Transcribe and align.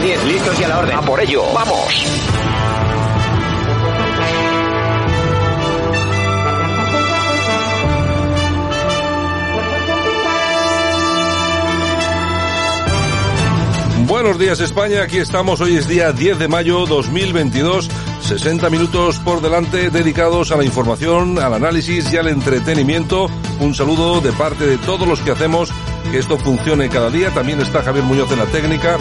10, 0.00 0.24
listos 0.24 0.58
y 0.60 0.64
a 0.64 0.68
la 0.68 0.78
orden. 0.78 0.96
A 0.96 1.02
por 1.02 1.20
ello, 1.20 1.44
vamos. 1.52 2.06
Buenos 14.06 14.38
días 14.38 14.60
España, 14.60 15.02
aquí 15.02 15.18
estamos, 15.18 15.60
hoy 15.60 15.76
es 15.76 15.86
día 15.86 16.12
10 16.12 16.40
de 16.40 16.48
mayo 16.48 16.84
2022, 16.84 17.88
60 18.22 18.68
minutos 18.68 19.18
por 19.20 19.40
delante 19.40 19.88
dedicados 19.90 20.50
a 20.50 20.56
la 20.56 20.64
información, 20.64 21.38
al 21.38 21.54
análisis 21.54 22.12
y 22.12 22.16
al 22.16 22.28
entretenimiento. 22.28 23.28
Un 23.60 23.74
saludo 23.74 24.20
de 24.20 24.32
parte 24.32 24.66
de 24.66 24.78
todos 24.78 25.06
los 25.06 25.20
que 25.20 25.30
hacemos 25.30 25.70
que 26.10 26.18
esto 26.18 26.38
funcione 26.38 26.88
cada 26.88 27.08
día. 27.08 27.30
También 27.30 27.60
está 27.60 27.82
Javier 27.82 28.04
Muñoz 28.04 28.32
en 28.32 28.38
la 28.38 28.46
técnica 28.46 28.98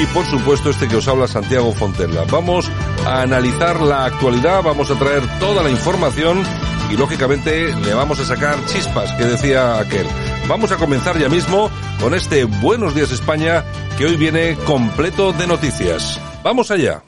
y 0.00 0.06
por 0.06 0.24
supuesto 0.26 0.70
este 0.70 0.88
que 0.88 0.96
os 0.96 1.08
habla 1.08 1.28
Santiago 1.28 1.72
Fontella. 1.72 2.24
Vamos 2.30 2.70
a 3.06 3.22
analizar 3.22 3.80
la 3.80 4.06
actualidad, 4.06 4.62
vamos 4.62 4.90
a 4.90 4.98
traer 4.98 5.22
toda 5.38 5.62
la 5.62 5.70
información 5.70 6.42
y 6.90 6.96
lógicamente 6.96 7.74
le 7.74 7.94
vamos 7.94 8.20
a 8.20 8.24
sacar 8.24 8.56
chispas 8.66 9.12
que 9.12 9.24
decía 9.24 9.78
aquel. 9.78 10.06
Vamos 10.48 10.72
a 10.72 10.76
comenzar 10.76 11.18
ya 11.18 11.28
mismo 11.28 11.70
con 12.00 12.14
este 12.14 12.44
Buenos 12.44 12.94
días 12.94 13.12
España 13.12 13.64
que 13.96 14.06
hoy 14.06 14.16
viene 14.16 14.56
completo 14.66 15.32
de 15.32 15.46
noticias. 15.46 16.20
Vamos 16.42 16.70
allá. 16.70 17.02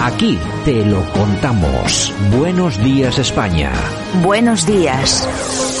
Aquí 0.00 0.38
te 0.64 0.84
lo 0.84 1.02
contamos. 1.12 2.12
Buenos 2.36 2.78
días 2.82 3.18
España. 3.18 3.72
Buenos 4.22 4.64
días. 4.66 5.77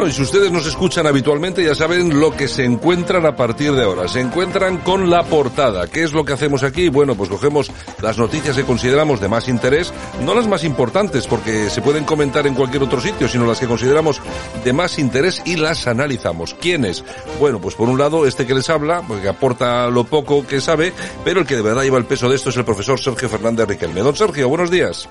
Bueno, 0.00 0.12
y 0.14 0.16
si 0.16 0.22
ustedes 0.22 0.50
nos 0.50 0.66
escuchan 0.66 1.06
habitualmente 1.06 1.62
ya 1.62 1.74
saben 1.74 2.18
lo 2.18 2.34
que 2.34 2.48
se 2.48 2.64
encuentran 2.64 3.26
a 3.26 3.36
partir 3.36 3.72
de 3.72 3.84
ahora. 3.84 4.08
Se 4.08 4.18
encuentran 4.18 4.78
con 4.78 5.10
la 5.10 5.24
portada. 5.24 5.88
¿Qué 5.88 6.04
es 6.04 6.14
lo 6.14 6.24
que 6.24 6.32
hacemos 6.32 6.62
aquí? 6.62 6.88
Bueno, 6.88 7.14
pues 7.16 7.28
cogemos 7.28 7.70
las 8.00 8.16
noticias 8.16 8.56
que 8.56 8.64
consideramos 8.64 9.20
de 9.20 9.28
más 9.28 9.46
interés, 9.46 9.92
no 10.24 10.34
las 10.34 10.46
más 10.48 10.64
importantes 10.64 11.26
porque 11.26 11.68
se 11.68 11.82
pueden 11.82 12.04
comentar 12.04 12.46
en 12.46 12.54
cualquier 12.54 12.82
otro 12.82 12.98
sitio, 12.98 13.28
sino 13.28 13.44
las 13.44 13.60
que 13.60 13.66
consideramos 13.66 14.22
de 14.64 14.72
más 14.72 14.98
interés 14.98 15.42
y 15.44 15.56
las 15.56 15.86
analizamos. 15.86 16.54
¿Quiénes? 16.54 17.04
Bueno, 17.38 17.60
pues 17.60 17.74
por 17.74 17.90
un 17.90 17.98
lado 17.98 18.24
este 18.24 18.46
que 18.46 18.54
les 18.54 18.70
habla, 18.70 19.02
porque 19.06 19.28
aporta 19.28 19.90
lo 19.90 20.04
poco 20.04 20.46
que 20.46 20.62
sabe, 20.62 20.94
pero 21.26 21.40
el 21.40 21.46
que 21.46 21.56
de 21.56 21.62
verdad 21.62 21.82
lleva 21.82 21.98
el 21.98 22.06
peso 22.06 22.26
de 22.30 22.36
esto 22.36 22.48
es 22.48 22.56
el 22.56 22.64
profesor 22.64 22.98
Sergio 22.98 23.28
Fernández 23.28 23.68
Riquelme. 23.68 24.00
Don 24.00 24.16
Sergio, 24.16 24.48
buenos 24.48 24.70
días. 24.70 25.10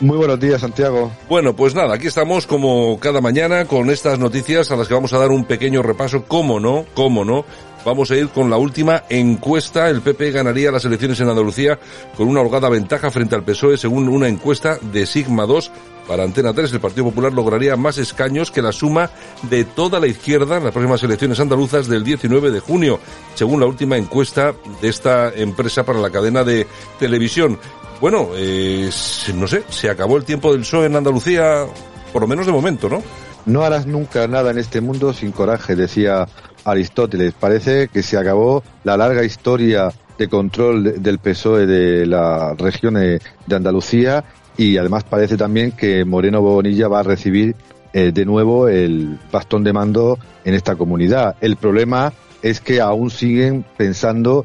Muy 0.00 0.16
buenos 0.16 0.40
días, 0.40 0.62
Santiago. 0.62 1.12
Bueno, 1.28 1.54
pues 1.54 1.74
nada, 1.74 1.94
aquí 1.94 2.06
estamos 2.06 2.46
como 2.46 2.98
cada 2.98 3.20
mañana 3.20 3.66
con 3.66 3.90
estas 3.90 4.18
noticias 4.18 4.70
a 4.70 4.76
las 4.76 4.88
que 4.88 4.94
vamos 4.94 5.12
a 5.12 5.18
dar 5.18 5.28
un 5.30 5.44
pequeño 5.44 5.82
repaso. 5.82 6.24
¿Cómo 6.26 6.58
no? 6.58 6.86
¿Cómo 6.94 7.22
no? 7.22 7.44
Vamos 7.84 8.10
a 8.10 8.16
ir 8.16 8.28
con 8.28 8.48
la 8.48 8.56
última 8.56 9.04
encuesta. 9.10 9.90
El 9.90 10.00
PP 10.00 10.30
ganaría 10.30 10.70
las 10.70 10.86
elecciones 10.86 11.20
en 11.20 11.28
Andalucía 11.28 11.78
con 12.16 12.28
una 12.28 12.40
holgada 12.40 12.70
ventaja 12.70 13.10
frente 13.10 13.34
al 13.34 13.44
PSOE 13.44 13.76
según 13.76 14.08
una 14.08 14.26
encuesta 14.26 14.78
de 14.80 15.04
Sigma 15.04 15.44
2. 15.44 15.70
Para 16.08 16.24
Antena 16.24 16.54
3, 16.54 16.72
el 16.72 16.80
Partido 16.80 17.04
Popular 17.04 17.32
lograría 17.32 17.76
más 17.76 17.98
escaños 17.98 18.50
que 18.50 18.62
la 18.62 18.72
suma 18.72 19.10
de 19.42 19.64
toda 19.64 20.00
la 20.00 20.06
izquierda 20.06 20.56
en 20.56 20.64
las 20.64 20.72
próximas 20.72 21.02
elecciones 21.02 21.40
andaluzas 21.40 21.88
del 21.88 22.04
19 22.04 22.50
de 22.50 22.60
junio, 22.60 22.98
según 23.34 23.60
la 23.60 23.66
última 23.66 23.96
encuesta 23.96 24.54
de 24.80 24.88
esta 24.88 25.30
empresa 25.34 25.84
para 25.84 26.00
la 26.00 26.10
cadena 26.10 26.42
de 26.42 26.66
televisión. 26.98 27.58
Bueno, 28.00 28.30
eh, 28.34 28.88
no 29.34 29.46
sé, 29.46 29.62
se 29.68 29.90
acabó 29.90 30.16
el 30.16 30.24
tiempo 30.24 30.52
del 30.52 30.62
PSOE 30.62 30.86
en 30.86 30.96
Andalucía, 30.96 31.66
por 32.12 32.22
lo 32.22 32.28
menos 32.28 32.46
de 32.46 32.52
momento, 32.52 32.88
¿no? 32.88 33.02
No 33.46 33.62
harás 33.62 33.86
nunca 33.86 34.26
nada 34.26 34.50
en 34.50 34.58
este 34.58 34.80
mundo 34.80 35.12
sin 35.12 35.32
coraje, 35.32 35.76
decía 35.76 36.26
Aristóteles. 36.64 37.34
Parece 37.34 37.88
que 37.88 38.02
se 38.02 38.16
acabó 38.16 38.62
la 38.84 38.96
larga 38.96 39.22
historia 39.22 39.92
de 40.18 40.28
control 40.28 41.02
del 41.02 41.18
PSOE 41.18 41.66
de 41.66 42.06
la 42.06 42.54
región 42.54 42.94
de 42.94 43.20
Andalucía 43.54 44.24
y 44.56 44.76
además 44.76 45.04
parece 45.04 45.36
también 45.36 45.72
que 45.72 46.04
Moreno 46.04 46.42
Bonilla 46.42 46.88
va 46.88 47.00
a 47.00 47.02
recibir 47.02 47.54
eh, 47.92 48.12
de 48.12 48.24
nuevo 48.24 48.68
el 48.68 49.18
bastón 49.32 49.64
de 49.64 49.72
mando 49.72 50.18
en 50.44 50.54
esta 50.54 50.76
comunidad. 50.76 51.36
El 51.40 51.56
problema 51.56 52.12
es 52.42 52.60
que 52.60 52.80
aún 52.80 53.10
siguen 53.10 53.64
pensando 53.76 54.44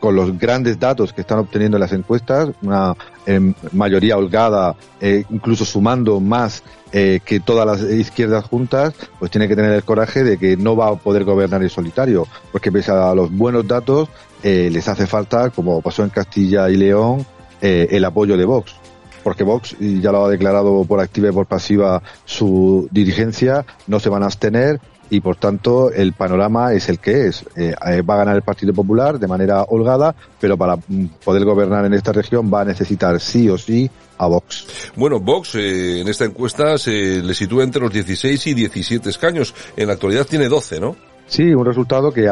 con 0.00 0.14
los 0.14 0.38
grandes 0.38 0.78
datos 0.78 1.12
que 1.12 1.22
están 1.22 1.38
obteniendo 1.38 1.76
en 1.76 1.80
las 1.80 1.92
encuestas, 1.92 2.50
una 2.62 2.94
eh, 3.26 3.52
mayoría 3.72 4.16
holgada, 4.16 4.76
eh, 5.00 5.24
incluso 5.30 5.64
sumando 5.64 6.20
más 6.20 6.62
eh, 6.92 7.20
que 7.24 7.40
todas 7.40 7.66
las 7.66 7.90
izquierdas 7.90 8.44
juntas, 8.44 8.94
pues 9.18 9.30
tiene 9.30 9.48
que 9.48 9.56
tener 9.56 9.72
el 9.72 9.84
coraje 9.84 10.22
de 10.24 10.38
que 10.38 10.56
no 10.56 10.76
va 10.76 10.88
a 10.88 10.94
poder 10.96 11.24
gobernar 11.24 11.62
en 11.62 11.70
solitario, 11.70 12.26
porque 12.52 12.70
pese 12.70 12.92
a 12.92 13.14
los 13.14 13.30
buenos 13.30 13.66
datos, 13.66 14.08
les 14.42 14.86
hace 14.86 15.08
falta, 15.08 15.50
como 15.50 15.80
pasó 15.80 16.04
en 16.04 16.10
Castilla 16.10 16.70
y 16.70 16.76
León, 16.76 17.26
el 17.60 18.04
apoyo 18.04 18.36
de 18.36 18.44
Vox. 18.44 18.76
Porque 19.24 19.42
Vox, 19.42 19.74
ya 19.80 20.12
lo 20.12 20.24
ha 20.24 20.30
declarado 20.30 20.84
por 20.84 21.00
activa 21.00 21.28
y 21.30 21.32
por 21.32 21.46
pasiva 21.46 22.00
su 22.24 22.86
dirigencia, 22.92 23.66
no 23.88 23.98
se 23.98 24.08
van 24.08 24.22
a 24.22 24.26
abstener 24.26 24.80
y 25.10 25.20
por 25.20 25.36
tanto 25.36 25.90
el 25.92 26.12
panorama 26.12 26.72
es 26.72 26.88
el 26.88 26.98
que 26.98 27.28
es. 27.28 27.44
Eh, 27.56 27.74
eh, 27.86 28.02
va 28.02 28.14
a 28.14 28.18
ganar 28.18 28.36
el 28.36 28.42
Partido 28.42 28.72
Popular 28.72 29.18
de 29.18 29.26
manera 29.26 29.62
holgada, 29.62 30.14
pero 30.40 30.56
para 30.56 30.76
mm, 30.76 31.06
poder 31.24 31.44
gobernar 31.44 31.84
en 31.84 31.94
esta 31.94 32.12
región 32.12 32.52
va 32.52 32.62
a 32.62 32.64
necesitar 32.64 33.20
sí 33.20 33.48
o 33.48 33.58
sí 33.58 33.90
a 34.18 34.26
Vox. 34.26 34.66
Bueno, 34.96 35.20
Vox 35.20 35.54
eh, 35.56 36.00
en 36.00 36.08
esta 36.08 36.24
encuesta 36.24 36.78
se 36.78 37.22
le 37.22 37.34
sitúa 37.34 37.64
entre 37.64 37.82
los 37.82 37.92
16 37.92 38.46
y 38.46 38.54
17 38.54 39.10
escaños. 39.10 39.54
En 39.76 39.86
la 39.86 39.94
actualidad 39.94 40.26
tiene 40.26 40.48
12, 40.48 40.80
¿no? 40.80 40.96
Sí, 41.28 41.52
un 41.54 41.66
resultado 41.66 42.12
que 42.12 42.30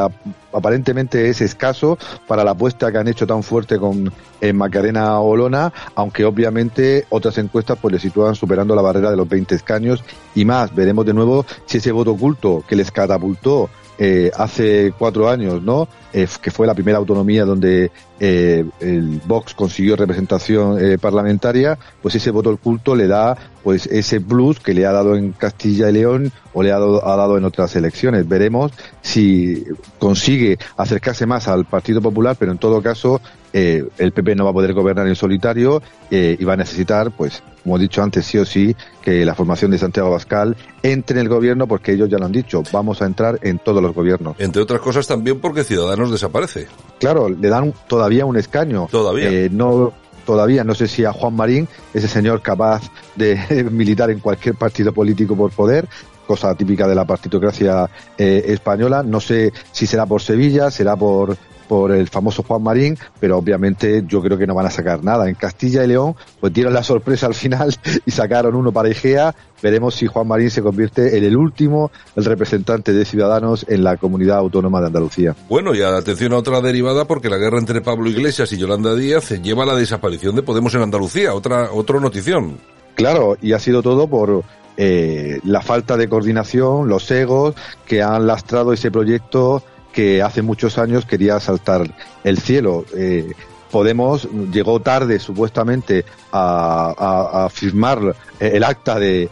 aparentemente 0.53 1.29
es 1.29 1.41
escaso 1.41 1.97
para 2.27 2.45
la 2.45 2.51
apuesta 2.51 2.91
que 2.91 2.97
han 2.97 3.09
hecho 3.09 3.27
tan 3.27 3.43
fuerte 3.43 3.77
con 3.77 4.11
Macarena 4.53 5.19
Olona, 5.19 5.73
aunque 5.95 6.23
obviamente 6.23 7.05
otras 7.09 7.37
encuestas 7.37 7.77
pues 7.81 7.93
le 7.93 7.99
sitúan 7.99 8.35
superando 8.35 8.73
la 8.73 8.81
barrera 8.81 9.11
de 9.11 9.17
los 9.17 9.27
20 9.27 9.53
escaños 9.53 10.01
y 10.33 10.45
más. 10.45 10.73
Veremos 10.73 11.05
de 11.05 11.13
nuevo 11.13 11.45
si 11.65 11.79
ese 11.79 11.91
voto 11.91 12.11
oculto 12.11 12.63
que 12.67 12.77
les 12.77 12.89
catapultó 12.89 13.69
eh, 13.97 14.31
hace 14.35 14.93
cuatro 14.97 15.29
años, 15.29 15.61
¿no? 15.61 15.87
Eh, 16.13 16.27
que 16.41 16.51
fue 16.51 16.65
la 16.65 16.73
primera 16.73 16.97
autonomía 16.97 17.43
donde 17.43 17.91
eh, 18.19 18.65
el 18.79 19.21
Vox 19.25 19.53
consiguió 19.53 19.97
representación 19.97 20.77
eh, 20.79 20.97
parlamentaria, 20.97 21.77
pues 22.01 22.15
ese 22.15 22.31
voto 22.31 22.51
oculto 22.51 22.95
le 22.95 23.07
da 23.07 23.37
pues 23.63 23.85
ese 23.87 24.21
plus 24.21 24.59
que 24.59 24.73
le 24.73 24.85
ha 24.85 24.93
dado 24.93 25.15
en 25.15 25.33
Castilla 25.33 25.89
y 25.89 25.93
León 25.93 26.31
o 26.53 26.63
le 26.63 26.71
ha 26.71 26.79
dado, 26.79 27.05
ha 27.05 27.15
dado 27.17 27.37
en 27.37 27.43
otras 27.43 27.75
elecciones. 27.75 28.27
Veremos 28.29 28.71
si 29.01 29.65
consigue 29.99 30.57
acercarse 30.77 31.25
más 31.25 31.47
al 31.47 31.65
Partido 31.65 32.01
Popular, 32.01 32.37
pero 32.39 32.51
en 32.53 32.59
todo 32.59 32.81
caso 32.81 33.19
eh, 33.57 33.87
el 33.99 34.11
PP 34.11 34.35
no 34.35 34.43
va 34.43 34.49
a 34.49 34.53
poder 34.53 34.73
gobernar 34.73 35.07
en 35.07 35.15
solitario 35.15 35.81
eh, 36.11 36.35
y 36.37 36.43
va 36.43 36.53
a 36.53 36.57
necesitar, 36.57 37.11
pues, 37.11 37.41
como 37.63 37.77
he 37.77 37.79
dicho 37.79 38.03
antes, 38.03 38.25
sí 38.25 38.37
o 38.37 38.43
sí, 38.43 38.75
que 39.01 39.23
la 39.23 39.33
formación 39.33 39.71
de 39.71 39.77
Santiago 39.77 40.09
Abascal 40.09 40.57
entre 40.83 41.17
en 41.17 41.21
el 41.21 41.29
gobierno 41.29 41.65
porque 41.65 41.93
ellos 41.93 42.09
ya 42.09 42.17
lo 42.17 42.25
han 42.25 42.33
dicho, 42.33 42.61
vamos 42.73 43.01
a 43.01 43.05
entrar 43.05 43.39
en 43.43 43.59
todos 43.59 43.81
los 43.81 43.95
gobiernos. 43.95 44.35
Entre 44.39 44.61
otras 44.61 44.81
cosas 44.81 45.07
también 45.07 45.39
porque 45.39 45.63
Ciudadanos 45.63 46.11
desaparece. 46.11 46.67
Claro, 46.99 47.29
le 47.29 47.47
dan 47.47 47.73
todavía 47.87 48.25
un 48.25 48.35
escaño. 48.35 48.89
Todavía. 48.91 49.31
Eh, 49.31 49.49
no 49.49 49.93
todavía 50.25 50.65
no 50.65 50.75
sé 50.75 50.89
si 50.89 51.05
a 51.05 51.13
Juan 51.13 51.35
Marín, 51.35 51.69
ese 51.93 52.09
señor 52.09 52.41
capaz 52.41 52.81
de 53.15 53.69
militar 53.71 54.09
en 54.09 54.19
cualquier 54.19 54.55
partido 54.55 54.91
político 54.91 55.37
por 55.37 55.51
poder, 55.51 55.87
cosa 56.27 56.53
típica 56.55 56.89
de 56.89 56.95
la 56.95 57.05
partitocracia 57.05 57.89
española. 58.17 59.01
No 59.01 59.21
sé 59.21 59.53
si 59.71 59.87
será 59.87 60.05
por 60.05 60.21
Sevilla, 60.21 60.69
será 60.71 60.97
por 60.97 61.37
por 61.67 61.91
el 61.91 62.07
famoso 62.07 62.43
Juan 62.43 62.63
Marín, 62.63 62.97
pero 63.19 63.37
obviamente 63.37 64.03
yo 64.07 64.21
creo 64.21 64.37
que 64.37 64.47
no 64.47 64.55
van 64.55 64.67
a 64.67 64.71
sacar 64.71 65.03
nada. 65.03 65.27
En 65.27 65.35
Castilla 65.35 65.83
y 65.83 65.87
León, 65.87 66.15
pues 66.39 66.53
dieron 66.53 66.73
la 66.73 66.83
sorpresa 66.83 67.25
al 67.25 67.33
final 67.33 67.75
y 68.05 68.11
sacaron 68.11 68.55
uno 68.55 68.71
para 68.71 68.89
Igea. 68.89 69.35
Veremos 69.61 69.95
si 69.95 70.07
Juan 70.07 70.27
Marín 70.27 70.51
se 70.51 70.61
convierte 70.61 71.17
en 71.17 71.23
el 71.23 71.35
último, 71.35 71.91
el 72.15 72.25
representante 72.25 72.93
de 72.93 73.05
Ciudadanos 73.05 73.65
en 73.67 73.83
la 73.83 73.97
comunidad 73.97 74.37
autónoma 74.37 74.79
de 74.81 74.87
Andalucía. 74.87 75.35
Bueno, 75.49 75.73
y 75.73 75.81
atención 75.81 76.33
a 76.33 76.37
otra 76.37 76.61
derivada, 76.61 77.05
porque 77.05 77.29
la 77.29 77.37
guerra 77.37 77.59
entre 77.59 77.81
Pablo 77.81 78.09
Iglesias 78.09 78.51
y 78.51 78.57
Yolanda 78.57 78.95
Díaz 78.95 79.29
lleva 79.41 79.63
a 79.63 79.67
la 79.67 79.75
desaparición 79.75 80.35
de 80.35 80.43
Podemos 80.43 80.75
en 80.75 80.81
Andalucía. 80.81 81.33
Otra, 81.33 81.71
otra 81.71 81.99
notición. 81.99 82.57
Claro, 82.95 83.37
y 83.41 83.53
ha 83.53 83.59
sido 83.59 83.81
todo 83.81 84.07
por 84.07 84.43
eh, 84.77 85.39
la 85.43 85.61
falta 85.61 85.97
de 85.97 86.09
coordinación, 86.09 86.87
los 86.87 87.09
egos 87.11 87.55
que 87.85 88.01
han 88.01 88.27
lastrado 88.27 88.73
ese 88.73 88.91
proyecto 88.91 89.63
que 89.95 90.21
hace 90.21 90.41
muchos 90.41 90.77
años 90.77 91.05
quería 91.05 91.39
saltar 91.39 91.89
el 92.23 92.37
cielo. 92.37 92.85
Eh, 92.95 93.31
Podemos 93.71 94.29
llegó 94.53 94.79
tarde 94.79 95.19
supuestamente 95.19 96.05
a, 96.37 97.47
firmar 97.49 98.15
el 98.39 98.63
acta 98.63 98.99
de, 98.99 99.29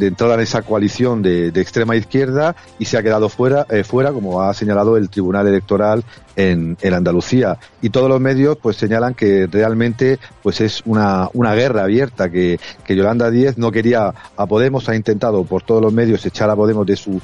entrada 0.00 0.34
en 0.34 0.40
esa 0.40 0.62
coalición 0.62 1.22
de, 1.22 1.48
extrema 1.48 1.96
izquierda 1.96 2.56
y 2.78 2.86
se 2.86 2.96
ha 2.96 3.02
quedado 3.02 3.28
fuera, 3.28 3.66
eh, 3.70 3.84
fuera 3.84 4.12
como 4.12 4.42
ha 4.42 4.54
señalado 4.54 4.96
el 4.96 5.10
Tribunal 5.10 5.46
Electoral 5.46 6.04
en, 6.36 6.76
Andalucía. 6.82 7.58
Y 7.82 7.90
todos 7.90 8.08
los 8.08 8.20
medios 8.20 8.56
pues 8.60 8.76
señalan 8.76 9.14
que 9.14 9.46
realmente 9.50 10.18
pues 10.42 10.60
es 10.60 10.82
una, 10.84 11.28
una 11.34 11.54
guerra 11.54 11.84
abierta, 11.84 12.30
que, 12.30 12.58
que 12.84 12.96
Yolanda 12.96 13.30
Díez 13.30 13.58
no 13.58 13.70
quería 13.70 14.14
a 14.36 14.46
Podemos, 14.46 14.88
ha 14.88 14.96
intentado 14.96 15.44
por 15.44 15.62
todos 15.62 15.82
los 15.82 15.92
medios 15.92 16.24
echar 16.24 16.50
a 16.50 16.56
Podemos 16.56 16.86
de 16.86 16.96
su 16.96 17.20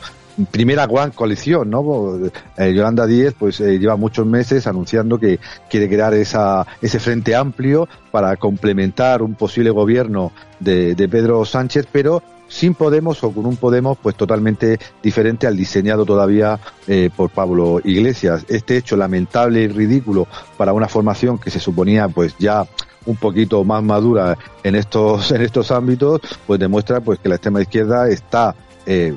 primera 0.50 0.86
gran 0.86 1.10
coalición, 1.10 1.70
¿no? 1.70 2.18
Eh, 2.56 2.72
Yolanda 2.72 3.06
Díez 3.06 3.34
pues 3.38 3.60
eh, 3.60 3.78
lleva 3.78 3.96
muchos 3.96 4.26
meses 4.26 4.66
anunciando 4.66 5.18
que 5.18 5.38
quiere 5.68 5.88
crear 5.88 6.14
esa, 6.14 6.66
ese 6.80 6.98
frente 7.00 7.34
amplio 7.34 7.88
para 8.10 8.36
complementar 8.36 8.89
un 9.20 9.34
posible 9.34 9.70
gobierno 9.70 10.32
de, 10.58 10.94
Pedro 11.10 11.44
Sánchez, 11.44 11.86
pero 11.90 12.22
sin 12.48 12.74
Podemos 12.74 13.22
o 13.22 13.30
con 13.30 13.46
un 13.46 13.56
Podemos 13.56 13.98
pues 13.98 14.16
totalmente 14.16 14.78
diferente 15.02 15.46
al 15.46 15.56
diseñado 15.56 16.04
todavía 16.04 16.58
eh, 16.86 17.10
por 17.14 17.30
Pablo 17.30 17.80
Iglesias. 17.84 18.44
Este 18.48 18.76
hecho 18.76 18.96
lamentable 18.96 19.62
y 19.62 19.68
ridículo 19.68 20.26
para 20.56 20.72
una 20.72 20.88
formación 20.88 21.38
que 21.38 21.50
se 21.50 21.60
suponía 21.60 22.08
pues 22.08 22.34
ya 22.38 22.66
un 23.06 23.16
poquito 23.16 23.64
más 23.64 23.82
madura 23.82 24.36
en 24.62 24.74
estos 24.74 25.30
en 25.32 25.40
estos 25.42 25.70
ámbitos 25.70 26.20
pues 26.46 26.60
demuestra 26.60 27.00
pues 27.00 27.18
que 27.18 27.28
la 27.30 27.36
extrema 27.36 27.62
izquierda 27.62 28.08
está 28.08 28.54
eh, 28.84 29.14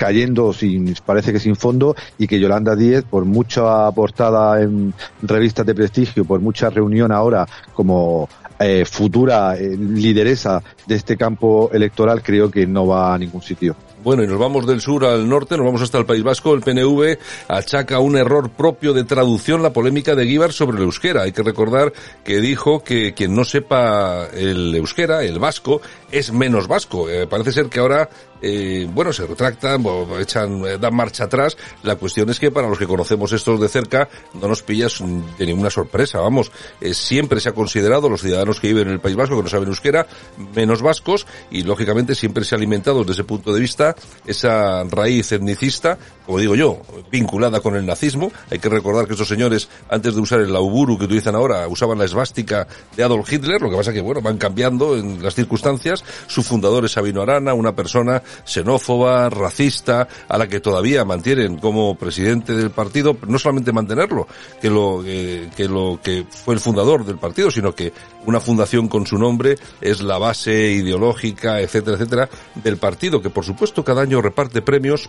cayendo 0.00 0.54
sin, 0.54 0.94
parece 1.04 1.30
que 1.30 1.38
sin 1.38 1.56
fondo 1.56 1.94
y 2.16 2.26
que 2.26 2.40
Yolanda 2.40 2.74
Díez, 2.74 3.04
por 3.04 3.26
mucha 3.26 3.90
portada 3.90 4.62
en 4.62 4.94
revistas 5.20 5.66
de 5.66 5.74
prestigio, 5.74 6.24
por 6.24 6.40
mucha 6.40 6.70
reunión 6.70 7.12
ahora 7.12 7.46
como 7.74 8.26
eh, 8.60 8.84
futura 8.84 9.56
eh, 9.56 9.76
lideresa 9.76 10.62
de 10.86 10.94
este 10.94 11.16
campo 11.16 11.70
electoral, 11.72 12.22
creo 12.22 12.50
que 12.50 12.66
no 12.66 12.86
va 12.86 13.14
a 13.14 13.18
ningún 13.18 13.40
sitio. 13.40 13.74
Bueno, 14.02 14.24
y 14.24 14.26
nos 14.26 14.38
vamos 14.38 14.66
del 14.66 14.80
sur 14.80 15.04
al 15.04 15.28
norte, 15.28 15.58
nos 15.58 15.66
vamos 15.66 15.82
hasta 15.82 15.98
el 15.98 16.06
País 16.06 16.22
Vasco. 16.22 16.54
El 16.54 16.62
PNV 16.62 17.18
achaca 17.48 17.98
un 17.98 18.16
error 18.16 18.48
propio 18.48 18.94
de 18.94 19.04
traducción 19.04 19.62
la 19.62 19.74
polémica 19.74 20.14
de 20.14 20.24
Guíbar 20.24 20.54
sobre 20.54 20.78
el 20.78 20.84
euskera. 20.84 21.22
Hay 21.22 21.32
que 21.32 21.42
recordar 21.42 21.92
que 22.24 22.40
dijo 22.40 22.82
que 22.82 23.12
quien 23.12 23.34
no 23.34 23.44
sepa 23.44 24.28
el 24.32 24.74
euskera, 24.74 25.22
el 25.22 25.38
vasco, 25.38 25.82
es 26.10 26.32
menos 26.32 26.66
vasco. 26.66 27.10
Eh, 27.10 27.26
parece 27.26 27.52
ser 27.52 27.66
que 27.66 27.80
ahora 27.80 28.08
eh, 28.42 28.88
bueno, 28.90 29.12
se 29.12 29.26
retractan, 29.26 29.84
echan, 30.18 30.64
eh, 30.64 30.78
dan 30.78 30.94
marcha 30.94 31.24
atrás. 31.24 31.58
La 31.82 31.96
cuestión 31.96 32.30
es 32.30 32.40
que 32.40 32.50
para 32.50 32.68
los 32.68 32.78
que 32.78 32.86
conocemos 32.86 33.32
estos 33.32 33.60
de 33.60 33.68
cerca, 33.68 34.08
no 34.32 34.48
nos 34.48 34.62
pillas 34.62 35.02
de 35.38 35.46
ninguna 35.46 35.68
sorpresa, 35.68 36.20
vamos. 36.20 36.50
Siempre 36.92 37.38
se 37.40 37.50
ha 37.50 37.52
considerado 37.52 38.08
los 38.08 38.22
ciudadanos 38.22 38.60
que 38.60 38.68
viven 38.68 38.88
en 38.88 38.94
el 38.94 39.00
País 39.00 39.16
Vasco, 39.16 39.36
que 39.36 39.42
no 39.42 39.48
saben 39.50 39.68
euskera, 39.68 40.06
menos 40.54 40.80
vascos, 40.80 41.26
y 41.50 41.64
lógicamente 41.64 42.14
siempre 42.14 42.44
se 42.44 42.54
ha 42.54 42.58
alimentado 42.58 43.00
desde 43.00 43.12
ese 43.12 43.24
punto 43.24 43.52
de 43.52 43.60
vista 43.60 43.89
esa 44.26 44.84
raíz 44.84 45.32
etnicista, 45.32 45.98
como 46.26 46.38
digo 46.38 46.54
yo, 46.54 46.80
vinculada 47.10 47.60
con 47.60 47.74
el 47.74 47.84
nazismo. 47.84 48.30
Hay 48.50 48.58
que 48.58 48.68
recordar 48.68 49.06
que 49.06 49.14
estos 49.14 49.28
señores, 49.28 49.68
antes 49.88 50.14
de 50.14 50.20
usar 50.20 50.40
el 50.40 50.52
lauburu 50.52 50.96
que 50.96 51.04
utilizan 51.04 51.34
ahora, 51.34 51.66
usaban 51.66 51.98
la 51.98 52.04
esvástica 52.04 52.68
de 52.96 53.02
Adolf 53.02 53.32
Hitler, 53.32 53.60
lo 53.60 53.68
que 53.70 53.76
pasa 53.76 53.92
que, 53.92 54.00
bueno, 54.00 54.20
van 54.20 54.38
cambiando 54.38 54.96
en 54.96 55.22
las 55.22 55.34
circunstancias. 55.34 56.04
Su 56.26 56.42
fundador 56.42 56.84
es 56.84 56.92
Sabino 56.92 57.22
Arana, 57.22 57.54
una 57.54 57.74
persona 57.74 58.22
xenófoba, 58.44 59.28
racista, 59.28 60.06
a 60.28 60.38
la 60.38 60.46
que 60.46 60.60
todavía 60.60 61.04
mantienen 61.04 61.58
como 61.58 61.96
presidente 61.96 62.54
del 62.54 62.70
partido, 62.70 63.16
no 63.26 63.38
solamente 63.38 63.72
mantenerlo, 63.72 64.26
que 64.60 64.70
lo, 64.70 65.02
eh, 65.04 65.50
que 65.56 66.26
fue 66.30 66.54
el 66.54 66.60
fundador 66.60 67.04
del 67.04 67.18
partido, 67.18 67.50
sino 67.50 67.74
que 67.74 67.92
una 68.26 68.40
fundación 68.40 68.88
con 68.88 69.06
su 69.06 69.18
nombre 69.18 69.56
es 69.80 70.02
la 70.02 70.18
base 70.18 70.72
ideológica, 70.72 71.60
etcétera, 71.60 71.96
etcétera, 71.96 72.28
del 72.54 72.76
partido, 72.76 73.20
que 73.20 73.30
por 73.30 73.44
supuesto 73.44 73.84
cada 73.84 74.02
año 74.02 74.20
reparte 74.20 74.62
premios 74.62 75.08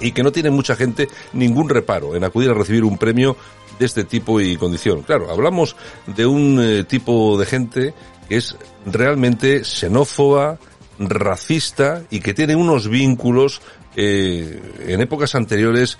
y 0.00 0.12
que 0.12 0.22
no 0.22 0.32
tiene 0.32 0.50
mucha 0.50 0.76
gente 0.76 1.08
ningún 1.32 1.68
reparo 1.68 2.14
en 2.14 2.24
acudir 2.24 2.50
a 2.50 2.54
recibir 2.54 2.84
un 2.84 2.98
premio 2.98 3.36
de 3.78 3.86
este 3.86 4.04
tipo 4.04 4.40
y 4.40 4.56
condición. 4.56 5.02
Claro, 5.02 5.30
hablamos 5.30 5.76
de 6.06 6.26
un 6.26 6.58
eh, 6.60 6.84
tipo 6.84 7.38
de 7.38 7.46
gente 7.46 7.94
que 8.28 8.36
es 8.36 8.56
realmente 8.86 9.64
xenófoba, 9.64 10.58
racista 10.98 12.02
y 12.10 12.20
que 12.20 12.34
tiene 12.34 12.54
unos 12.54 12.88
vínculos 12.88 13.60
eh, 13.96 14.60
en 14.86 15.00
épocas 15.00 15.34
anteriores 15.34 15.98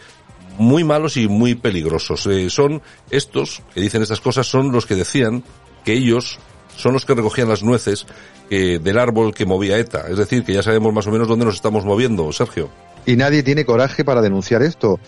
muy 0.58 0.84
malos 0.84 1.16
y 1.16 1.28
muy 1.28 1.54
peligrosos. 1.54 2.26
Eh, 2.26 2.50
son 2.50 2.82
estos 3.10 3.62
que 3.74 3.80
dicen 3.80 4.02
estas 4.02 4.20
cosas, 4.20 4.46
son 4.46 4.70
los 4.70 4.86
que 4.86 4.94
decían 4.94 5.42
que 5.84 5.92
ellos 5.92 6.38
son 6.76 6.94
los 6.94 7.04
que 7.04 7.14
recogían 7.14 7.48
las 7.48 7.62
nueces 7.62 8.06
eh, 8.50 8.80
del 8.82 8.98
árbol 8.98 9.34
que 9.34 9.46
movía 9.46 9.78
ETA. 9.78 10.06
Es 10.08 10.16
decir, 10.16 10.44
que 10.44 10.52
ya 10.52 10.62
sabemos 10.62 10.92
más 10.92 11.06
o 11.06 11.10
menos 11.10 11.28
dónde 11.28 11.44
nos 11.44 11.54
estamos 11.54 11.84
moviendo, 11.84 12.30
Sergio. 12.32 12.70
Y 13.06 13.16
nadie 13.16 13.42
tiene 13.42 13.64
coraje 13.64 14.04
para 14.04 14.22
denunciar 14.22 14.62
esto. 14.62 15.00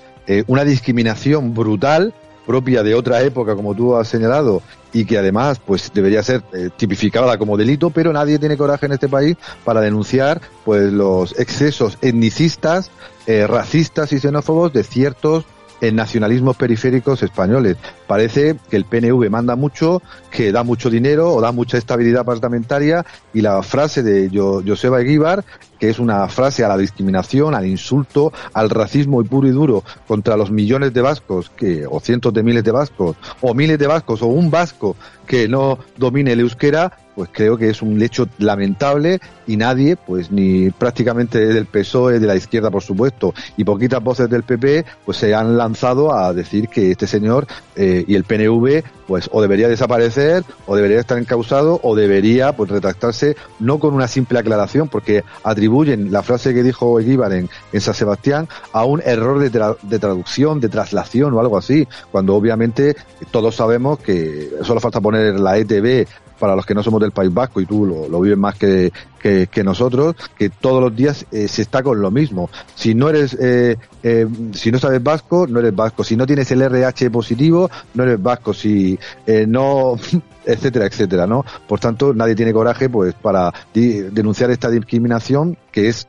una 0.46 0.64
discriminación 0.64 1.54
brutal 1.54 2.14
propia 2.44 2.82
de 2.82 2.94
otra 2.94 3.22
época, 3.22 3.54
como 3.54 3.74
tú 3.74 3.96
has 3.96 4.08
señalado, 4.08 4.62
y 4.92 5.04
que 5.04 5.18
además 5.18 5.60
pues 5.64 5.90
debería 5.92 6.22
ser 6.22 6.42
eh, 6.52 6.70
tipificada 6.76 7.36
como 7.36 7.56
delito, 7.56 7.90
pero 7.90 8.12
nadie 8.12 8.38
tiene 8.38 8.56
coraje 8.56 8.86
en 8.86 8.92
este 8.92 9.08
país 9.08 9.36
para 9.64 9.80
denunciar 9.80 10.40
pues 10.64 10.92
los 10.92 11.38
excesos 11.38 11.98
etnicistas, 12.00 12.90
eh, 13.26 13.46
racistas 13.46 14.12
y 14.12 14.20
xenófobos 14.20 14.72
de 14.72 14.84
ciertos 14.84 15.44
en 15.88 15.96
nacionalismos 15.96 16.56
periféricos 16.56 17.22
españoles. 17.22 17.76
Parece 18.06 18.56
que 18.70 18.76
el 18.76 18.84
PNV 18.84 19.30
manda 19.30 19.56
mucho, 19.56 20.02
que 20.30 20.52
da 20.52 20.62
mucho 20.62 20.90
dinero 20.90 21.32
o 21.32 21.40
da 21.40 21.52
mucha 21.52 21.78
estabilidad 21.78 22.24
parlamentaria 22.24 23.04
y 23.32 23.40
la 23.40 23.62
frase 23.62 24.02
de 24.02 24.30
Joseba 24.66 25.00
Eguíbar, 25.00 25.44
que 25.78 25.90
es 25.90 25.98
una 25.98 26.26
frase 26.28 26.64
a 26.64 26.68
la 26.68 26.78
discriminación, 26.78 27.54
al 27.54 27.66
insulto, 27.66 28.32
al 28.52 28.70
racismo 28.70 29.20
y 29.20 29.24
puro 29.24 29.48
y 29.48 29.50
duro 29.50 29.84
contra 30.06 30.36
los 30.36 30.50
millones 30.50 30.94
de 30.94 31.02
vascos 31.02 31.50
que, 31.50 31.86
o 31.88 32.00
cientos 32.00 32.32
de 32.32 32.42
miles 32.42 32.64
de 32.64 32.70
vascos, 32.70 33.16
o 33.40 33.54
miles 33.54 33.78
de 33.78 33.86
vascos, 33.86 34.22
o 34.22 34.26
un 34.26 34.50
vasco 34.50 34.96
que 35.26 35.48
no 35.48 35.78
domine 35.96 36.32
el 36.32 36.40
euskera, 36.40 37.03
pues 37.14 37.30
creo 37.32 37.56
que 37.56 37.70
es 37.70 37.82
un 37.82 38.00
hecho 38.02 38.28
lamentable 38.38 39.20
y 39.46 39.56
nadie, 39.56 39.96
pues 39.96 40.30
ni 40.30 40.70
prácticamente 40.70 41.46
del 41.46 41.66
PSOE, 41.66 42.18
de 42.18 42.26
la 42.26 42.36
izquierda 42.36 42.70
por 42.70 42.82
supuesto, 42.82 43.34
y 43.56 43.64
poquitas 43.64 44.02
voces 44.02 44.28
del 44.28 44.42
PP, 44.42 44.84
pues 45.04 45.18
se 45.18 45.34
han 45.34 45.56
lanzado 45.56 46.14
a 46.14 46.32
decir 46.32 46.68
que 46.68 46.90
este 46.90 47.06
señor 47.06 47.46
eh, 47.76 48.04
y 48.06 48.14
el 48.14 48.24
PNV, 48.24 48.82
pues 49.06 49.28
o 49.32 49.42
debería 49.42 49.68
desaparecer, 49.68 50.44
o 50.66 50.76
debería 50.76 51.00
estar 51.00 51.18
encausado, 51.18 51.80
o 51.82 51.94
debería 51.94 52.52
pues 52.56 52.70
retractarse 52.70 53.36
no 53.60 53.78
con 53.78 53.94
una 53.94 54.08
simple 54.08 54.38
aclaración, 54.38 54.88
porque 54.88 55.24
atribuyen 55.42 56.10
la 56.10 56.22
frase 56.22 56.54
que 56.54 56.62
dijo 56.62 56.98
Eguíbar 56.98 57.32
en, 57.32 57.48
en 57.72 57.80
San 57.80 57.94
Sebastián 57.94 58.48
a 58.72 58.84
un 58.84 59.02
error 59.04 59.38
de, 59.38 59.50
de 59.82 59.98
traducción, 59.98 60.60
de 60.60 60.68
traslación 60.68 61.34
o 61.34 61.40
algo 61.40 61.58
así, 61.58 61.86
cuando 62.10 62.34
obviamente 62.34 62.96
todos 63.30 63.54
sabemos 63.56 63.98
que 63.98 64.50
solo 64.62 64.80
falta 64.80 65.00
poner 65.00 65.38
la 65.38 65.58
ETV 65.58 66.06
para 66.44 66.56
los 66.56 66.66
que 66.66 66.74
no 66.74 66.82
somos 66.82 67.00
del 67.00 67.10
País 67.10 67.32
Vasco 67.32 67.58
y 67.58 67.64
tú 67.64 67.86
lo, 67.86 68.20
vives 68.20 68.36
más 68.36 68.54
que, 68.56 68.92
que, 69.18 69.64
nosotros, 69.64 70.14
que 70.36 70.50
todos 70.50 70.82
los 70.82 70.94
días 70.94 71.24
eh, 71.32 71.48
se 71.48 71.62
está 71.62 71.82
con 71.82 72.02
lo 72.02 72.10
mismo. 72.10 72.50
Si 72.74 72.94
no 72.94 73.08
eres, 73.08 73.34
eh, 73.40 73.78
eh, 74.02 74.26
si 74.52 74.70
no 74.70 74.78
sabes 74.78 75.02
vasco, 75.02 75.46
no 75.46 75.60
eres 75.60 75.74
vasco. 75.74 76.04
Si 76.04 76.16
no 76.16 76.26
tienes 76.26 76.50
el 76.50 76.60
RH 76.60 77.10
positivo, 77.10 77.70
no 77.94 78.02
eres 78.02 78.22
vasco. 78.22 78.52
Si 78.52 78.98
no, 79.46 79.96
etcétera, 80.44 80.84
etcétera, 80.84 81.26
¿no? 81.26 81.46
Por 81.66 81.80
tanto, 81.80 82.12
nadie 82.12 82.34
tiene 82.34 82.52
coraje, 82.52 82.90
pues, 82.90 83.14
para 83.14 83.50
denunciar 83.72 84.50
esta 84.50 84.68
discriminación 84.68 85.56
que 85.72 85.88
es 85.88 86.06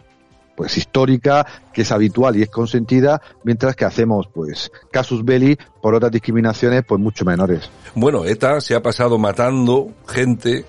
pues 0.56 0.78
histórica, 0.78 1.46
que 1.74 1.82
es 1.82 1.92
habitual 1.92 2.36
y 2.36 2.44
es 2.44 2.50
consentida, 2.50 3.22
mientras 3.44 3.76
que 3.76 3.86
hacemos 3.86 4.28
pues 4.34 4.72
casus 4.92 5.24
belli 5.24 5.58
por 5.82 5.96
otras 5.96 6.12
discriminaciones 6.12 6.84
pues 6.88 7.00
mucho 7.02 7.26
menores. 7.26 7.70
Bueno, 7.94 8.26
ETA 8.26 8.62
se 8.62 8.76
ha 8.76 8.82
pasado 8.82 9.18
matando 9.18 9.90
gente, 10.08 10.66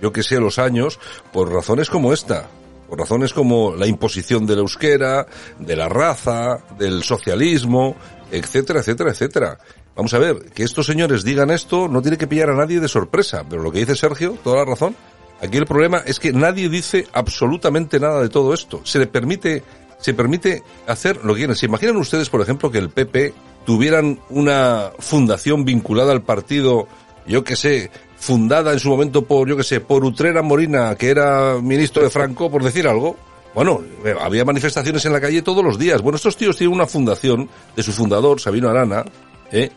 yo 0.00 0.12
que 0.12 0.22
sé, 0.22 0.40
los 0.40 0.58
años, 0.58 0.98
por 1.32 1.52
razones 1.52 1.90
como 1.90 2.12
esta, 2.12 2.48
por 2.88 2.98
razones 2.98 3.32
como 3.32 3.74
la 3.74 3.86
imposición 3.86 4.46
de 4.46 4.54
la 4.54 4.62
euskera, 4.62 5.26
de 5.58 5.76
la 5.76 5.88
raza, 5.88 6.58
del 6.78 7.02
socialismo, 7.02 7.96
etcétera, 8.30 8.80
etcétera, 8.80 9.10
etcétera. 9.10 9.58
Vamos 9.94 10.14
a 10.14 10.18
ver, 10.18 10.50
que 10.54 10.62
estos 10.62 10.86
señores 10.86 11.24
digan 11.24 11.50
esto 11.50 11.88
no 11.88 12.00
tiene 12.00 12.16
que 12.16 12.28
pillar 12.28 12.50
a 12.50 12.54
nadie 12.54 12.80
de 12.80 12.88
sorpresa, 12.88 13.44
pero 13.48 13.62
lo 13.62 13.72
que 13.72 13.80
dice 13.80 13.96
Sergio, 13.96 14.38
toda 14.44 14.58
la 14.58 14.64
razón, 14.64 14.94
aquí 15.40 15.56
el 15.56 15.66
problema 15.66 16.02
es 16.06 16.18
que 16.18 16.32
nadie 16.32 16.68
dice 16.68 17.06
absolutamente 17.12 18.00
nada 18.00 18.20
de 18.22 18.28
todo 18.28 18.54
esto. 18.54 18.80
Se 18.84 18.98
le 18.98 19.06
permite, 19.06 19.62
se 19.98 20.14
permite 20.14 20.62
hacer 20.86 21.24
lo 21.24 21.34
que 21.34 21.40
quieren. 21.40 21.56
¿Se 21.56 21.66
imaginan 21.66 21.96
ustedes, 21.96 22.28
por 22.30 22.40
ejemplo, 22.40 22.70
que 22.70 22.78
el 22.78 22.90
PP 22.90 23.34
tuvieran 23.64 24.20
una 24.30 24.90
fundación 24.98 25.64
vinculada 25.64 26.12
al 26.12 26.22
partido, 26.22 26.88
yo 27.26 27.44
que 27.44 27.56
sé, 27.56 27.90
fundada 28.16 28.72
en 28.72 28.80
su 28.80 28.88
momento 28.88 29.24
por, 29.26 29.48
yo 29.48 29.56
que 29.56 29.62
sé, 29.62 29.80
por 29.80 30.04
Utrera 30.04 30.42
Morina, 30.42 30.94
que 30.96 31.10
era 31.10 31.58
ministro 31.60 32.02
de 32.02 32.10
Franco, 32.10 32.50
por 32.50 32.64
decir 32.64 32.88
algo? 32.88 33.16
Bueno, 33.54 33.82
eh, 34.04 34.14
había 34.20 34.44
manifestaciones 34.44 35.04
en 35.04 35.12
la 35.12 35.20
calle 35.20 35.42
todos 35.42 35.64
los 35.64 35.78
días. 35.78 36.02
Bueno, 36.02 36.16
estos 36.16 36.36
tíos 36.36 36.56
tienen 36.56 36.74
una 36.74 36.86
fundación 36.86 37.48
de 37.76 37.82
su 37.82 37.92
fundador, 37.92 38.40
Sabino 38.40 38.68
Arana, 38.68 39.04
¿eh? 39.52 39.70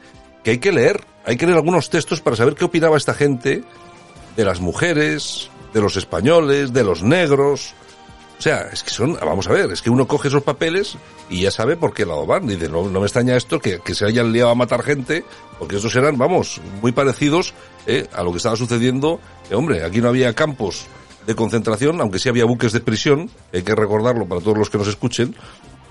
que 0.44 0.51
hay 0.51 0.58
que 0.58 0.72
leer. 0.72 1.03
Hay 1.24 1.38
que 1.38 1.46
leer 1.46 1.58
algunos 1.58 1.89
textos 1.89 2.20
para 2.20 2.36
saber 2.36 2.56
qué 2.56 2.65
opinaba 2.65 2.98
esta 2.98 3.13
gente 3.13 3.63
de 4.36 4.46
las 4.46 4.60
mujeres, 4.60 5.50
de 5.74 5.82
los 5.82 5.96
españoles, 5.96 6.74
de 6.74 6.84
los 6.84 7.04
negros. 7.04 7.74
O 8.38 8.42
sea, 8.42 8.70
es 8.74 8.82
que 8.82 8.90
son, 8.90 9.13
vamos 9.13 9.48
a 9.48 9.54
ver, 9.54 9.72
es 9.72 9.82
que 9.82 9.92
uno 9.92 10.08
coge 10.08 10.28
esos 10.28 10.42
papeles 10.42 10.98
y 11.30 11.42
ya 11.42 11.51
sabe 11.51 11.78
por 11.78 11.94
qué 11.94 12.06
lado 12.06 12.25
van. 12.25 12.48
Dice, 12.48 12.70
no, 12.70 12.90
no 12.90 13.00
me 13.00 13.06
extraña 13.06 13.36
esto, 13.38 13.60
que, 13.60 13.80
que 13.80 13.94
se 13.94 14.06
hayan 14.06 14.32
liado 14.34 14.50
a 14.50 14.56
matar 14.56 14.82
gente, 14.82 15.24
porque 15.60 15.75
estos 15.75 15.96
eran, 15.96 16.18
vamos, 16.18 16.60
muy 16.82 16.92
parecidos 16.92 17.54
¿eh? 17.86 18.08
a 18.13 18.24
lo 18.24 18.32
que 18.32 18.38
estaba 18.38 18.56
sucediendo. 18.56 19.20
Eh, 19.50 19.56
hombre, 19.56 19.84
aquí 19.84 20.01
no 20.01 20.10
había 20.10 20.34
campos 20.34 20.88
de 21.28 21.36
concentración, 21.36 22.01
aunque 22.01 22.18
sí 22.18 22.30
había 22.30 22.46
buques 22.46 22.72
de 22.72 22.80
prisión, 22.80 23.30
hay 23.54 23.62
que 23.62 23.75
recordarlo 23.75 24.25
para 24.28 24.42
todos 24.42 24.58
los 24.58 24.70
que 24.70 24.80
nos 24.80 24.88
escuchen, 24.88 25.36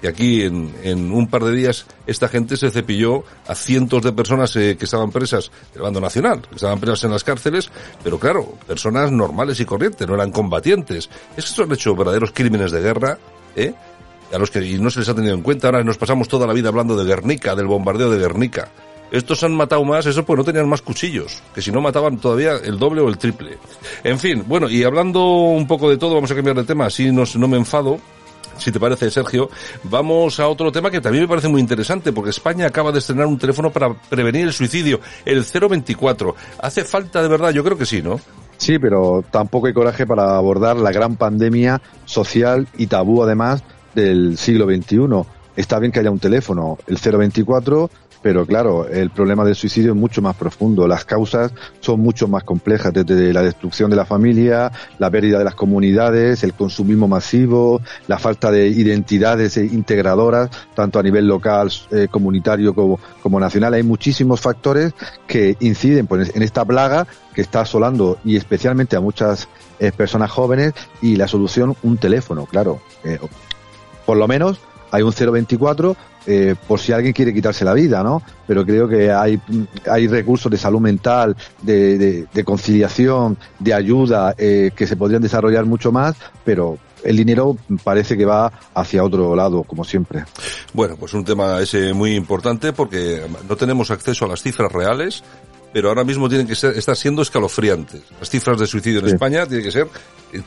y 0.02 0.07
aquí 0.07 0.42
en, 0.42 1.12
un 1.12 1.26
par 1.28 1.45
de 1.45 1.52
días 1.52 1.87
esta 2.07 2.28
gente 2.28 2.57
se 2.57 2.71
cepilló 2.71 3.25
a 3.47 3.54
cientos 3.54 4.02
de 4.02 4.12
personas 4.12 4.54
eh, 4.57 4.76
que 4.78 4.85
estaban 4.85 5.11
presas 5.11 5.50
del 5.73 5.83
bando 5.83 6.00
nacional, 6.00 6.40
que 6.42 6.54
estaban 6.57 6.80
presas 6.80 7.04
en 7.04 7.12
las 7.12 7.25
cárceles, 7.25 7.71
pero 8.02 8.19
claro, 8.19 8.54
personas 8.66 9.12
normales 9.12 9.61
y 9.61 9.64
corrientes, 9.64 10.07
no 10.09 10.14
eran 10.14 10.30
combatientes. 10.30 11.11
Es 11.37 11.45
que 11.45 11.50
estos 11.50 11.66
han 11.66 11.73
hecho 11.73 11.95
verdaderos 11.95 12.33
crímenes 12.33 12.73
de 12.73 12.80
guerra, 12.80 13.19
¿eh? 13.57 13.75
A 14.33 14.38
los 14.38 14.50
que 14.50 14.61
no 14.78 14.90
se 14.90 15.00
les 15.00 15.09
ha 15.09 15.14
tenido 15.14 15.35
en 15.35 15.42
cuenta. 15.42 15.66
Ahora 15.66 15.83
nos 15.83 15.99
pasamos 15.99 16.28
toda 16.28 16.47
la 16.47 16.52
vida 16.52 16.69
hablando 16.69 16.97
de 16.97 17.04
Guernica, 17.04 17.57
del 17.57 17.66
bombardeo 17.66 18.11
de 18.11 18.19
Guernica. 18.19 18.69
Estos 19.11 19.42
han 19.42 19.57
matado 19.57 19.85
más, 19.85 20.07
eso 20.07 20.25
pues 20.25 20.37
no 20.38 20.45
tenían 20.45 20.69
más 20.69 20.83
cuchillos, 20.83 21.42
que 21.52 21.61
si 21.61 21.73
no 21.73 21.80
mataban 21.80 22.19
todavía 22.19 22.52
el 22.62 22.78
doble 22.78 23.00
o 23.00 23.09
el 23.09 23.19
triple. 23.19 23.59
En 24.04 24.21
fin, 24.21 24.45
bueno, 24.47 24.71
y 24.71 24.85
hablando 24.85 25.25
un 25.25 25.66
poco 25.66 25.90
de 25.90 25.97
todo, 25.97 26.14
vamos 26.14 26.30
a 26.30 26.37
cambiar 26.37 26.54
de 26.54 26.62
tema, 26.62 26.87
así 26.87 27.11
no, 27.11 27.25
no 27.35 27.49
me 27.49 27.57
enfado 27.57 27.99
si 28.60 28.70
te 28.70 28.78
parece, 28.78 29.10
Sergio, 29.10 29.48
vamos 29.84 30.38
a 30.38 30.48
otro 30.48 30.70
tema 30.70 30.90
que 30.90 31.00
también 31.00 31.24
me 31.24 31.28
parece 31.28 31.48
muy 31.48 31.60
interesante, 31.60 32.12
porque 32.12 32.30
España 32.30 32.66
acaba 32.66 32.92
de 32.92 32.98
estrenar 32.98 33.26
un 33.26 33.38
teléfono 33.38 33.70
para 33.70 33.94
prevenir 33.94 34.46
el 34.46 34.52
suicidio, 34.52 35.00
el 35.24 35.44
024. 35.44 36.34
¿Hace 36.60 36.84
falta 36.84 37.22
de 37.22 37.28
verdad? 37.28 37.50
Yo 37.50 37.64
creo 37.64 37.78
que 37.78 37.86
sí, 37.86 38.02
¿no? 38.02 38.20
Sí, 38.58 38.78
pero 38.78 39.24
tampoco 39.30 39.66
hay 39.66 39.72
coraje 39.72 40.06
para 40.06 40.36
abordar 40.36 40.76
la 40.76 40.92
gran 40.92 41.16
pandemia 41.16 41.80
social 42.04 42.68
y 42.76 42.86
tabú, 42.86 43.22
además, 43.22 43.64
del 43.94 44.36
siglo 44.36 44.66
XXI. 44.66 44.98
Está 45.56 45.78
bien 45.78 45.90
que 45.90 46.00
haya 46.00 46.10
un 46.10 46.18
teléfono, 46.18 46.78
el 46.86 46.98
024, 46.98 47.90
pero 48.22 48.44
claro, 48.44 48.86
el 48.86 49.10
problema 49.10 49.44
del 49.44 49.54
suicidio 49.54 49.92
es 49.92 49.96
mucho 49.96 50.20
más 50.20 50.36
profundo. 50.36 50.86
Las 50.86 51.04
causas 51.04 51.52
son 51.80 52.00
mucho 52.00 52.28
más 52.28 52.44
complejas, 52.44 52.92
desde 52.92 53.32
la 53.32 53.42
destrucción 53.42 53.90
de 53.90 53.96
la 53.96 54.04
familia, 54.04 54.70
la 54.98 55.10
pérdida 55.10 55.38
de 55.38 55.44
las 55.44 55.54
comunidades, 55.54 56.44
el 56.44 56.54
consumismo 56.54 57.08
masivo, 57.08 57.80
la 58.08 58.18
falta 58.18 58.50
de 58.50 58.68
identidades 58.68 59.56
integradoras, 59.56 60.50
tanto 60.74 60.98
a 60.98 61.02
nivel 61.02 61.26
local, 61.26 61.70
eh, 61.90 62.08
comunitario 62.10 62.74
como, 62.74 63.00
como, 63.22 63.40
nacional. 63.40 63.74
Hay 63.74 63.82
muchísimos 63.82 64.40
factores 64.40 64.92
que 65.26 65.56
inciden 65.60 66.06
pues, 66.06 66.34
en 66.34 66.42
esta 66.42 66.64
plaga 66.64 67.06
que 67.34 67.40
está 67.40 67.62
asolando 67.62 68.18
y 68.24 68.36
especialmente 68.36 68.96
a 68.96 69.00
muchas 69.00 69.48
eh, 69.78 69.92
personas 69.92 70.30
jóvenes 70.30 70.74
y 71.00 71.16
la 71.16 71.26
solución 71.26 71.74
un 71.82 71.96
teléfono, 71.96 72.44
claro. 72.44 72.80
Eh, 73.04 73.18
por 74.04 74.16
lo 74.16 74.26
menos 74.28 74.58
hay 74.90 75.02
un 75.02 75.12
024 75.12 75.97
eh, 76.26 76.54
por 76.68 76.78
si 76.78 76.92
alguien 76.92 77.12
quiere 77.12 77.32
quitarse 77.32 77.64
la 77.64 77.75
vida, 77.75 78.02
¿no? 78.02 78.23
Pero 78.47 78.64
creo 78.64 78.88
que 78.88 79.11
hay, 79.11 79.40
hay 79.90 80.06
recursos 80.06 80.50
de 80.50 80.59
salud 80.59 80.80
mental, 80.80 81.37
de, 81.62 81.99
de, 81.99 82.26
de 82.32 82.44
conciliación, 82.44 83.38
de 83.59 83.75
ayuda, 83.75 84.35
eh, 84.37 84.70
que 84.75 84.87
se 84.87 84.97
podrían 84.97 85.23
desarrollar 85.23 85.64
mucho 85.64 85.92
más, 85.92 86.16
pero 86.44 86.78
el 87.02 87.16
dinero 87.16 87.56
parece 87.82 88.16
que 88.16 88.26
va 88.26 88.52
hacia 88.75 89.02
otro 89.02 89.35
lado, 89.35 89.62
como 89.62 89.85
siempre. 89.85 90.25
Bueno, 90.75 90.97
pues 90.97 91.14
un 91.14 91.25
tema 91.25 91.61
ese 91.61 91.94
muy 91.94 92.14
importante 92.14 92.73
porque 92.73 93.23
no 93.49 93.56
tenemos 93.56 93.90
acceso 93.90 94.26
a 94.26 94.28
las 94.28 94.42
cifras 94.42 94.70
reales 94.70 95.23
pero 95.73 95.88
ahora 95.88 96.04
mismo 96.04 96.28
tienen 96.28 96.47
que 96.47 96.56
ser, 96.56 96.76
estar 96.76 96.97
siendo 96.97 97.23
escalofriantes. 97.23 98.02
Las 98.18 98.28
cifras 98.28 98.59
de 98.59 98.66
suicidio 98.66 99.00
en 99.00 99.06
sí. 99.06 99.12
España 99.12 99.47
tienen 99.47 99.64
que 99.64 99.70
ser, 99.70 99.87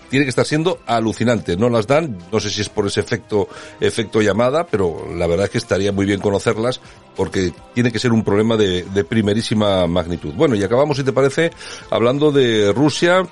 tiene 0.09 0.25
que 0.25 0.29
estar 0.29 0.45
siendo 0.45 0.79
alucinantes. 0.85 1.57
No 1.57 1.69
las 1.69 1.87
dan, 1.87 2.17
no 2.31 2.39
sé 2.39 2.49
si 2.49 2.61
es 2.61 2.69
por 2.69 2.87
ese 2.87 2.99
efecto, 2.99 3.47
efecto 3.79 4.21
llamada, 4.21 4.65
pero 4.65 5.07
la 5.15 5.27
verdad 5.27 5.45
es 5.45 5.51
que 5.51 5.57
estaría 5.57 5.91
muy 5.91 6.05
bien 6.05 6.19
conocerlas 6.19 6.79
porque 7.15 7.53
tiene 7.73 7.91
que 7.91 7.99
ser 7.99 8.11
un 8.11 8.23
problema 8.23 8.57
de, 8.57 8.83
de 8.83 9.03
primerísima 9.03 9.85
magnitud. 9.87 10.33
Bueno, 10.33 10.55
y 10.55 10.63
acabamos, 10.63 10.97
si 10.97 11.03
te 11.03 11.13
parece, 11.13 11.51
hablando 11.89 12.31
de 12.31 12.71
Rusia, 12.73 13.27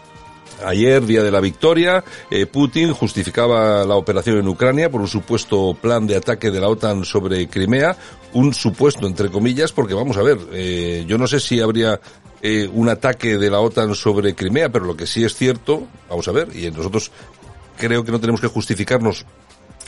Ayer, 0.65 1.05
día 1.05 1.23
de 1.23 1.31
la 1.31 1.39
victoria, 1.39 2.03
eh, 2.29 2.45
Putin 2.45 2.93
justificaba 2.93 3.83
la 3.83 3.95
operación 3.95 4.37
en 4.37 4.47
Ucrania 4.47 4.91
por 4.91 5.01
un 5.01 5.07
supuesto 5.07 5.75
plan 5.79 6.05
de 6.05 6.15
ataque 6.15 6.51
de 6.51 6.59
la 6.59 6.67
OTAN 6.67 7.03
sobre 7.03 7.47
Crimea, 7.47 7.95
un 8.33 8.53
supuesto 8.53 9.07
entre 9.07 9.29
comillas, 9.29 9.71
porque 9.71 9.93
vamos 9.93 10.17
a 10.17 10.21
ver, 10.21 10.37
eh, 10.51 11.03
yo 11.07 11.17
no 11.17 11.27
sé 11.27 11.39
si 11.39 11.59
habría 11.59 11.99
eh, 12.41 12.69
un 12.73 12.89
ataque 12.89 13.37
de 13.37 13.49
la 13.49 13.59
OTAN 13.59 13.95
sobre 13.95 14.33
Crimea, 14.35 14.69
pero 14.69 14.85
lo 14.85 14.95
que 14.95 15.05
sí 15.05 15.23
es 15.23 15.35
cierto, 15.35 15.87
vamos 16.09 16.27
a 16.27 16.31
ver, 16.31 16.55
y 16.55 16.69
nosotros 16.71 17.11
creo 17.77 18.03
que 18.03 18.11
no 18.11 18.19
tenemos 18.19 18.41
que 18.41 18.47
justificarnos 18.47 19.25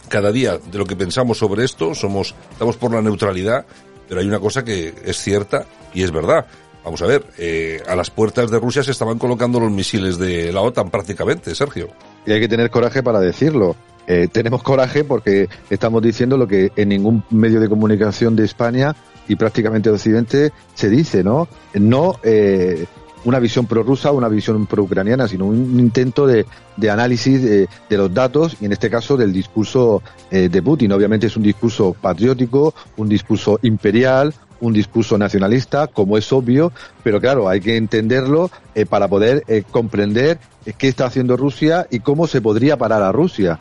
cada 0.09 0.31
día 0.31 0.57
de 0.57 0.77
lo 0.77 0.85
que 0.85 0.95
pensamos 0.95 1.37
sobre 1.37 1.63
esto, 1.63 1.95
somos, 1.95 2.35
estamos 2.51 2.77
por 2.77 2.93
la 2.93 3.01
neutralidad, 3.01 3.65
pero 4.07 4.21
hay 4.21 4.27
una 4.27 4.39
cosa 4.39 4.63
que 4.63 4.93
es 5.05 5.17
cierta 5.17 5.65
y 5.93 6.03
es 6.03 6.11
verdad. 6.11 6.45
Vamos 6.83 7.01
a 7.01 7.07
ver, 7.07 7.25
eh, 7.37 7.81
a 7.87 7.95
las 7.95 8.09
puertas 8.09 8.51
de 8.51 8.59
Rusia 8.59 8.83
se 8.83 8.91
estaban 8.91 9.17
colocando 9.17 9.59
los 9.59 9.71
misiles 9.71 10.17
de 10.17 10.51
la 10.51 10.61
OTAN 10.61 10.89
prácticamente, 10.89 11.55
Sergio. 11.55 11.87
Y 12.25 12.33
hay 12.33 12.41
que 12.41 12.49
tener 12.49 12.69
coraje 12.69 13.01
para 13.01 13.19
decirlo. 13.19 13.75
Eh, 14.05 14.27
tenemos 14.29 14.63
coraje 14.63 15.05
porque 15.05 15.47
estamos 15.69 16.01
diciendo 16.01 16.37
lo 16.37 16.45
que 16.45 16.71
en 16.75 16.89
ningún 16.89 17.23
medio 17.29 17.61
de 17.61 17.69
comunicación 17.69 18.35
de 18.35 18.43
España 18.43 18.95
y 19.27 19.35
prácticamente 19.35 19.89
de 19.89 19.95
Occidente 19.95 20.51
se 20.73 20.89
dice, 20.89 21.23
¿no? 21.23 21.47
No 21.73 22.19
eh, 22.23 22.85
una 23.25 23.39
visión 23.39 23.65
prorrusa, 23.65 24.11
una 24.11 24.27
visión 24.27 24.65
pro-ucraniana, 24.65 25.27
sino 25.27 25.45
un 25.45 25.79
intento 25.79 26.27
de, 26.27 26.45
de 26.77 26.89
análisis 26.89 27.41
de, 27.41 27.67
de, 27.89 27.97
los 27.97 28.13
datos 28.13 28.57
y 28.59 28.65
en 28.65 28.73
este 28.73 28.89
caso 28.89 29.17
del 29.17 29.31
discurso 29.31 30.01
eh, 30.31 30.49
de 30.49 30.61
Putin. 30.61 30.91
Obviamente 30.91 31.27
es 31.27 31.37
un 31.37 31.43
discurso 31.43 31.95
patriótico, 31.99 32.73
un 32.97 33.09
discurso 33.09 33.59
imperial, 33.61 34.33
un 34.59 34.73
discurso 34.73 35.17
nacionalista, 35.17 35.87
como 35.87 36.17
es 36.17 36.31
obvio, 36.31 36.71
pero 37.03 37.19
claro, 37.19 37.49
hay 37.49 37.59
que 37.59 37.75
entenderlo 37.75 38.49
eh, 38.75 38.85
para 38.85 39.07
poder 39.07 39.43
eh, 39.47 39.63
comprender 39.69 40.39
qué 40.77 40.87
está 40.87 41.05
haciendo 41.05 41.35
Rusia 41.35 41.87
y 41.89 41.99
cómo 41.99 42.27
se 42.27 42.41
podría 42.41 42.77
parar 42.77 43.01
a 43.01 43.11
Rusia. 43.11 43.59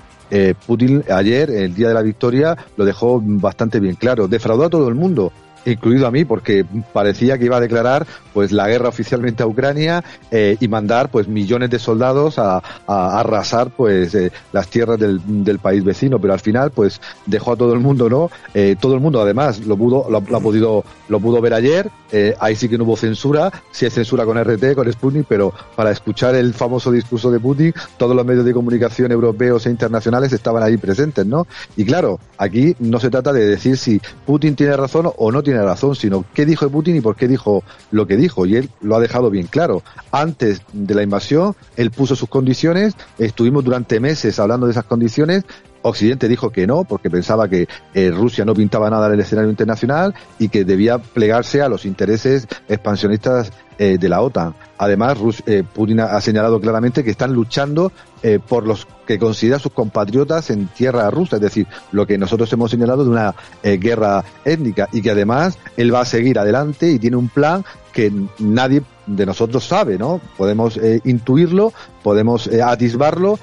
Putin 0.66 1.04
ayer, 1.10 1.50
el 1.50 1.74
día 1.74 1.88
de 1.88 1.94
la 1.94 2.00
victoria, 2.00 2.56
lo 2.78 2.86
dejó 2.86 3.20
bastante 3.22 3.80
bien 3.80 3.96
claro. 3.96 4.28
Defraudó 4.28 4.64
a 4.64 4.70
todo 4.70 4.88
el 4.88 4.94
mundo 4.94 5.30
incluido 5.64 6.06
a 6.06 6.10
mí, 6.10 6.24
porque 6.24 6.64
parecía 6.92 7.38
que 7.38 7.46
iba 7.46 7.56
a 7.56 7.60
declarar 7.60 8.06
pues 8.32 8.52
la 8.52 8.68
guerra 8.68 8.88
oficialmente 8.88 9.42
a 9.42 9.46
Ucrania 9.46 10.02
eh, 10.30 10.56
y 10.60 10.68
mandar 10.68 11.10
pues 11.10 11.28
millones 11.28 11.70
de 11.70 11.78
soldados 11.78 12.38
a, 12.38 12.56
a, 12.56 12.62
a 12.86 13.20
arrasar 13.20 13.70
pues 13.70 14.14
eh, 14.14 14.32
las 14.52 14.68
tierras 14.68 14.98
del, 14.98 15.20
del, 15.44 15.58
país 15.58 15.84
vecino, 15.84 16.18
pero 16.18 16.32
al 16.32 16.40
final 16.40 16.70
pues 16.70 17.00
dejó 17.26 17.52
a 17.52 17.56
todo 17.56 17.72
el 17.74 17.80
mundo, 17.80 18.08
¿no? 18.08 18.30
Eh, 18.54 18.76
todo 18.80 18.94
el 18.94 19.00
mundo 19.00 19.20
además 19.20 19.60
lo 19.60 19.76
pudo, 19.76 20.06
lo, 20.10 20.20
lo, 20.20 20.36
ha 20.36 20.40
podido, 20.40 20.84
lo 21.08 21.20
pudo 21.20 21.40
ver 21.40 21.54
ayer, 21.54 21.90
eh, 22.10 22.34
ahí 22.40 22.56
sí 22.56 22.68
que 22.68 22.76
no 22.76 22.84
hubo 22.84 22.96
censura, 22.96 23.52
sí 23.70 23.84
hay 23.84 23.90
censura 23.90 24.24
con 24.24 24.42
RT, 24.42 24.74
con 24.74 24.90
Sputnik, 24.92 25.26
pero 25.28 25.52
para 25.76 25.90
escuchar 25.90 26.34
el 26.34 26.52
famoso 26.54 26.90
discurso 26.90 27.30
de 27.30 27.40
Putin, 27.40 27.72
todos 27.96 28.14
los 28.14 28.24
medios 28.24 28.44
de 28.44 28.52
comunicación 28.52 29.12
europeos 29.12 29.66
e 29.66 29.70
internacionales 29.70 30.32
estaban 30.32 30.62
ahí 30.62 30.76
presentes, 30.76 31.24
¿no? 31.26 31.46
Y 31.76 31.84
claro, 31.84 32.20
aquí 32.38 32.76
no 32.80 33.00
se 33.00 33.10
trata 33.10 33.32
de 33.32 33.46
decir 33.46 33.76
si 33.76 34.00
Putin 34.26 34.54
tiene 34.56 34.76
razón 34.76 35.10
o 35.16 35.32
no 35.32 35.42
tiene 35.42 35.51
tiene 35.52 35.66
razón, 35.66 35.94
sino 35.94 36.24
qué 36.34 36.46
dijo 36.46 36.68
Putin 36.70 36.96
y 36.96 37.00
por 37.00 37.16
qué 37.16 37.28
dijo 37.28 37.62
lo 37.90 38.06
que 38.06 38.16
dijo. 38.16 38.46
Y 38.46 38.56
él 38.56 38.70
lo 38.80 38.96
ha 38.96 39.00
dejado 39.00 39.30
bien 39.30 39.46
claro. 39.46 39.82
Antes 40.10 40.62
de 40.72 40.94
la 40.94 41.02
invasión, 41.02 41.54
él 41.76 41.90
puso 41.90 42.16
sus 42.16 42.28
condiciones, 42.28 42.94
estuvimos 43.18 43.64
durante 43.64 44.00
meses 44.00 44.38
hablando 44.38 44.66
de 44.66 44.72
esas 44.72 44.84
condiciones 44.84 45.44
Occidente 45.82 46.28
dijo 46.28 46.50
que 46.50 46.66
no, 46.66 46.84
porque 46.84 47.10
pensaba 47.10 47.48
que 47.48 47.68
eh, 47.94 48.10
Rusia 48.10 48.44
no 48.44 48.54
pintaba 48.54 48.88
nada 48.88 49.08
en 49.08 49.14
el 49.14 49.20
escenario 49.20 49.50
internacional 49.50 50.14
y 50.38 50.48
que 50.48 50.64
debía 50.64 50.98
plegarse 50.98 51.60
a 51.60 51.68
los 51.68 51.84
intereses 51.84 52.46
expansionistas 52.68 53.52
eh, 53.78 53.98
de 53.98 54.08
la 54.08 54.20
OTAN. 54.22 54.54
Además, 54.78 55.18
Rus- 55.18 55.42
eh, 55.46 55.62
Putin 55.72 56.00
ha 56.00 56.20
señalado 56.20 56.60
claramente 56.60 57.04
que 57.04 57.10
están 57.10 57.32
luchando 57.32 57.92
eh, 58.22 58.38
por 58.46 58.66
los 58.66 58.86
que 59.06 59.18
considera 59.18 59.58
sus 59.58 59.72
compatriotas 59.72 60.50
en 60.50 60.68
tierra 60.68 61.10
rusa, 61.10 61.36
es 61.36 61.42
decir, 61.42 61.66
lo 61.90 62.06
que 62.06 62.18
nosotros 62.18 62.52
hemos 62.52 62.70
señalado 62.70 63.04
de 63.04 63.10
una 63.10 63.34
eh, 63.62 63.76
guerra 63.78 64.24
étnica 64.44 64.88
y 64.92 65.02
que 65.02 65.10
además 65.10 65.58
él 65.76 65.92
va 65.94 66.00
a 66.00 66.04
seguir 66.04 66.38
adelante 66.38 66.90
y 66.90 66.98
tiene 66.98 67.16
un 67.16 67.28
plan 67.28 67.64
que 67.92 68.12
nadie 68.38 68.82
de 69.06 69.26
nosotros 69.26 69.64
sabe, 69.66 69.98
¿no? 69.98 70.20
Podemos 70.38 70.76
eh, 70.76 71.00
intuirlo, 71.04 71.72
podemos 72.02 72.48
atisbarlo, 72.48 73.38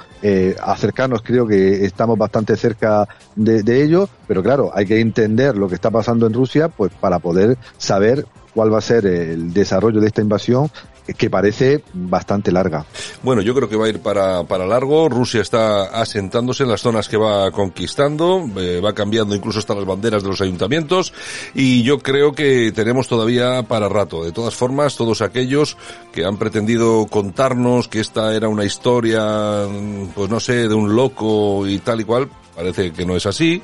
acercarnos, 0.62 1.22
creo 1.22 1.46
que 1.48 1.86
estamos 1.86 2.18
bastante 2.18 2.56
cerca 2.56 3.08
de, 3.36 3.64
de 3.64 3.84
ello, 3.84 4.10
pero 4.28 4.42
claro, 4.44 4.72
hay 4.74 4.86
que 4.86 5.00
entender 5.00 5.58
lo 5.58 5.68
que 5.68 5.76
está 5.76 5.92
pasando 5.92 6.26
en 6.28 6.34
Rusia, 6.34 6.70
pues 6.70 6.92
para 7.00 7.20
poder 7.20 7.58
saber 7.78 8.26
cuál 8.60 8.74
va 8.74 8.80
a 8.80 8.82
ser 8.82 9.06
el 9.06 9.54
desarrollo 9.54 10.02
de 10.02 10.08
esta 10.08 10.20
invasión 10.20 10.70
que 11.18 11.30
parece 11.30 11.82
bastante 11.94 12.52
larga. 12.52 12.86
Bueno, 13.24 13.42
yo 13.42 13.56
creo 13.56 13.70
que 13.70 13.78
va 13.78 13.86
a 13.86 13.90
ir 13.90 14.02
para, 14.02 14.44
para 14.44 14.68
largo. 14.68 15.08
Rusia 15.08 15.40
está 15.40 15.84
asentándose 15.84 16.64
en 16.64 16.70
las 16.70 16.82
zonas 16.82 17.08
que 17.08 17.16
va 17.16 17.52
conquistando, 17.52 18.46
eh, 18.58 18.82
va 18.84 18.92
cambiando 18.92 19.34
incluso 19.34 19.60
hasta 19.60 19.76
las 19.76 19.86
banderas 19.86 20.24
de 20.24 20.28
los 20.28 20.42
ayuntamientos 20.42 21.14
y 21.56 21.84
yo 21.84 22.00
creo 22.00 22.34
que 22.34 22.74
tenemos 22.74 23.08
todavía 23.08 23.64
para 23.64 23.88
rato. 23.88 24.26
De 24.26 24.34
todas 24.34 24.56
formas, 24.56 24.98
todos 24.98 25.22
aquellos 25.22 25.78
que 26.12 26.26
han 26.26 26.36
pretendido 26.36 27.08
contarnos 27.10 27.88
que 27.88 28.02
esta 28.02 28.36
era 28.36 28.50
una 28.50 28.66
historia, 28.66 29.68
mm, 29.70 30.08
pues 30.08 30.30
no 30.30 30.42
sé, 30.42 30.68
de 30.68 30.74
un 30.74 30.98
loco 30.98 31.66
y 31.66 31.80
tal 31.80 32.02
y 32.02 32.04
cual, 32.04 32.30
parece 32.54 32.92
que 32.92 33.06
no 33.06 33.16
es 33.16 33.26
así 33.26 33.62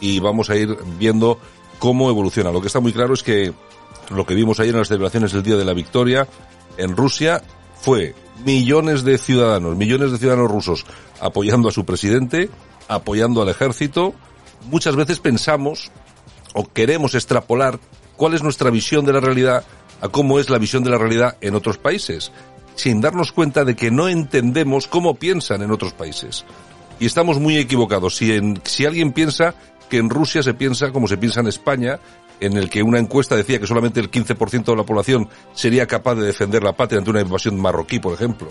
y 0.00 0.18
vamos 0.18 0.48
a 0.48 0.56
ir 0.56 0.78
viendo 0.98 1.38
cómo 1.78 2.08
evoluciona. 2.08 2.52
Lo 2.52 2.60
que 2.60 2.68
está 2.68 2.80
muy 2.80 2.94
claro 2.94 3.12
es 3.14 3.22
que 3.22 3.52
lo 4.10 4.26
que 4.26 4.34
vimos 4.34 4.60
ayer 4.60 4.74
en 4.74 4.80
las 4.80 4.88
celebraciones 4.88 5.32
del 5.32 5.42
Día 5.42 5.56
de 5.56 5.64
la 5.64 5.72
Victoria 5.72 6.26
en 6.76 6.96
Rusia 6.96 7.42
fue 7.80 8.14
millones 8.44 9.04
de 9.04 9.18
ciudadanos, 9.18 9.76
millones 9.76 10.12
de 10.12 10.18
ciudadanos 10.18 10.50
rusos 10.50 10.84
apoyando 11.20 11.68
a 11.68 11.72
su 11.72 11.84
presidente, 11.84 12.50
apoyando 12.88 13.42
al 13.42 13.48
ejército. 13.48 14.14
Muchas 14.70 14.96
veces 14.96 15.20
pensamos 15.20 15.90
o 16.54 16.64
queremos 16.64 17.14
extrapolar 17.14 17.78
cuál 18.16 18.34
es 18.34 18.42
nuestra 18.42 18.70
visión 18.70 19.04
de 19.04 19.12
la 19.12 19.20
realidad 19.20 19.64
a 20.00 20.08
cómo 20.08 20.38
es 20.40 20.50
la 20.50 20.58
visión 20.58 20.82
de 20.82 20.90
la 20.90 20.98
realidad 20.98 21.36
en 21.40 21.54
otros 21.54 21.78
países, 21.78 22.32
sin 22.74 23.00
darnos 23.00 23.32
cuenta 23.32 23.64
de 23.64 23.76
que 23.76 23.90
no 23.90 24.08
entendemos 24.08 24.86
cómo 24.86 25.14
piensan 25.14 25.62
en 25.62 25.70
otros 25.70 25.92
países. 25.92 26.44
Y 26.98 27.06
estamos 27.06 27.38
muy 27.38 27.56
equivocados. 27.56 28.16
Si, 28.16 28.32
en, 28.32 28.60
si 28.64 28.86
alguien 28.86 29.12
piensa 29.12 29.54
que 29.88 29.98
en 29.98 30.10
Rusia 30.10 30.42
se 30.42 30.54
piensa 30.54 30.90
como 30.90 31.08
se 31.08 31.18
piensa 31.18 31.40
en 31.40 31.48
España, 31.48 31.98
en 32.40 32.56
el 32.56 32.68
que 32.68 32.82
una 32.82 32.98
encuesta 32.98 33.36
decía 33.36 33.58
que 33.60 33.66
solamente 33.66 34.00
el 34.00 34.10
15% 34.10 34.64
de 34.64 34.76
la 34.76 34.84
población 34.84 35.28
sería 35.52 35.86
capaz 35.86 36.14
de 36.16 36.26
defender 36.26 36.62
la 36.62 36.72
patria 36.72 36.98
ante 36.98 37.10
una 37.10 37.20
invasión 37.20 37.60
marroquí, 37.60 37.98
por 38.00 38.14
ejemplo. 38.14 38.48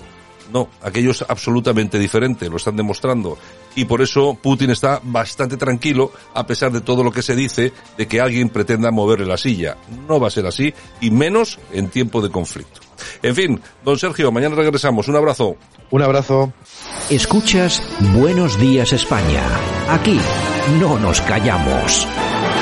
No, 0.53 0.67
aquello 0.81 1.11
es 1.11 1.23
absolutamente 1.27 1.99
diferente, 1.99 2.49
lo 2.49 2.57
están 2.57 2.75
demostrando. 2.75 3.37
Y 3.75 3.85
por 3.85 4.01
eso 4.01 4.37
Putin 4.41 4.71
está 4.71 4.99
bastante 5.03 5.57
tranquilo, 5.57 6.11
a 6.33 6.45
pesar 6.47 6.71
de 6.71 6.81
todo 6.81 7.03
lo 7.03 7.11
que 7.11 7.21
se 7.21 7.35
dice 7.35 7.71
de 7.97 8.07
que 8.07 8.19
alguien 8.19 8.49
pretenda 8.49 8.89
moverle 8.89 9.27
la 9.27 9.37
silla. 9.37 9.77
No 10.07 10.19
va 10.19 10.27
a 10.27 10.31
ser 10.31 10.47
así, 10.47 10.73
y 11.01 11.11
menos 11.11 11.59
en 11.71 11.89
tiempo 11.89 12.21
de 12.21 12.31
conflicto. 12.31 12.81
En 13.21 13.35
fin, 13.35 13.61
don 13.85 13.97
Sergio, 13.99 14.31
mañana 14.31 14.55
regresamos. 14.55 15.07
Un 15.07 15.15
abrazo. 15.15 15.55
Un 15.91 16.01
abrazo. 16.01 16.51
Escuchas 17.09 17.81
Buenos 18.15 18.59
Días 18.59 18.91
España. 18.93 19.43
Aquí 19.87 20.19
no 20.79 20.99
nos 20.99 21.21
callamos. 21.21 22.07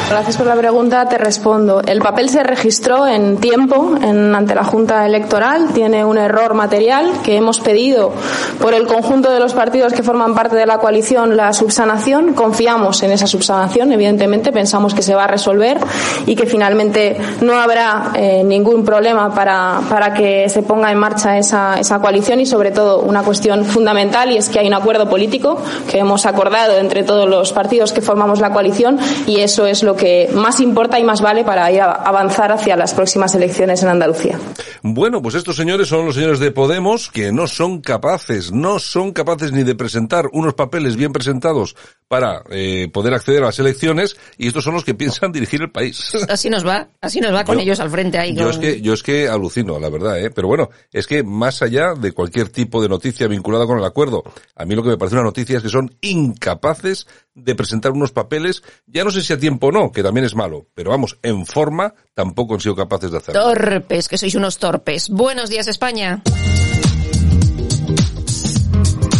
Gracias 0.09 0.37
por 0.37 0.47
la 0.47 0.55
pregunta, 0.55 1.09
te 1.09 1.17
respondo. 1.17 1.81
El 1.85 1.99
papel 1.99 2.29
se 2.29 2.41
registró 2.41 3.05
en 3.05 3.37
tiempo 3.37 3.97
en, 4.01 4.33
ante 4.33 4.55
la 4.55 4.63
Junta 4.63 5.05
Electoral, 5.05 5.67
tiene 5.73 6.05
un 6.05 6.17
error 6.17 6.53
material 6.53 7.11
que 7.25 7.35
hemos 7.35 7.59
pedido 7.59 8.13
por 8.61 8.73
el 8.73 8.87
conjunto 8.87 9.29
de 9.29 9.41
los 9.41 9.53
partidos 9.53 9.91
que 9.91 10.03
forman 10.03 10.33
parte 10.33 10.55
de 10.55 10.65
la 10.65 10.77
coalición 10.77 11.35
la 11.35 11.51
subsanación. 11.51 12.33
Confiamos 12.35 13.03
en 13.03 13.11
esa 13.11 13.27
subsanación, 13.27 13.91
evidentemente, 13.91 14.53
pensamos 14.53 14.93
que 14.93 15.01
se 15.01 15.13
va 15.13 15.25
a 15.25 15.27
resolver 15.27 15.77
y 16.25 16.37
que 16.37 16.45
finalmente 16.45 17.17
no 17.41 17.59
habrá 17.59 18.11
eh, 18.15 18.45
ningún 18.45 18.85
problema 18.85 19.35
para, 19.35 19.81
para 19.89 20.13
que 20.13 20.47
se 20.47 20.63
ponga 20.63 20.89
en 20.89 20.99
marcha 20.99 21.37
esa, 21.37 21.77
esa 21.81 21.99
coalición 21.99 22.39
y, 22.39 22.45
sobre 22.45 22.71
todo, 22.71 22.99
una 22.99 23.23
cuestión 23.23 23.65
fundamental 23.65 24.31
y 24.31 24.37
es 24.37 24.47
que 24.47 24.59
hay 24.59 24.67
un 24.67 24.73
acuerdo 24.73 25.09
político 25.09 25.57
que 25.91 25.99
hemos 25.99 26.25
acordado 26.25 26.77
entre 26.77 27.03
todos 27.03 27.27
los 27.27 27.51
partidos 27.51 27.91
que 27.91 27.99
formamos 27.99 28.39
la 28.39 28.53
coalición 28.53 28.97
y 29.25 29.41
eso 29.41 29.67
es 29.67 29.83
lo 29.83 29.96
que 29.97 30.29
más 30.33 30.59
importa 30.61 30.99
y 30.99 31.03
más 31.03 31.21
vale 31.21 31.43
para 31.43 31.69
ir 31.71 31.81
a 31.81 31.91
avanzar 31.91 32.51
hacia 32.51 32.75
las 32.77 32.93
próximas 32.93 33.33
elecciones 33.35 33.83
en 33.83 33.89
Andalucía. 33.89 34.39
Bueno, 34.83 35.21
pues 35.21 35.35
estos 35.35 35.55
señores 35.55 35.87
son 35.89 36.05
los 36.05 36.15
señores 36.15 36.39
de 36.39 36.51
Podemos 36.51 37.09
que 37.11 37.31
no 37.31 37.47
son 37.47 37.81
capaces, 37.81 38.51
no 38.51 38.79
son 38.79 39.11
capaces 39.11 39.51
ni 39.51 39.63
de 39.63 39.75
presentar 39.75 40.27
unos 40.31 40.53
papeles 40.53 40.95
bien 40.95 41.11
presentados 41.11 41.75
para 42.07 42.43
eh, 42.51 42.87
poder 42.93 43.13
acceder 43.13 43.43
a 43.43 43.47
las 43.47 43.59
elecciones 43.59 44.15
y 44.37 44.47
estos 44.47 44.63
son 44.63 44.75
los 44.75 44.85
que 44.85 44.93
piensan 44.93 45.31
dirigir 45.31 45.61
el 45.61 45.71
país. 45.71 46.13
Así 46.29 46.49
nos 46.49 46.65
va, 46.65 46.87
así 47.01 47.19
nos 47.19 47.33
va 47.33 47.43
con 47.43 47.59
ellos 47.59 47.79
al 47.79 47.89
frente 47.89 48.17
ahí. 48.17 48.33
Yo 48.33 48.43
con- 48.43 48.51
es 48.51 48.57
que, 48.59 48.81
yo 48.81 48.93
es 48.93 49.03
que 49.03 49.27
alucino, 49.27 49.79
la 49.79 49.89
verdad, 49.89 50.19
¿eh? 50.19 50.29
Pero 50.29 50.47
bueno, 50.47 50.69
es 50.91 51.07
que 51.07 51.23
más 51.23 51.61
allá 51.61 51.93
de 51.95 52.11
cualquier 52.11 52.49
tipo 52.49 52.81
de 52.81 52.87
noticia 52.87 53.27
vinculada 53.27 53.65
con 53.65 53.79
el 53.79 53.83
acuerdo, 53.85 54.23
a 54.55 54.65
mí 54.65 54.75
lo 54.75 54.83
que 54.83 54.89
me 54.89 54.97
parece 54.97 55.15
una 55.15 55.23
noticia 55.23 55.57
es 55.57 55.63
que 55.63 55.69
son 55.69 55.93
incapaces 56.01 57.07
de 57.37 57.55
presentar 57.55 57.91
unos 57.91 58.11
papeles, 58.11 58.63
ya 58.87 59.03
no 59.03 59.11
sé 59.11 59.21
si 59.21 59.31
a 59.31 59.39
tiempo 59.39 59.67
o 59.67 59.71
no, 59.71 59.91
que 59.91 60.01
también 60.01 60.25
es 60.25 60.35
malo, 60.35 60.65
pero 60.73 60.89
vamos, 60.89 61.17
en 61.21 61.45
forma 61.45 61.93
tampoco 62.13 62.55
han 62.55 62.59
sido 62.59 62.75
capaces 62.75 63.11
de 63.11 63.17
hacerlo. 63.17 63.41
Torpes, 63.41 64.09
que 64.09 64.17
sois 64.17 64.33
unos 64.35 64.57
torpes. 64.57 65.09
Buenos 65.09 65.49
días, 65.49 65.67
España. 65.67 66.21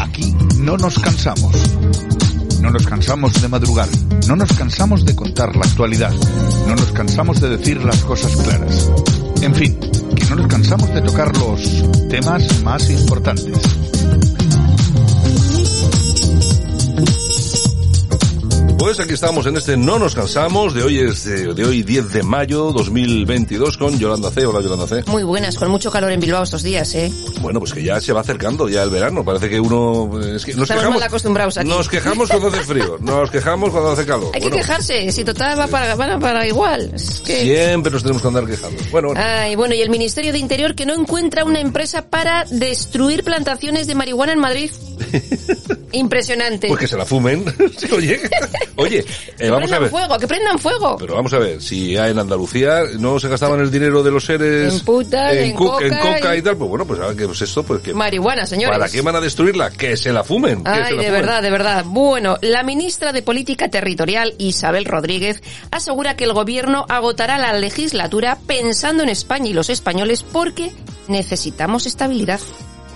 Aquí 0.01 0.33
no 0.57 0.77
nos 0.77 0.97
cansamos. 0.99 1.53
No 2.61 2.71
nos 2.71 2.87
cansamos 2.87 3.39
de 3.39 3.47
madrugar. 3.47 3.87
No 4.27 4.35
nos 4.35 4.51
cansamos 4.53 5.05
de 5.05 5.15
contar 5.15 5.55
la 5.55 5.65
actualidad. 5.65 6.11
No 6.67 6.75
nos 6.75 6.91
cansamos 6.91 7.39
de 7.39 7.49
decir 7.49 7.83
las 7.85 8.03
cosas 8.03 8.35
claras. 8.35 8.91
En 9.41 9.53
fin, 9.53 9.79
que 9.79 10.25
no 10.25 10.37
nos 10.37 10.47
cansamos 10.47 10.91
de 10.93 11.01
tocar 11.01 11.37
los 11.37 11.85
temas 12.09 12.63
más 12.63 12.89
importantes. 12.89 13.57
Pues 18.87 19.01
aquí 19.01 19.15
estamos 19.15 19.45
en 19.45 19.57
este 19.57 19.75
No 19.75 19.99
nos 19.99 20.15
cansamos, 20.15 20.73
de 20.73 20.81
hoy 20.81 20.99
es 20.99 21.27
eh, 21.27 21.53
de 21.53 21.65
hoy 21.65 21.83
10 21.83 22.09
de 22.13 22.23
mayo 22.23 22.71
2022 22.71 23.77
con 23.77 23.99
Yolanda 23.99 24.31
C. 24.31 24.45
Hola 24.45 24.61
Yolanda 24.61 24.87
C. 24.87 25.03
Muy 25.07 25.23
buenas, 25.23 25.57
con 25.57 25.69
mucho 25.69 25.91
calor 25.91 26.09
en 26.09 26.21
Bilbao 26.21 26.43
estos 26.43 26.63
días, 26.63 26.95
¿eh? 26.95 27.11
Bueno, 27.41 27.59
pues 27.59 27.73
que 27.73 27.83
ya 27.83 27.99
se 27.99 28.13
va 28.13 28.21
acercando 28.21 28.69
ya 28.69 28.83
el 28.83 28.89
verano, 28.89 29.25
parece 29.25 29.49
que 29.49 29.59
uno 29.59 30.09
es 30.21 30.45
que 30.45 30.53
nos 30.53 30.61
Estamos 30.61 30.83
quejamos 30.83 30.99
mal 31.01 31.03
acostumbrados 31.03 31.57
aquí. 31.57 31.67
Nos 31.67 31.89
quejamos 31.89 32.29
cuando 32.29 32.47
hace 32.47 32.61
frío, 32.61 32.97
nos 33.01 33.29
quejamos 33.29 33.71
cuando 33.71 33.91
hace 33.91 34.05
calor. 34.05 34.31
Hay 34.33 34.39
que 34.39 34.51
quejarse, 34.51 35.11
si 35.11 35.25
total 35.25 35.59
va 35.59 35.67
para, 35.67 35.93
van 35.95 36.21
para 36.21 36.47
igual. 36.47 36.89
Es 36.95 37.19
que... 37.25 37.41
Siempre 37.41 37.91
nos 37.91 38.03
tenemos 38.03 38.21
que 38.21 38.27
andar 38.29 38.45
quejando. 38.45 38.81
Bueno, 38.89 39.09
bueno. 39.09 39.21
Ay, 39.21 39.57
bueno, 39.57 39.75
y 39.75 39.81
el 39.81 39.89
Ministerio 39.89 40.31
de 40.31 40.39
Interior 40.39 40.75
que 40.75 40.85
no 40.85 40.93
encuentra 40.93 41.43
una 41.43 41.59
empresa 41.59 42.03
para 42.03 42.45
destruir 42.45 43.25
plantaciones 43.25 43.85
de 43.85 43.95
marihuana 43.95 44.31
en 44.31 44.39
Madrid. 44.39 44.71
Impresionante. 45.91 46.67
Pues 46.69 46.79
que 46.79 46.87
se 46.87 46.97
la 46.97 47.05
fumen. 47.05 47.43
oye, 48.77 49.05
eh, 49.39 49.49
vamos 49.49 49.71
a 49.71 49.77
prendan 49.77 49.81
ver. 49.81 49.89
fuego, 49.91 50.17
que 50.17 50.27
prendan 50.27 50.59
fuego. 50.59 50.95
Pero 50.97 51.15
vamos 51.15 51.33
a 51.33 51.39
ver, 51.39 51.61
si 51.61 51.93
ya 51.93 52.07
en 52.09 52.17
Andalucía 52.19 52.83
no 52.99 53.19
se 53.19 53.27
gastaban 53.27 53.59
el 53.59 53.69
dinero 53.69 54.01
de 54.03 54.11
los 54.11 54.25
seres 54.25 54.73
En 54.73 54.79
putas, 54.81 55.33
en 55.35 55.53
coca 55.53 55.85
en 55.85 55.97
coca 55.97 56.35
y- 56.35 56.39
y 56.39 56.41
tal, 56.41 56.57
pues 56.57 56.69
bueno, 56.69 56.85
pues, 56.85 56.99
a 56.99 57.07
ver, 57.07 57.15
que 57.17 57.25
pues 57.25 57.41
esto, 57.41 57.63
pues 57.63 57.81
que... 57.81 57.93
Marihuana, 57.93 58.45
señores. 58.45 58.77
¿Para 58.77 58.89
qué 58.89 59.01
van 59.01 59.15
a 59.15 59.21
destruirla? 59.21 59.69
Que 59.71 59.97
se 59.97 60.11
la 60.13 60.23
fumen. 60.23 60.61
Ay, 60.65 60.79
la 60.81 60.87
de 60.87 60.95
fumen. 60.95 61.11
verdad, 61.11 61.41
de 61.41 61.49
verdad. 61.51 61.85
Bueno, 61.85 62.37
la 62.41 62.63
ministra 62.63 63.11
de 63.11 63.21
Política 63.21 63.69
Territorial, 63.69 64.33
Isabel 64.37 64.85
Rodríguez, 64.85 65.41
asegura 65.71 66.15
que 66.15 66.23
el 66.23 66.33
gobierno 66.33 66.85
agotará 66.89 67.37
la 67.37 67.53
legislatura 67.53 68.37
pensando 68.47 69.03
en 69.03 69.09
España 69.09 69.49
y 69.49 69.53
los 69.53 69.69
españoles 69.69 70.23
porque 70.23 70.71
necesitamos 71.07 71.85
estabilidad. 71.85 72.39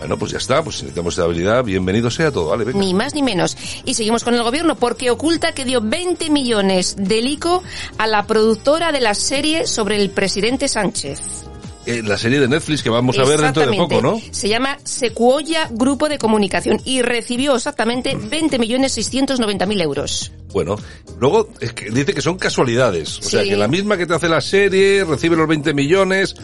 Bueno, 0.02 0.18
pues 0.18 0.32
ya 0.32 0.40
está, 0.40 0.64
pues 0.64 0.78
si 0.78 0.82
necesitamos 0.82 1.14
estabilidad, 1.14 1.64
bienvenido 1.64 2.10
sea 2.10 2.32
todo, 2.32 2.48
vale, 2.48 2.64
venga. 2.64 2.80
Ni 2.80 2.92
más 2.96 3.14
ni 3.14 3.22
menos. 3.22 3.56
Y 3.86 3.94
seguimos 3.94 4.24
con 4.24 4.34
el 4.34 4.42
gobierno 4.42 4.76
porque 4.76 5.12
oculta 5.12 5.52
que 5.54 5.64
dio 5.64 5.80
20 5.80 6.32
millones 6.32 6.96
de 6.98 7.20
ICO 7.20 7.62
a 8.00 8.08
la 8.08 8.26
productora 8.26 8.92
de 8.92 9.00
la 9.00 9.14
serie 9.14 9.68
sobre 9.68 10.02
el 10.02 10.10
presidente 10.10 10.68
Sánchez. 10.68 11.46
Eh, 11.86 12.02
la 12.04 12.18
serie 12.18 12.40
de 12.40 12.48
Netflix 12.48 12.82
que 12.82 12.90
vamos 12.90 13.20
a 13.20 13.24
ver 13.26 13.42
dentro 13.42 13.64
de 13.64 13.78
poco, 13.78 14.02
¿no? 14.02 14.20
Se 14.32 14.50
llama 14.50 14.80
Secuoya 14.84 15.68
Grupo 15.70 16.10
de 16.10 16.18
Comunicación 16.18 16.82
y 16.84 17.04
recibió 17.04 17.56
exactamente 17.56 18.16
20 18.16 18.58
millones 18.58 18.94
690 18.94 19.68
mil 19.68 19.82
euros. 19.82 20.32
Bueno, 20.52 20.78
luego 21.20 21.50
es 21.60 21.74
que 21.74 21.92
dice 21.92 22.16
que 22.16 22.22
son 22.22 22.40
casualidades. 22.40 23.20
O 23.20 23.24
sea, 23.24 23.44
que 23.44 23.56
la 23.56 23.68
misma 23.68 23.98
que 23.98 24.08
te 24.08 24.16
hace 24.16 24.30
la 24.30 24.42
serie 24.42 25.04
recibe 25.04 25.36
los 25.36 25.48
20 25.48 25.76
millones. 25.76 26.36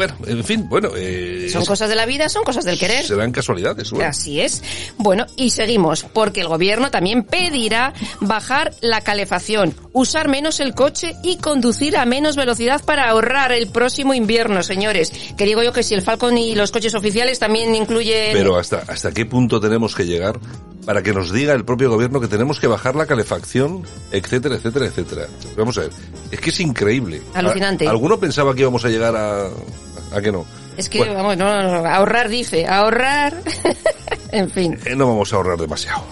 Bueno, 0.00 0.14
en 0.26 0.44
fin, 0.44 0.66
bueno. 0.66 0.92
Eh, 0.96 1.50
son 1.52 1.66
cosas 1.66 1.90
de 1.90 1.94
la 1.94 2.06
vida, 2.06 2.30
son 2.30 2.42
cosas 2.42 2.64
del 2.64 2.78
querer. 2.78 3.04
Serán 3.04 3.32
casualidades. 3.32 3.90
Bueno. 3.90 4.08
Así 4.08 4.40
es. 4.40 4.62
Bueno, 4.96 5.26
y 5.36 5.50
seguimos, 5.50 6.04
porque 6.04 6.40
el 6.40 6.48
gobierno 6.48 6.90
también 6.90 7.22
pedirá 7.22 7.92
bajar 8.22 8.72
la 8.80 9.02
calefacción, 9.02 9.74
usar 9.92 10.28
menos 10.28 10.58
el 10.60 10.74
coche 10.74 11.16
y 11.22 11.36
conducir 11.36 11.98
a 11.98 12.06
menos 12.06 12.36
velocidad 12.36 12.82
para 12.82 13.10
ahorrar 13.10 13.52
el 13.52 13.66
próximo 13.66 14.14
invierno, 14.14 14.62
señores. 14.62 15.12
Que 15.36 15.44
digo 15.44 15.62
yo 15.62 15.74
que 15.74 15.82
si 15.82 15.92
el 15.92 16.00
Falcon 16.00 16.38
y 16.38 16.54
los 16.54 16.70
coches 16.70 16.94
oficiales 16.94 17.38
también 17.38 17.74
incluyen... 17.74 18.32
Pero 18.32 18.56
hasta, 18.56 18.78
hasta 18.78 19.12
qué 19.12 19.26
punto 19.26 19.60
tenemos 19.60 19.94
que 19.94 20.06
llegar 20.06 20.40
para 20.84 21.02
que 21.02 21.12
nos 21.12 21.30
diga 21.30 21.52
el 21.54 21.64
propio 21.64 21.90
gobierno 21.90 22.20
que 22.20 22.28
tenemos 22.28 22.58
que 22.58 22.66
bajar 22.66 22.96
la 22.96 23.06
calefacción, 23.06 23.82
etcétera, 24.10 24.56
etcétera, 24.56 24.86
etcétera. 24.86 25.26
Vamos 25.56 25.78
a 25.78 25.82
ver, 25.82 25.90
es 26.30 26.40
que 26.40 26.50
es 26.50 26.60
increíble. 26.60 27.22
Alucinante. 27.34 27.86
¿Alguno 27.86 28.18
pensaba 28.18 28.54
que 28.54 28.62
íbamos 28.62 28.84
a 28.84 28.88
llegar 28.88 29.14
a, 29.14 29.48
a 30.12 30.20
que 30.20 30.32
no? 30.32 30.44
Es 30.76 30.88
que, 30.88 31.04
vamos, 31.04 31.36
no, 31.36 31.62
no, 31.62 31.86
ahorrar 31.86 32.28
dice, 32.28 32.66
ahorrar, 32.66 33.34
en 34.32 34.50
fin. 34.50 34.78
Eh, 34.84 34.96
no 34.96 35.08
vamos 35.08 35.32
a 35.32 35.36
ahorrar 35.36 35.58
demasiado. 35.58 36.02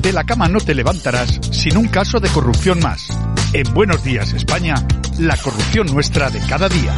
De 0.00 0.12
la 0.12 0.24
cama 0.24 0.48
no 0.48 0.58
te 0.58 0.74
levantarás 0.74 1.38
sin 1.50 1.76
un 1.76 1.88
caso 1.88 2.18
de 2.18 2.28
corrupción 2.28 2.80
más. 2.80 3.08
En 3.52 3.72
Buenos 3.74 4.02
Días 4.02 4.32
España, 4.32 4.74
la 5.18 5.36
corrupción 5.36 5.86
nuestra 5.92 6.30
de 6.30 6.40
cada 6.46 6.68
día. 6.68 6.96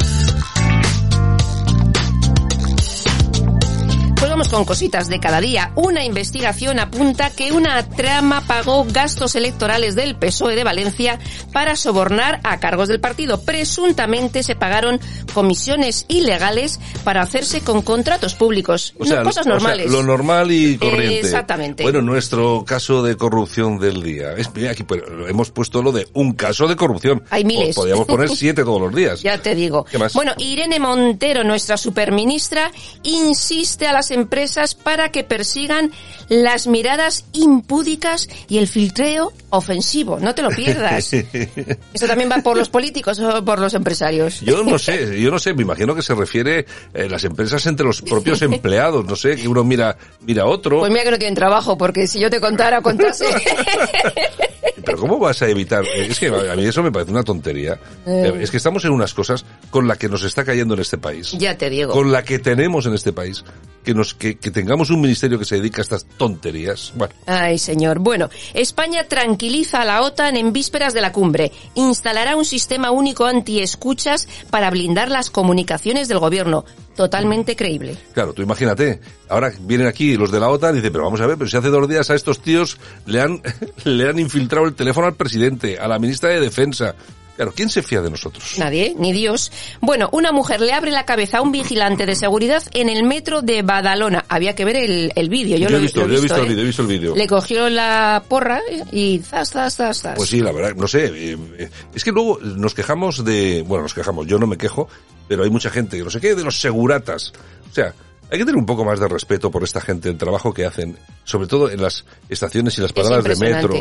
Vamos 4.40 4.54
con 4.54 4.64
cositas 4.64 5.08
de 5.08 5.20
cada 5.20 5.38
día. 5.38 5.70
Una 5.76 6.02
investigación 6.02 6.78
apunta 6.78 7.28
que 7.28 7.52
una 7.52 7.86
trama 7.86 8.40
pagó 8.46 8.86
gastos 8.88 9.34
electorales 9.34 9.94
del 9.94 10.16
PSOE 10.16 10.56
de 10.56 10.64
Valencia 10.64 11.18
para 11.52 11.76
sobornar 11.76 12.40
a 12.42 12.58
cargos 12.58 12.88
del 12.88 13.00
partido. 13.00 13.42
Presuntamente 13.42 14.42
se 14.42 14.56
pagaron 14.56 14.98
comisiones 15.34 16.06
ilegales 16.08 16.80
para 17.04 17.20
hacerse 17.20 17.60
con 17.60 17.82
contratos 17.82 18.34
públicos. 18.34 18.94
O 18.98 19.04
sea, 19.04 19.22
cosas 19.24 19.42
o 19.42 19.44
sea, 19.44 19.52
normales. 19.52 19.90
lo 19.90 20.02
normal 20.02 20.50
y 20.52 20.78
corriente. 20.78 21.20
Exactamente. 21.20 21.82
Bueno, 21.82 22.00
nuestro 22.00 22.64
caso 22.66 23.02
de 23.02 23.18
corrupción 23.18 23.78
del 23.78 24.02
día. 24.02 24.32
Es, 24.38 24.48
aquí 24.70 24.84
pues, 24.84 25.02
hemos 25.28 25.50
puesto 25.50 25.82
lo 25.82 25.92
de 25.92 26.08
un 26.14 26.32
caso 26.32 26.66
de 26.66 26.76
corrupción. 26.76 27.22
Hay 27.28 27.44
miles. 27.44 27.74
Po- 27.76 27.82
Podríamos 27.82 28.06
poner 28.06 28.30
siete 28.34 28.64
todos 28.64 28.80
los 28.80 28.94
días. 28.94 29.20
Ya 29.20 29.36
te 29.36 29.54
digo. 29.54 29.84
¿Qué 29.84 29.98
más? 29.98 30.14
Bueno, 30.14 30.32
Irene 30.38 30.80
Montero, 30.80 31.44
nuestra 31.44 31.76
superministra, 31.76 32.70
insiste 33.02 33.86
a 33.86 33.92
las 33.92 34.10
empresas 34.10 34.29
para 34.74 35.10
que 35.10 35.24
persigan 35.24 35.90
las 36.28 36.66
miradas 36.66 37.24
impúdicas 37.32 38.28
y 38.48 38.58
el 38.58 38.68
filtreo 38.68 39.32
ofensivo. 39.50 40.18
No 40.20 40.34
te 40.34 40.42
lo 40.42 40.50
pierdas. 40.50 41.12
¿Eso 41.92 42.06
también 42.06 42.30
va 42.30 42.38
por 42.38 42.56
los 42.56 42.68
políticos 42.68 43.18
o 43.18 43.44
por 43.44 43.58
los 43.58 43.74
empresarios? 43.74 44.40
Yo 44.40 44.62
no 44.62 44.78
sé, 44.78 45.20
yo 45.20 45.30
no 45.30 45.38
sé, 45.38 45.52
me 45.54 45.62
imagino 45.62 45.94
que 45.94 46.02
se 46.02 46.14
refiere 46.14 46.64
eh, 46.94 47.08
las 47.08 47.24
empresas 47.24 47.66
entre 47.66 47.84
los 47.84 48.00
propios 48.02 48.40
empleados, 48.42 49.04
no 49.04 49.16
sé, 49.16 49.36
que 49.36 49.48
uno 49.48 49.64
mira 49.64 49.96
mira 50.20 50.46
otro. 50.46 50.78
Pues 50.78 50.90
mira 50.90 51.04
que 51.04 51.10
no 51.10 51.18
tienen 51.18 51.34
trabajo, 51.34 51.76
porque 51.76 52.06
si 52.06 52.20
yo 52.20 52.30
te 52.30 52.40
contara 52.40 52.80
contase... 52.80 53.26
Pero 54.84 54.98
¿cómo 54.98 55.18
vas 55.18 55.42
a 55.42 55.48
evitar? 55.48 55.84
Es 55.86 56.18
que 56.18 56.28
a 56.28 56.56
mí 56.56 56.64
eso 56.64 56.82
me 56.82 56.92
parece 56.92 57.10
una 57.10 57.22
tontería. 57.22 57.78
Eh. 58.06 58.32
Es 58.40 58.50
que 58.50 58.56
estamos 58.56 58.84
en 58.84 58.92
unas 58.92 59.14
cosas 59.14 59.44
con 59.70 59.86
la 59.88 59.96
que 59.96 60.08
nos 60.08 60.22
está 60.22 60.44
cayendo 60.44 60.74
en 60.74 60.80
este 60.80 60.98
país. 60.98 61.32
ya 61.32 61.56
te 61.56 61.70
digo. 61.70 61.92
Con 61.92 62.12
la 62.12 62.22
que 62.22 62.38
tenemos 62.38 62.86
en 62.86 62.94
este 62.94 63.12
país. 63.12 63.44
Que 63.84 63.94
nos 63.94 64.14
que, 64.14 64.36
que 64.38 64.50
tengamos 64.50 64.90
un 64.90 65.00
ministerio 65.00 65.38
que 65.38 65.44
se 65.44 65.56
dedica 65.56 65.80
a 65.80 65.82
estas 65.82 66.04
tonterías. 66.04 66.92
Bueno, 66.94 67.14
Ay, 67.26 67.58
señor. 67.58 67.98
Bueno, 67.98 68.28
España 68.52 69.04
tranquiliza 69.04 69.82
a 69.82 69.84
la 69.84 70.02
OTAN 70.02 70.36
en 70.36 70.52
vísperas 70.52 70.92
de 70.92 71.00
la 71.00 71.12
cumbre. 71.12 71.52
Instalará 71.74 72.36
un 72.36 72.44
sistema 72.44 72.90
único 72.90 73.24
antiescuchas 73.24 74.28
para 74.50 74.70
blindar 74.70 75.10
las 75.10 75.30
comunicaciones 75.30 76.08
del 76.08 76.18
gobierno. 76.18 76.64
Totalmente 77.00 77.56
creíble. 77.56 77.96
claro, 78.12 78.32
tú 78.34 78.42
imagínate. 78.42 79.00
Ahora 79.28 79.50
vienen 79.60 79.86
aquí 79.86 80.16
los 80.16 80.30
de 80.30 80.38
la 80.38 80.48
OTAN 80.50 80.74
y 80.74 80.76
dicen, 80.76 80.92
pero 80.92 81.04
vamos 81.04 81.20
a 81.22 81.26
ver, 81.26 81.38
pero 81.38 81.48
si 81.48 81.56
hace 81.56 81.68
dos 81.68 81.88
días 81.88 82.10
a 82.10 82.14
estos 82.14 82.40
tíos 82.42 82.76
le 83.06 83.20
han, 83.22 83.40
le 83.84 84.08
han 84.08 84.18
infiltrado 84.18 84.66
el 84.66 84.74
teléfono 84.74 85.06
al 85.06 85.14
presidente, 85.14 85.78
a 85.78 85.88
la 85.88 85.98
ministra 85.98 86.28
de 86.30 86.40
Defensa. 86.40 86.94
Claro, 87.36 87.54
¿quién 87.56 87.70
se 87.70 87.82
fía 87.82 88.02
de 88.02 88.10
nosotros? 88.10 88.56
Nadie, 88.58 88.94
ni 88.98 89.14
Dios. 89.14 89.50
Bueno, 89.80 90.10
una 90.12 90.30
mujer 90.30 90.60
le 90.60 90.74
abre 90.74 90.90
la 90.90 91.06
cabeza 91.06 91.38
a 91.38 91.40
un 91.40 91.52
vigilante 91.52 92.04
de 92.04 92.14
seguridad 92.14 92.62
en 92.74 92.90
el 92.90 93.02
metro 93.02 93.40
de 93.40 93.62
Badalona. 93.62 94.26
Había 94.28 94.54
que 94.54 94.66
ver 94.66 94.76
el, 94.76 95.10
el 95.16 95.30
vídeo. 95.30 95.56
Yo, 95.56 95.64
Yo 95.64 95.70
lo 95.70 95.78
he 95.78 95.80
visto, 95.80 96.00
lo 96.02 96.08
yo 96.08 96.18
he 96.18 96.20
visto 96.20 96.36
el 96.36 96.44
¿eh? 96.44 96.48
vídeo, 96.50 96.62
he 96.62 96.66
visto 96.66 96.82
el 96.82 96.88
vídeo. 96.88 97.16
Le 97.16 97.26
cogió 97.26 97.70
la 97.70 98.22
porra 98.28 98.60
y 98.92 99.20
zas, 99.20 99.48
zas, 99.52 99.74
zas, 99.74 100.02
zas. 100.02 100.16
Pues 100.16 100.28
sí, 100.28 100.40
la 100.40 100.52
verdad, 100.52 100.74
no 100.76 100.86
sé. 100.86 101.06
eh, 101.06 101.38
eh, 101.56 101.70
Es 101.94 102.04
que 102.04 102.12
luego 102.12 102.38
nos 102.42 102.74
quejamos 102.74 103.24
de, 103.24 103.64
bueno, 103.66 103.84
nos 103.84 103.94
quejamos, 103.94 104.26
yo 104.26 104.38
no 104.38 104.46
me 104.46 104.58
quejo, 104.58 104.88
pero 105.30 105.44
hay 105.44 105.50
mucha 105.50 105.70
gente 105.70 105.96
que 105.96 106.02
no 106.02 106.10
sé 106.10 106.20
qué, 106.20 106.34
de 106.34 106.42
los 106.42 106.60
seguratas. 106.60 107.32
O 107.70 107.72
sea, 107.72 107.94
hay 108.32 108.36
que 108.36 108.44
tener 108.44 108.56
un 108.56 108.66
poco 108.66 108.84
más 108.84 108.98
de 108.98 109.06
respeto 109.06 109.48
por 109.48 109.62
esta 109.62 109.80
gente, 109.80 110.08
el 110.08 110.18
trabajo 110.18 110.52
que 110.52 110.66
hacen, 110.66 110.98
sobre 111.22 111.46
todo 111.46 111.70
en 111.70 111.80
las 111.80 112.04
estaciones 112.28 112.76
y 112.76 112.80
las 112.80 112.92
paradas 112.92 113.22
de 113.22 113.36
metro. 113.36 113.76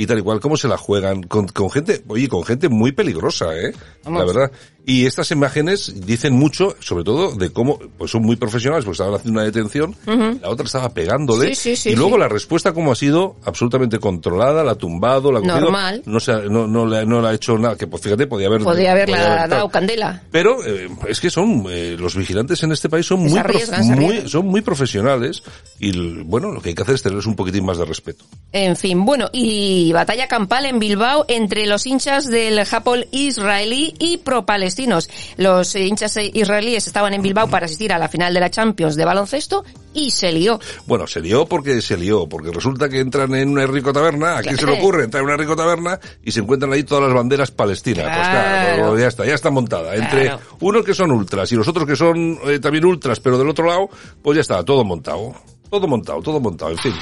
Y 0.00 0.06
tal 0.06 0.18
y 0.18 0.22
cual, 0.22 0.40
cómo 0.40 0.56
se 0.56 0.66
la 0.66 0.78
juegan, 0.78 1.22
con, 1.22 1.46
con 1.48 1.70
gente, 1.70 2.02
oye, 2.08 2.26
con 2.26 2.42
gente 2.42 2.70
muy 2.70 2.92
peligrosa, 2.92 3.54
eh, 3.54 3.74
Vamos. 4.04 4.20
la 4.20 4.26
verdad. 4.26 4.52
Y 4.86 5.04
estas 5.04 5.30
imágenes 5.30 6.06
dicen 6.06 6.32
mucho, 6.32 6.74
sobre 6.80 7.04
todo, 7.04 7.32
de 7.36 7.52
cómo, 7.52 7.78
pues 7.98 8.10
son 8.10 8.22
muy 8.22 8.36
profesionales, 8.36 8.86
porque 8.86 8.94
estaban 8.94 9.14
haciendo 9.14 9.38
una 9.38 9.44
detención, 9.44 9.94
la 10.40 10.48
otra 10.48 10.64
estaba 10.64 10.88
pegándole, 10.88 11.48
Sí, 11.48 11.54
sí, 11.54 11.76
sí, 11.76 11.90
y 11.90 11.96
luego 11.96 12.16
la 12.16 12.28
respuesta 12.28 12.72
como 12.72 12.90
ha 12.90 12.94
sido 12.94 13.36
absolutamente 13.44 13.98
controlada, 13.98 14.64
la 14.64 14.72
ha 14.72 14.74
tumbado, 14.76 15.30
la 15.32 15.40
ha 15.40 15.42
cogido, 15.42 15.60
Normal. 15.60 16.02
no, 16.06 16.18
se 16.18 16.32
ha, 16.32 16.38
no, 16.38 16.66
no, 16.66 16.86
le, 16.86 17.04
no 17.04 17.20
le 17.20 17.28
ha 17.28 17.34
hecho 17.34 17.58
nada, 17.58 17.76
que 17.76 17.86
pues 17.86 18.02
fíjate, 18.02 18.26
podía 18.26 18.46
haber... 18.46 18.62
Haberla 18.62 18.72
podía 18.72 18.92
haber 18.92 19.50
dado 19.50 19.68
candela. 19.68 20.22
Pero 20.30 20.64
eh, 20.64 20.88
es 21.08 21.20
que 21.20 21.28
son 21.28 21.66
eh, 21.68 21.96
los 21.98 22.16
vigilantes 22.16 22.62
en 22.62 22.72
este 22.72 22.88
país 22.88 23.04
son 23.04 23.20
muy, 23.20 24.28
son 24.28 24.46
muy 24.46 24.62
profesionales 24.62 25.42
y 25.78 26.22
bueno 26.22 26.52
lo 26.52 26.60
que 26.62 26.70
hay 26.70 26.74
que 26.74 26.82
hacer 26.82 26.94
es 26.94 27.02
tenerles 27.02 27.26
un 27.26 27.36
poquitín 27.36 27.66
más 27.66 27.76
de 27.76 27.84
respeto. 27.84 28.24
En 28.50 28.74
fin, 28.76 29.04
bueno, 29.04 29.28
y 29.32 29.89
batalla 29.92 30.28
campal 30.28 30.66
en 30.66 30.78
Bilbao 30.78 31.24
entre 31.28 31.66
los 31.66 31.86
hinchas 31.86 32.26
del 32.26 32.64
Japón 32.64 33.06
israelí 33.10 33.94
y 33.98 34.18
pro-palestinos. 34.18 35.08
Los 35.36 35.74
hinchas 35.74 36.16
israelíes 36.16 36.86
estaban 36.86 37.14
en 37.14 37.22
Bilbao 37.22 37.48
para 37.48 37.66
asistir 37.66 37.92
a 37.92 37.98
la 37.98 38.08
final 38.08 38.34
de 38.34 38.40
la 38.40 38.50
Champions 38.50 38.96
de 38.96 39.04
baloncesto 39.04 39.64
y 39.92 40.10
se 40.10 40.30
lió. 40.32 40.60
Bueno, 40.86 41.06
se 41.06 41.20
lió 41.20 41.46
porque 41.46 41.80
se 41.82 41.96
lió, 41.96 42.28
porque 42.28 42.50
resulta 42.52 42.88
que 42.88 43.00
entran 43.00 43.34
en 43.34 43.48
una 43.48 43.66
rico 43.66 43.92
taberna, 43.92 44.38
¿a 44.38 44.42
quién 44.42 44.56
se 44.56 44.66
le 44.66 44.72
ocurre 44.78 45.04
entrar 45.04 45.22
en 45.22 45.28
una 45.28 45.36
rico 45.36 45.56
taberna 45.56 45.98
y 46.22 46.30
se 46.32 46.40
encuentran 46.40 46.72
ahí 46.72 46.84
todas 46.84 47.04
las 47.04 47.14
banderas 47.14 47.50
palestinas? 47.50 48.04
Pues 48.06 48.28
claro, 48.28 48.98
ya 48.98 49.08
está, 49.08 49.26
ya 49.26 49.34
está 49.34 49.50
montada. 49.50 49.94
Entre 49.96 50.24
Claro. 50.24 50.40
unos 50.60 50.84
que 50.84 50.94
son 50.94 51.10
ultras 51.10 51.50
y 51.52 51.56
los 51.56 51.66
otros 51.66 51.86
que 51.86 51.96
son 51.96 52.38
eh, 52.44 52.58
también 52.60 52.84
ultras, 52.84 53.20
pero 53.20 53.38
del 53.38 53.48
otro 53.48 53.66
lado, 53.66 53.88
pues 54.22 54.36
ya 54.36 54.42
está, 54.42 54.62
todo 54.64 54.84
montado. 54.84 55.34
Todo 55.70 55.86
montado, 55.86 56.20
todo 56.20 56.40
montado, 56.40 56.70
en 56.72 56.78
fin. 56.78 56.94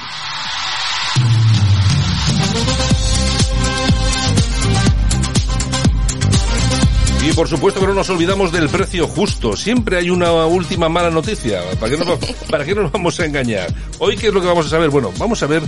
Y 7.29 7.33
por 7.35 7.47
supuesto 7.47 7.79
que 7.79 7.87
no 7.87 7.93
nos 7.93 8.09
olvidamos 8.09 8.51
del 8.53 8.71
precio 8.71 9.07
justo. 9.07 9.55
Siempre 9.55 9.99
hay 9.99 10.09
una 10.09 10.47
última 10.47 10.89
mala 10.89 11.11
noticia. 11.11 11.61
¿Para 11.79 11.93
qué, 11.93 11.99
nos, 11.99 12.19
¿Para 12.51 12.65
qué 12.65 12.75
nos 12.75 12.91
vamos 12.91 13.21
a 13.21 13.27
engañar? 13.27 13.71
Hoy, 13.99 14.17
¿qué 14.17 14.29
es 14.29 14.33
lo 14.33 14.41
que 14.41 14.47
vamos 14.47 14.65
a 14.65 14.71
saber? 14.71 14.89
Bueno, 14.89 15.13
vamos 15.19 15.43
a 15.43 15.47
ver 15.47 15.63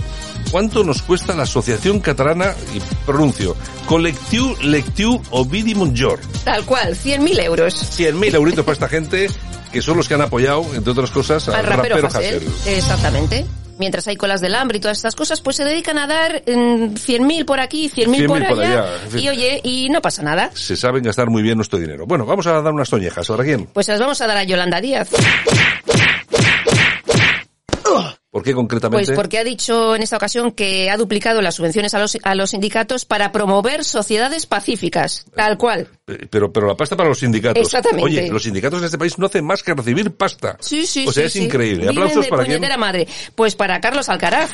cuánto 0.49 0.83
nos 0.83 1.03
cuesta 1.03 1.35
la 1.35 1.43
Asociación 1.43 1.99
Catalana, 1.99 2.55
y 2.73 2.79
pronuncio, 3.05 3.55
Collectiu 3.85 4.55
Lectiu 4.63 5.21
Ovidi 5.29 5.75
Montjor. 5.75 6.19
Tal 6.43 6.65
cual, 6.65 6.95
100.000 6.95 7.43
euros. 7.43 7.99
100.000 7.99 8.33
euritos 8.33 8.65
para 8.65 8.73
esta 8.73 8.89
gente, 8.89 9.27
que 9.71 9.83
son 9.83 9.97
los 9.97 10.07
que 10.07 10.15
han 10.15 10.21
apoyado, 10.21 10.65
entre 10.73 10.93
otras 10.93 11.11
cosas, 11.11 11.47
al, 11.47 11.57
Al 11.57 11.65
rapero. 11.67 11.97
Exactamente. 12.65 13.45
Mientras 13.81 14.07
hay 14.07 14.15
colas 14.15 14.41
del 14.41 14.53
hambre 14.53 14.77
y 14.77 14.79
todas 14.79 14.97
estas 14.97 15.15
cosas, 15.15 15.41
pues 15.41 15.55
se 15.55 15.63
dedican 15.63 15.97
a 15.97 16.05
dar 16.05 16.43
mm, 16.45 16.93
100.000 16.93 17.45
por 17.45 17.59
aquí, 17.59 17.89
100.000 17.89 18.27
100.000 18.27 18.27
por 18.27 18.37
allá. 18.37 18.49
por 18.49 18.59
allá, 18.59 18.85
en 19.05 19.11
fin. 19.11 19.19
Y 19.21 19.29
oye, 19.29 19.61
y 19.63 19.89
no 19.89 20.03
pasa 20.03 20.21
nada. 20.21 20.51
Se 20.53 20.75
saben 20.75 21.01
gastar 21.01 21.31
muy 21.31 21.41
bien 21.41 21.55
nuestro 21.55 21.79
dinero. 21.79 22.05
Bueno, 22.05 22.23
vamos 22.23 22.45
a 22.45 22.61
dar 22.61 22.71
unas 22.71 22.91
toñejas. 22.91 23.27
¿Ahora 23.31 23.43
quién? 23.43 23.65
Pues 23.73 23.87
las 23.87 23.99
vamos 23.99 24.21
a 24.21 24.27
dar 24.27 24.37
a 24.37 24.43
Yolanda 24.43 24.79
Díaz. 24.79 25.09
¿Por 28.31 28.43
qué 28.43 28.53
concretamente? 28.53 29.07
Pues 29.07 29.15
porque 29.17 29.39
ha 29.39 29.43
dicho 29.43 29.93
en 29.93 30.03
esta 30.03 30.15
ocasión 30.15 30.53
que 30.53 30.89
ha 30.89 30.95
duplicado 30.95 31.41
las 31.41 31.55
subvenciones 31.55 31.93
a 31.93 31.99
los, 31.99 32.17
a 32.23 32.33
los 32.33 32.51
sindicatos 32.51 33.03
para 33.03 33.33
promover 33.33 33.83
sociedades 33.83 34.45
pacíficas. 34.45 35.25
Tal 35.35 35.57
cual. 35.57 35.89
Eh, 36.07 36.27
Pero, 36.29 36.49
pero 36.51 36.65
la 36.67 36.75
pasta 36.77 36.95
para 36.95 37.09
los 37.09 37.19
sindicatos. 37.19 37.61
Exactamente. 37.61 38.05
Oye, 38.05 38.29
los 38.31 38.43
sindicatos 38.43 38.79
en 38.79 38.85
este 38.85 38.97
país 38.97 39.19
no 39.19 39.25
hacen 39.25 39.43
más 39.45 39.61
que 39.63 39.73
recibir 39.73 40.11
pasta. 40.15 40.55
Sí, 40.61 40.85
sí, 40.87 41.05
O 41.05 41.11
sea, 41.11 41.23
sí, 41.23 41.27
es 41.27 41.33
sí. 41.33 41.43
increíble. 41.43 41.81
Viven 41.89 41.97
Aplausos 41.97 42.23
de 42.23 42.29
para 42.29 42.45
quién. 42.45 42.79
madre. 42.79 43.05
Pues 43.35 43.55
para 43.55 43.81
Carlos 43.81 44.07
Alcaraz, 44.07 44.49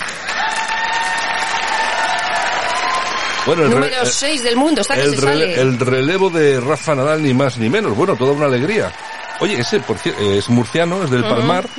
Bueno, 3.45 3.63
el, 3.63 3.69
número 3.69 4.05
6 4.05 4.43
del 4.43 4.55
mundo. 4.57 4.81
Está 4.81 4.95
que 4.95 5.03
el, 5.03 5.11
se 5.15 5.21
rele- 5.21 5.21
sale. 5.55 5.61
el 5.61 5.79
relevo 5.79 6.29
de 6.31 6.59
Rafa 6.59 6.95
Nadal, 6.95 7.21
ni 7.23 7.33
más 7.33 7.57
ni 7.59 7.69
menos. 7.69 7.95
Bueno, 7.95 8.15
toda 8.17 8.31
una 8.33 8.47
alegría. 8.47 8.91
Oye, 9.39 9.59
ese 9.59 9.79
por 9.81 9.97
es 10.05 10.49
murciano, 10.49 11.03
es 11.03 11.11
del 11.11 11.21
Palmar. 11.21 11.69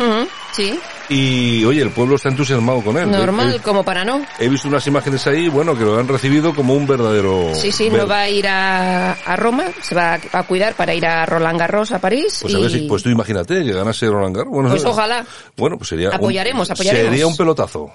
Sí. 0.53 0.79
Y 1.11 1.65
oye, 1.65 1.81
el 1.83 1.91
pueblo 1.91 2.17
está 2.17 2.29
entusiasmado 2.29 2.83
con 2.83 2.97
él. 2.99 3.11
Normal, 3.11 3.61
como 3.63 3.83
para 3.83 4.05
no. 4.05 4.25
He, 4.39 4.49
visto 4.49 4.69
unas 4.69 4.87
imágenes 4.87 5.27
ahí, 5.27 5.49
bueno, 5.49 5.75
que 5.77 5.85
lo 5.85 5.99
han 5.99 6.07
recibido 6.07 6.55
como 6.55 6.75
un 6.75 6.87
verdadero... 6.87 7.55
Sí, 7.55 7.73
sí, 7.73 7.89
no 7.89 8.07
va 8.07 8.21
a 8.21 8.29
ir 8.29 8.47
a, 8.47 9.13
a 9.13 9.37
Roma, 9.37 9.65
se 9.81 9.95
va 9.95 10.15
a, 10.33 10.39
a 10.39 10.43
cuidar 10.43 10.75
para 10.75 10.95
ir 10.95 11.07
a 11.07 11.25
Roland 11.25 11.59
Garros 11.59 11.93
a 11.93 11.99
París. 11.99 12.39
Pues 12.43 12.55
a 12.55 12.59
y... 12.59 12.63
ver 12.63 12.71
si, 12.71 12.79
pues 12.83 13.03
tú 13.03 13.09
imagínate 13.09 13.65
que 13.65 13.73
ganase 13.73 14.07
Roland 14.07 14.37
Garros. 14.37 14.53
Bueno, 14.53 14.69
Pues 14.69 14.85
ojalá. 14.85 15.25
Bueno, 15.57 15.79
pues 15.79 15.89
sería... 15.89 16.09
un- 16.09 16.15
Apoyaremos, 16.15 16.71
apoyaremos. 16.71 17.09
Sería 17.11 17.27
un 17.27 17.37
pelotazo. 17.37 17.91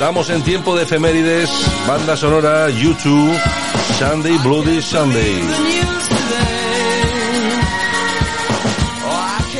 Estamos 0.00 0.30
en 0.30 0.40
tiempo 0.40 0.74
de 0.74 0.84
efemérides, 0.84 1.50
banda 1.86 2.16
sonora, 2.16 2.70
YouTube, 2.70 3.38
Sunday, 3.98 4.38
Bloody 4.38 4.80
Sunday. 4.80 5.44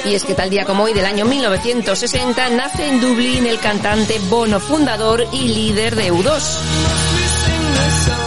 Y 0.06 0.14
es 0.14 0.24
que 0.24 0.32
tal 0.32 0.48
día 0.48 0.64
como 0.64 0.84
hoy 0.84 0.94
del 0.94 1.04
año 1.04 1.26
1960 1.26 2.48
nace 2.48 2.88
en 2.88 3.02
Dublín 3.02 3.46
el 3.46 3.58
cantante 3.60 4.18
Bono, 4.30 4.60
fundador 4.60 5.26
y 5.30 5.42
líder 5.48 5.94
de 5.94 6.10
U2. 6.10 6.56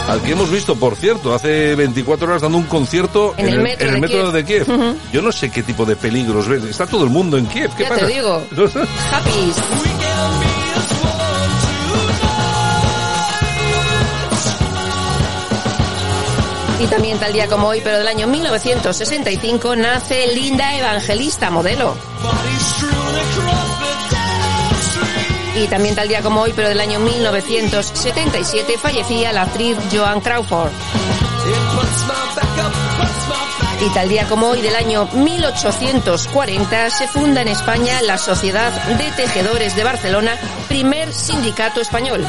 Al 0.08 0.22
que 0.22 0.34
hemos 0.34 0.52
visto, 0.52 0.76
por 0.76 0.96
cierto, 0.96 1.34
hace 1.34 1.74
24 1.74 2.28
horas 2.28 2.44
dando 2.44 2.60
un 2.60 2.66
concierto 2.66 3.34
En 3.38 3.48
el 3.50 3.60
metro 3.60 3.88
en 3.88 3.96
el 3.96 4.02
de 4.02 4.08
metro 4.08 4.22
Kiev. 4.22 4.32
de 4.34 4.46
Kiev. 4.46 4.70
Ujú. 4.70 4.98
Yo 5.12 5.22
no 5.24 5.32
sé 5.32 5.50
qué 5.50 5.64
tipo 5.64 5.84
de 5.84 5.96
peligros 5.96 6.48
ves. 6.48 6.64
Está 6.66 6.86
todo 6.86 7.06
el 7.06 7.10
mundo 7.10 7.40
en 7.40 7.48
Kiev. 7.48 7.72
¿Qué 7.76 7.84
Ya 7.84 7.90
pasa? 7.90 8.06
te 8.06 8.14
digo. 8.14 8.44
Happy. 9.12 9.54
Y 16.84 16.88
también 16.88 17.18
tal 17.18 17.32
día 17.32 17.48
como 17.48 17.70
hoy, 17.70 17.80
pero 17.82 17.98
del 17.98 18.08
año 18.10 18.28
1965, 18.28 19.74
nace 19.78 20.28
Linda 20.28 20.76
Evangelista, 20.76 21.50
modelo. 21.50 21.96
Y 25.56 25.68
también 25.68 25.96
tal 25.96 26.10
día 26.10 26.22
como 26.22 26.42
hoy, 26.42 26.52
pero 26.54 26.68
del 26.68 26.82
año 26.82 27.00
1977, 27.00 28.78
fallecía 28.78 29.32
la 29.32 29.44
actriz 29.44 29.78
Joan 29.94 30.20
Crawford. 30.20 30.72
Y 33.80 33.90
tal 33.94 34.10
día 34.10 34.28
como 34.28 34.48
hoy 34.50 34.62
del 34.62 34.76
año 34.76 35.08
1840 35.14 36.90
se 36.90 37.08
funda 37.08 37.42
en 37.42 37.48
España 37.48 38.02
la 38.02 38.18
Sociedad 38.18 38.74
de 38.98 39.10
Tejedores 39.12 39.78
de 39.78 39.86
Barcelona, 39.86 40.38
primer 40.68 41.14
sindicato 41.14 41.80
español. 41.80 42.26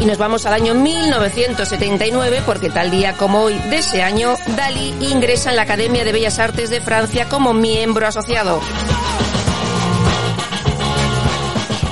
Y 0.00 0.04
nos 0.04 0.16
vamos 0.16 0.46
al 0.46 0.54
año 0.54 0.74
1979 0.74 2.42
porque 2.46 2.70
tal 2.70 2.90
día 2.90 3.14
como 3.14 3.42
hoy 3.42 3.58
de 3.70 3.78
ese 3.78 4.02
año, 4.02 4.36
Dalí 4.56 4.94
ingresa 5.00 5.50
en 5.50 5.56
la 5.56 5.62
Academia 5.62 6.04
de 6.04 6.12
Bellas 6.12 6.38
Artes 6.38 6.70
de 6.70 6.80
Francia 6.80 7.28
como 7.28 7.52
miembro 7.52 8.06
asociado. 8.06 8.60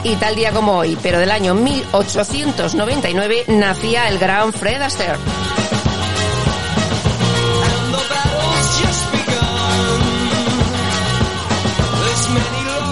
Y 0.05 0.15
tal 0.17 0.37
día 0.37 0.53
como 0.53 0.77
hoy, 0.77 0.97
pero 1.03 1.19
del 1.19 1.33
año 1.33 1.55
1899, 1.55 3.45
nacía 3.49 4.09
el 4.09 4.19
gran 4.19 4.53
Fred 4.53 4.81
Astaire. 4.81 5.19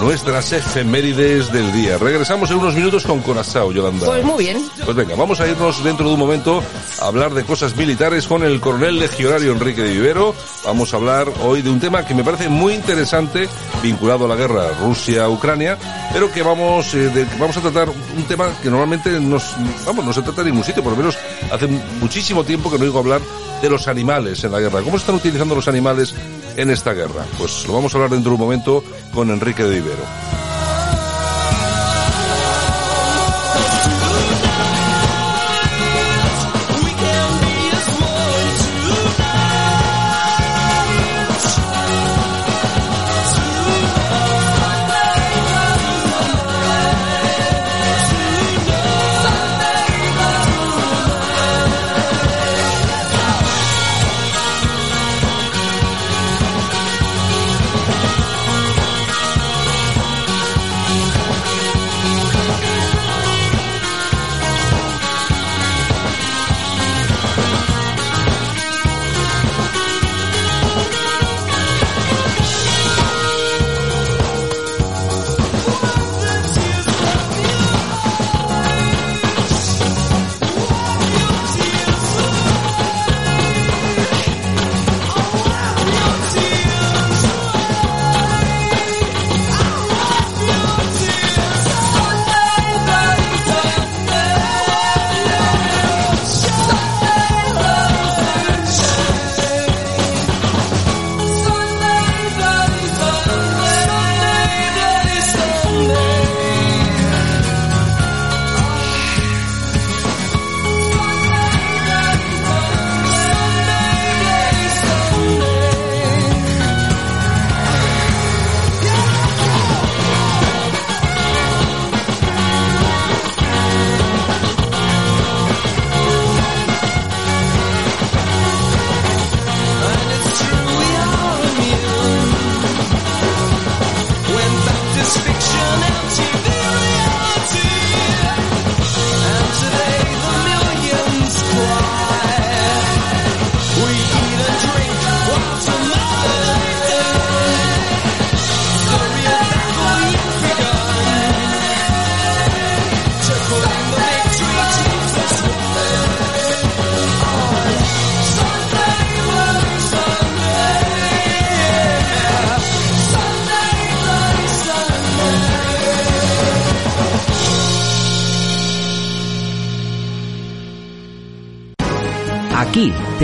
Nuestras 0.05 0.51
efemérides 0.51 1.51
del 1.51 1.71
día. 1.73 1.97
Regresamos 1.97 2.51
en 2.51 2.57
unos 2.57 2.75
minutos 2.75 3.03
con 3.07 3.21
Corazao, 3.21 3.71
Yolanda. 3.71 4.05
Pues 4.05 4.23
muy 4.23 4.43
bien. 4.43 4.63
Pues 4.85 4.95
venga, 4.95 5.15
vamos 5.15 5.41
a 5.41 5.47
irnos 5.47 5.83
dentro 5.83 6.07
de 6.07 6.13
un 6.13 6.19
momento 6.19 6.61
a 7.01 7.07
hablar 7.07 7.33
de 7.33 7.43
cosas 7.43 7.75
militares 7.75 8.27
con 8.27 8.43
el 8.43 8.59
coronel 8.61 8.99
legionario 8.99 9.51
Enrique 9.53 9.81
de 9.81 9.89
Vivero. 9.93 10.35
Vamos 10.63 10.93
a 10.93 10.97
hablar 10.97 11.27
hoy 11.43 11.63
de 11.63 11.71
un 11.71 11.79
tema 11.79 12.05
que 12.05 12.13
me 12.13 12.23
parece 12.23 12.49
muy 12.49 12.73
interesante 12.75 13.49
vinculado 13.81 14.25
a 14.25 14.27
la 14.27 14.35
guerra 14.35 14.67
Rusia-Ucrania, 14.79 15.75
pero 16.13 16.31
que 16.31 16.43
vamos, 16.43 16.93
eh, 16.93 17.09
de- 17.09 17.25
vamos 17.39 17.57
a 17.57 17.61
tratar 17.61 17.89
un 17.89 18.23
tema 18.27 18.49
que 18.61 18.69
normalmente 18.69 19.09
nos, 19.19 19.55
vamos, 19.87 20.05
no 20.05 20.13
se 20.13 20.21
trata 20.21 20.41
en 20.41 20.49
ningún 20.49 20.63
sitio, 20.63 20.83
por 20.83 20.91
lo 20.91 20.99
menos 20.99 21.17
hace 21.51 21.65
muchísimo 21.99 22.43
tiempo 22.43 22.69
que 22.69 22.77
no 22.77 22.83
oigo 22.83 22.99
hablar 22.99 23.21
de 23.59 23.69
los 23.71 23.87
animales 23.87 24.43
en 24.43 24.51
la 24.51 24.59
guerra. 24.59 24.81
¿Cómo 24.83 24.97
se 24.99 25.01
están 25.01 25.15
utilizando 25.15 25.55
los 25.55 25.67
animales 25.67 26.13
en 26.55 26.69
esta 26.69 26.93
guerra? 26.93 27.25
Pues 27.37 27.67
lo 27.67 27.73
vamos 27.73 27.93
a 27.93 27.97
hablar 27.97 28.11
dentro 28.11 28.31
de 28.31 28.35
un 28.35 28.41
momento 28.41 28.83
con 29.13 29.29
Enrique 29.31 29.63
de 29.63 29.81
Vivero. 29.81 30.54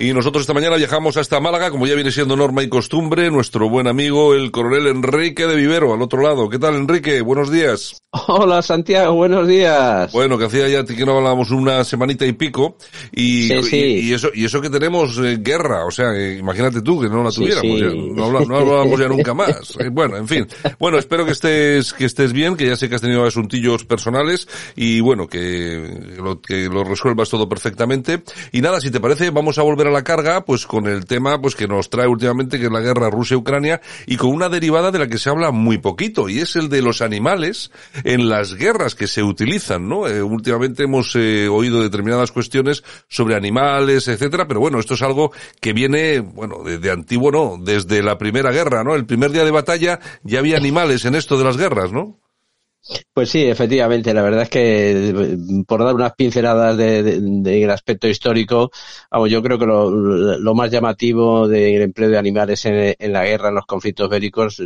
Y 0.00 0.12
nosotros 0.12 0.42
esta 0.42 0.54
mañana 0.54 0.76
viajamos 0.76 1.16
hasta 1.16 1.40
Málaga, 1.40 1.70
como 1.72 1.84
ya 1.88 1.96
viene 1.96 2.12
siendo 2.12 2.36
norma 2.36 2.62
y 2.62 2.68
costumbre, 2.68 3.32
nuestro 3.32 3.68
buen 3.68 3.88
amigo 3.88 4.32
el 4.32 4.52
coronel 4.52 4.86
Enrique 4.86 5.44
de 5.48 5.56
Vivero, 5.56 5.92
al 5.92 6.00
otro 6.00 6.22
lado. 6.22 6.48
¿Qué 6.48 6.56
tal, 6.60 6.76
Enrique? 6.76 7.20
Buenos 7.20 7.50
días. 7.50 8.00
Hola, 8.28 8.62
Santiago, 8.62 9.14
buenos 9.14 9.48
días. 9.48 10.12
Bueno, 10.12 10.38
que 10.38 10.44
hacía 10.44 10.68
ya 10.68 10.84
que 10.84 11.04
no 11.04 11.16
hablábamos 11.18 11.50
una 11.50 11.82
semanita 11.82 12.24
y 12.26 12.32
pico, 12.32 12.76
y, 13.12 13.48
Sí, 13.48 13.62
sí. 13.64 13.76
y, 13.76 14.10
y 14.10 14.12
eso 14.14 14.28
y 14.32 14.44
eso 14.44 14.60
que 14.60 14.70
tenemos 14.70 15.18
eh, 15.18 15.38
guerra, 15.40 15.84
o 15.84 15.90
sea, 15.90 16.14
eh, 16.14 16.38
imagínate 16.38 16.80
tú 16.80 17.00
que 17.00 17.08
no 17.08 17.24
la 17.24 17.30
tuviéramos, 17.32 17.62
sí. 17.62 17.80
ya, 17.80 17.88
no, 17.88 18.24
habla- 18.26 18.44
no 18.46 18.56
hablábamos 18.56 19.00
ya 19.00 19.08
nunca 19.08 19.34
más. 19.34 19.74
Eh, 19.80 19.88
bueno, 19.90 20.16
en 20.16 20.28
fin. 20.28 20.46
Bueno, 20.78 20.96
espero 20.98 21.26
que 21.26 21.32
estés 21.32 21.92
que 21.92 22.04
estés 22.04 22.32
bien, 22.32 22.56
que 22.56 22.66
ya 22.68 22.76
sé 22.76 22.88
que 22.88 22.94
has 22.94 23.00
tenido 23.02 23.24
asuntillos 23.26 23.84
personales 23.84 24.46
y 24.76 25.00
bueno, 25.00 25.26
que 25.26 26.14
lo, 26.22 26.40
que 26.40 26.68
lo 26.68 26.84
resuelvas 26.84 27.28
todo 27.28 27.48
perfectamente. 27.48 28.22
Y 28.52 28.60
nada, 28.62 28.80
si 28.80 28.90
te 28.92 29.00
parece, 29.00 29.30
vamos 29.30 29.58
a 29.58 29.62
volver 29.62 29.87
a 29.88 29.92
la 29.92 30.04
carga, 30.04 30.44
pues 30.44 30.66
con 30.66 30.86
el 30.86 31.04
tema 31.06 31.40
pues 31.40 31.54
que 31.54 31.66
nos 31.66 31.90
trae 31.90 32.06
últimamente, 32.06 32.58
que 32.58 32.66
es 32.66 32.72
la 32.72 32.80
guerra 32.80 33.10
Rusia-Ucrania, 33.10 33.80
y 34.06 34.16
con 34.16 34.30
una 34.30 34.48
derivada 34.48 34.90
de 34.90 34.98
la 34.98 35.08
que 35.08 35.18
se 35.18 35.30
habla 35.30 35.50
muy 35.50 35.78
poquito, 35.78 36.28
y 36.28 36.38
es 36.38 36.56
el 36.56 36.68
de 36.68 36.82
los 36.82 37.02
animales 37.02 37.70
en 38.04 38.28
las 38.28 38.54
guerras 38.54 38.94
que 38.94 39.06
se 39.06 39.22
utilizan, 39.22 39.88
¿no? 39.88 40.06
Eh, 40.06 40.22
últimamente 40.22 40.84
hemos 40.84 41.14
eh, 41.16 41.48
oído 41.48 41.82
determinadas 41.82 42.32
cuestiones 42.32 42.84
sobre 43.08 43.34
animales, 43.34 44.08
etcétera, 44.08 44.46
pero 44.46 44.60
bueno, 44.60 44.78
esto 44.78 44.94
es 44.94 45.02
algo 45.02 45.32
que 45.60 45.72
viene, 45.72 46.20
bueno, 46.20 46.62
de, 46.62 46.78
de 46.78 46.90
antiguo, 46.90 47.30
¿no? 47.30 47.56
Desde 47.60 48.02
la 48.02 48.18
primera 48.18 48.50
guerra, 48.50 48.84
¿no? 48.84 48.94
El 48.94 49.06
primer 49.06 49.32
día 49.32 49.44
de 49.44 49.50
batalla 49.50 50.00
ya 50.22 50.38
había 50.38 50.56
animales 50.56 51.04
en 51.04 51.14
esto 51.14 51.38
de 51.38 51.44
las 51.44 51.56
guerras, 51.56 51.92
¿no? 51.92 52.18
Pues 53.12 53.30
sí, 53.30 53.44
efectivamente, 53.44 54.14
la 54.14 54.22
verdad 54.22 54.42
es 54.44 54.48
que 54.50 55.08
eh, 55.10 55.36
por 55.66 55.84
dar 55.84 55.94
unas 55.94 56.14
pinceladas 56.14 56.76
de, 56.76 57.02
de- 57.02 57.20
del 57.20 57.70
aspecto 57.70 58.08
histórico, 58.08 58.70
yo 59.28 59.42
creo 59.42 59.58
que 59.58 59.66
lo, 59.66 59.90
lo 59.90 60.54
más 60.54 60.70
llamativo 60.70 61.46
del 61.48 61.82
empleo 61.82 62.08
de 62.08 62.16
animales 62.18 62.64
en, 62.64 63.12
la 63.12 63.24
guerra, 63.24 63.48
en 63.50 63.56
los 63.56 63.66
conflictos 63.66 64.08
bélicos, 64.08 64.62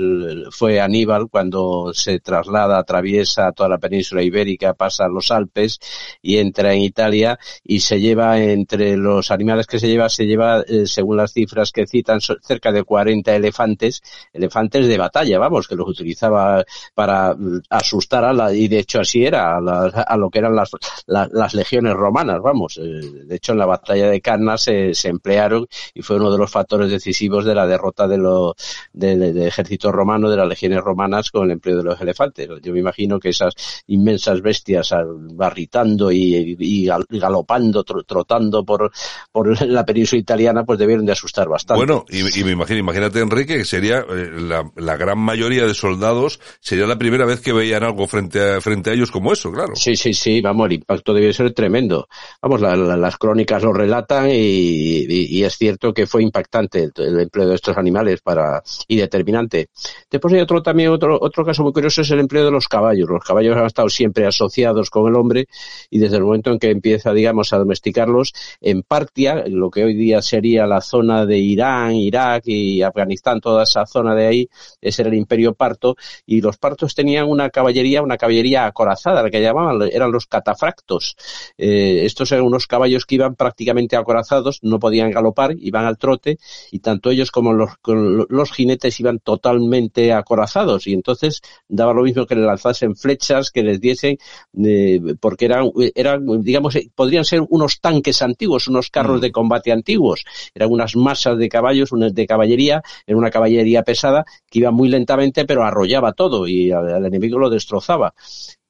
fue 0.52 0.80
Aníbal 0.80 1.28
cuando 1.30 1.92
se 1.94 2.20
traslada, 2.20 2.78
atraviesa 2.78 3.50
toda 3.52 3.68
la 3.70 3.78
península 3.78 4.22
ibérica, 4.22 4.74
pasa 4.74 5.08
los 5.08 5.30
Alpes 5.32 5.78
y 6.20 6.38
entra 6.38 6.72
en 6.74 6.80
Italia 6.82 7.38
y 7.64 7.80
se 7.80 8.00
lleva 8.00 8.38
entre 8.40 8.96
los 8.96 9.30
animales 9.30 9.66
que 9.66 9.78
se 9.78 9.88
lleva, 9.88 10.08
se 10.08 10.26
lleva, 10.26 10.60
eh, 10.66 10.86
según 10.86 11.16
las 11.16 11.32
cifras 11.32 11.72
que 11.72 11.86
citan, 11.86 12.20
cerca 12.20 12.70
de 12.72 12.84
40 12.84 13.34
elefantes, 13.34 14.02
elefantes 14.32 14.86
de 14.86 14.98
batalla, 14.98 15.38
vamos, 15.38 15.66
que 15.68 15.76
los 15.76 15.88
utilizaba 15.88 16.64
para 16.94 17.34
mm, 17.34 17.62
asustar 18.02 18.24
a 18.24 18.52
y 18.52 18.68
de 18.68 18.78
hecho 18.80 19.00
así 19.00 19.24
era, 19.24 19.56
a, 19.56 19.60
la- 19.60 19.86
a 19.86 20.16
lo 20.16 20.28
que 20.30 20.38
eran 20.40 20.54
las, 20.56 20.70
la- 21.06 21.28
las 21.32 21.54
legiones 21.54 21.94
romanas, 21.94 22.40
vamos. 22.42 22.78
Eh, 22.78 23.00
De 23.26 23.36
hecho 23.36 23.52
en 23.52 23.58
la 23.58 23.66
batalla 23.66 24.08
de 24.08 24.20
Cannas 24.20 24.62
se, 24.62 24.92
emplearon 25.08 25.66
y 25.94 26.02
fue 26.02 26.16
uno 26.16 26.30
de 26.30 26.38
los 26.38 26.50
factores 26.50 26.90
decisivos 26.90 27.44
de 27.44 27.54
la 27.54 27.66
derrota 27.66 28.08
de 28.08 28.18
lo, 28.18 28.54
del 28.92 29.20
del 29.34 29.46
ejército 29.46 29.92
romano, 29.92 30.28
de 30.30 30.36
las 30.36 30.48
legiones 30.48 30.80
romanas 30.80 31.30
con 31.30 31.44
el 31.44 31.52
empleo 31.52 31.76
de 31.78 31.84
los 31.84 32.00
elefantes. 32.00 32.48
Yo 32.62 32.72
me 32.72 32.80
imagino 32.80 33.18
que 33.20 33.28
esas 33.30 33.54
inmensas 33.86 34.40
bestias 34.42 34.92
barritando 35.34 36.10
y, 36.10 36.56
y 36.58 36.86
gal- 36.86 37.06
y 37.10 37.18
galopando, 37.18 37.84
tro- 37.84 38.04
trotando 38.06 38.64
por, 38.64 38.90
por 39.30 39.60
la 39.66 39.84
península 39.84 40.20
italiana, 40.20 40.64
pues 40.64 40.78
debieron 40.78 41.06
de 41.06 41.12
asustar 41.12 41.48
bastante. 41.48 41.84
Bueno, 41.84 42.04
y, 42.08 42.40
y 42.40 42.44
me 42.44 42.52
imagino, 42.52 42.78
imagínate 42.80 43.20
Enrique, 43.20 43.58
que 43.58 43.64
sería 43.64 44.00
eh, 44.00 44.30
la, 44.40 44.70
la 44.76 44.96
gran 44.96 45.18
mayoría 45.18 45.66
de 45.66 45.74
soldados, 45.74 46.40
sería 46.60 46.86
la 46.86 46.96
primera 46.98 47.24
vez 47.24 47.40
que 47.40 47.52
veían 47.52 47.82
algo 47.84 47.91
frente 48.08 48.40
a, 48.54 48.60
frente 48.60 48.90
a 48.90 48.92
ellos 48.92 49.10
como 49.10 49.32
eso, 49.32 49.50
claro. 49.52 49.74
Sí, 49.76 49.96
sí, 49.96 50.12
sí, 50.14 50.40
vamos, 50.40 50.66
el 50.66 50.74
impacto 50.74 51.12
debió 51.14 51.32
ser 51.32 51.52
tremendo. 51.52 52.08
Vamos, 52.40 52.60
la- 52.60 52.76
la- 52.76 52.96
las 52.96 53.16
crónicas 53.16 53.62
lo 53.62 53.72
relatan 53.72 54.28
y, 54.30 55.42
es 55.42 55.56
cierto 55.56 55.92
que 55.92 56.06
fue 56.06 56.22
impactante 56.22 56.84
el, 56.84 56.92
el 56.96 57.20
empleo 57.20 57.48
de 57.48 57.54
estos 57.54 57.76
animales 57.76 58.20
para 58.22 58.62
y 58.88 58.96
determinante. 58.96 59.68
Después 60.10 60.34
hay 60.34 60.40
otro 60.40 60.62
también 60.62 60.90
otro 60.90 61.18
otro 61.20 61.44
caso 61.44 61.62
muy 61.62 61.72
curioso 61.72 62.02
es 62.02 62.10
el 62.10 62.20
empleo 62.20 62.44
de 62.44 62.50
los 62.50 62.68
caballos. 62.68 63.08
Los 63.08 63.24
caballos 63.24 63.56
han 63.56 63.66
estado 63.66 63.88
siempre 63.88 64.26
asociados 64.26 64.90
con 64.90 65.08
el 65.08 65.16
hombre 65.16 65.46
y 65.90 65.98
desde 65.98 66.16
el 66.16 66.22
momento 66.24 66.50
en 66.50 66.58
que 66.58 66.70
empieza, 66.70 67.12
digamos, 67.12 67.52
a 67.52 67.58
domesticarlos 67.58 68.32
en 68.60 68.82
Partia, 68.82 69.44
lo 69.46 69.70
que 69.70 69.84
hoy 69.84 69.94
día 69.94 70.22
sería 70.22 70.66
la 70.66 70.80
zona 70.80 71.26
de 71.26 71.38
Irán, 71.38 71.94
Irak 71.94 72.44
y 72.46 72.82
Afganistán, 72.82 73.40
toda 73.40 73.64
esa 73.64 73.86
zona 73.86 74.14
de 74.14 74.26
ahí, 74.26 74.48
ese 74.80 75.02
era 75.02 75.10
el 75.10 75.16
imperio 75.16 75.54
parto 75.54 75.96
y 76.26 76.40
los 76.40 76.56
partos 76.58 76.94
tenían 76.94 77.28
una 77.28 77.50
caballería, 77.50 77.81
una 78.02 78.16
caballería 78.16 78.66
acorazada, 78.66 79.22
la 79.22 79.30
que 79.30 79.40
llamaban, 79.40 79.88
eran 79.90 80.12
los 80.12 80.26
catafractos. 80.26 81.16
Eh, 81.58 82.02
estos 82.04 82.30
eran 82.32 82.44
unos 82.44 82.66
caballos 82.66 83.06
que 83.06 83.16
iban 83.16 83.34
prácticamente 83.34 83.96
acorazados, 83.96 84.58
no 84.62 84.78
podían 84.78 85.10
galopar, 85.10 85.54
iban 85.58 85.84
al 85.84 85.98
trote 85.98 86.38
y 86.70 86.78
tanto 86.78 87.10
ellos 87.10 87.30
como 87.30 87.52
los, 87.52 87.70
los 87.84 88.52
jinetes 88.52 89.00
iban 89.00 89.18
totalmente 89.18 90.12
acorazados. 90.12 90.86
Y 90.86 90.92
entonces 90.92 91.40
daba 91.68 91.92
lo 91.92 92.02
mismo 92.02 92.26
que 92.26 92.34
les 92.34 92.44
lanzasen 92.44 92.94
flechas, 92.94 93.50
que 93.50 93.62
les 93.62 93.80
diesen, 93.80 94.18
eh, 94.64 95.00
porque 95.20 95.46
eran, 95.46 95.70
eran, 95.94 96.42
digamos, 96.42 96.76
eh, 96.76 96.90
podrían 96.94 97.24
ser 97.24 97.42
unos 97.48 97.80
tanques 97.80 98.22
antiguos, 98.22 98.68
unos 98.68 98.90
carros 98.90 99.20
de 99.20 99.32
combate 99.32 99.72
antiguos, 99.72 100.24
eran 100.54 100.70
unas 100.70 100.96
masas 100.96 101.38
de 101.38 101.48
caballos, 101.48 101.92
unas 101.92 102.14
de 102.14 102.26
caballería, 102.26 102.82
era 103.06 103.18
una 103.18 103.30
caballería 103.30 103.82
pesada 103.82 104.24
que 104.50 104.60
iba 104.60 104.70
muy 104.70 104.88
lentamente 104.88 105.44
pero 105.46 105.64
arrollaba 105.64 106.12
todo 106.12 106.46
y 106.46 106.70
al, 106.70 106.92
al 106.92 107.06
enemigo 107.06 107.38
lo 107.38 107.50
destrozaba. 107.72 108.14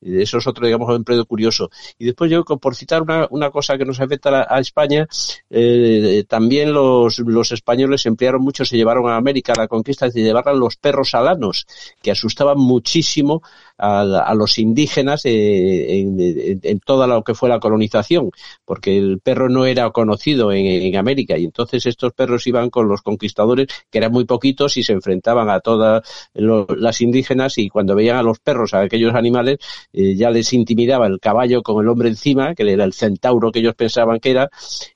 Eso 0.03 0.39
es 0.39 0.47
otro, 0.47 0.67
digamos, 0.67 0.95
empleo 0.95 1.25
curioso. 1.25 1.71
Y 1.99 2.07
después 2.07 2.31
yo, 2.31 2.45
por 2.45 2.75
citar 2.75 3.03
una, 3.03 3.27
una 3.31 3.51
cosa 3.51 3.79
que 3.79 3.85
nos 3.85 4.01
afecta 4.01 4.43
a, 4.43 4.57
a 4.57 4.61
España, 4.61 5.07
eh, 5.51 6.25
también 6.29 6.73
los, 6.73 7.19
los 7.21 7.53
españoles 7.53 8.07
emplearon 8.07 8.43
mucho, 8.43 8.65
se 8.65 8.77
llevaron 8.77 9.09
a 9.09 9.17
América 9.17 9.53
a 9.53 9.61
la 9.61 9.69
conquista, 9.69 10.11
se 10.11 10.23
llevaron 10.23 10.59
los 10.59 10.77
perros 10.77 11.15
alanos, 11.15 11.67
que 12.03 12.11
asustaban 12.11 12.59
muchísimo 12.59 13.43
a, 13.79 14.01
a 14.01 14.35
los 14.35 14.59
indígenas 14.59 15.25
eh, 15.25 16.01
en, 16.01 16.61
en, 16.63 16.81
toda 16.81 17.07
lo 17.07 17.23
que 17.23 17.35
fue 17.35 17.49
la 17.49 17.61
colonización, 17.61 18.31
porque 18.65 18.97
el 18.97 19.21
perro 19.21 19.49
no 19.49 19.67
era 19.67 19.91
conocido 19.91 20.53
en, 20.53 20.67
en, 20.67 20.97
América 20.97 21.37
y 21.39 21.45
entonces 21.45 21.87
estos 21.87 22.13
perros 22.13 22.47
iban 22.47 22.71
con 22.71 22.89
los 22.89 23.03
conquistadores, 23.03 23.69
que 23.91 23.99
eran 23.99 24.13
muy 24.13 24.25
poquitos, 24.25 24.77
y 24.77 24.83
se 24.83 24.93
enfrentaban 24.93 25.51
a 25.51 25.61
todas 25.61 26.03
las 26.35 27.01
indígenas 27.01 27.59
y 27.59 27.69
cuando 27.69 27.95
veían 27.95 28.17
a 28.17 28.23
los 28.23 28.39
perros, 28.39 28.75
a 28.75 28.81
aquellos 28.81 29.15
animales, 29.15 29.59
eh, 29.93 30.15
ya 30.15 30.31
les 30.31 30.53
intimidaba 30.53 31.07
el 31.07 31.21
caballo 31.21 31.63
con 31.63 31.83
el 31.83 31.89
hombre 31.89 32.09
encima, 32.09 32.55
que 32.55 32.71
era 32.71 32.85
el 32.85 32.93
centauro 32.93 33.53
que 33.53 33.61
ellos 33.61 33.75
pensaban 33.75 34.21
que 34.21 34.31
era, 34.31 34.51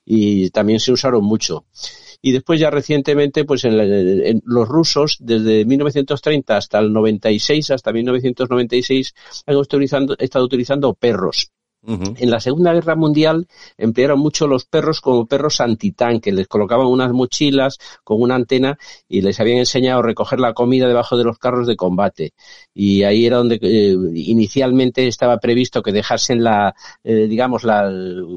y 0.05 0.49
también 0.49 0.79
se 0.79 0.91
usaron 0.91 1.23
mucho. 1.23 1.65
Y 2.21 2.31
después 2.31 2.59
ya 2.59 2.71
recientemente 2.71 3.45
pues 3.45 3.63
en, 3.63 3.77
la, 3.77 3.83
en, 3.83 4.41
los 4.45 4.67
rusos 4.67 5.17
desde 5.19 5.65
1930 5.65 6.57
hasta 6.57 6.79
el 6.79 6.91
96 6.91 7.71
hasta 7.71 7.93
1996 7.93 9.13
han 9.45 9.55
utilizando, 9.55 10.15
estado 10.17 10.45
utilizando 10.45 10.93
perros 10.95 11.51
En 11.87 12.29
la 12.29 12.41
Segunda 12.41 12.73
Guerra 12.73 12.97
Mundial 12.97 13.47
emplearon 13.77 14.19
mucho 14.19 14.45
los 14.45 14.65
perros 14.65 14.99
como 14.99 15.25
perros 15.25 15.61
antitanque, 15.61 16.33
les 16.33 16.45
colocaban 16.45 16.85
unas 16.85 17.13
mochilas 17.13 17.77
con 18.03 18.21
una 18.21 18.35
antena 18.35 18.77
y 19.07 19.21
les 19.21 19.39
habían 19.39 19.59
enseñado 19.59 19.99
a 20.01 20.03
recoger 20.03 20.41
la 20.41 20.53
comida 20.53 20.89
debajo 20.89 21.17
de 21.17 21.23
los 21.23 21.39
carros 21.39 21.65
de 21.65 21.77
combate. 21.77 22.33
Y 22.73 23.03
ahí 23.03 23.25
era 23.25 23.37
donde 23.37 23.57
eh, 23.61 23.95
inicialmente 24.15 25.07
estaba 25.07 25.37
previsto 25.37 25.81
que 25.81 25.93
dejasen 25.93 26.43
la, 26.43 26.75
eh, 27.05 27.27
digamos, 27.29 27.63
la, 27.63 27.89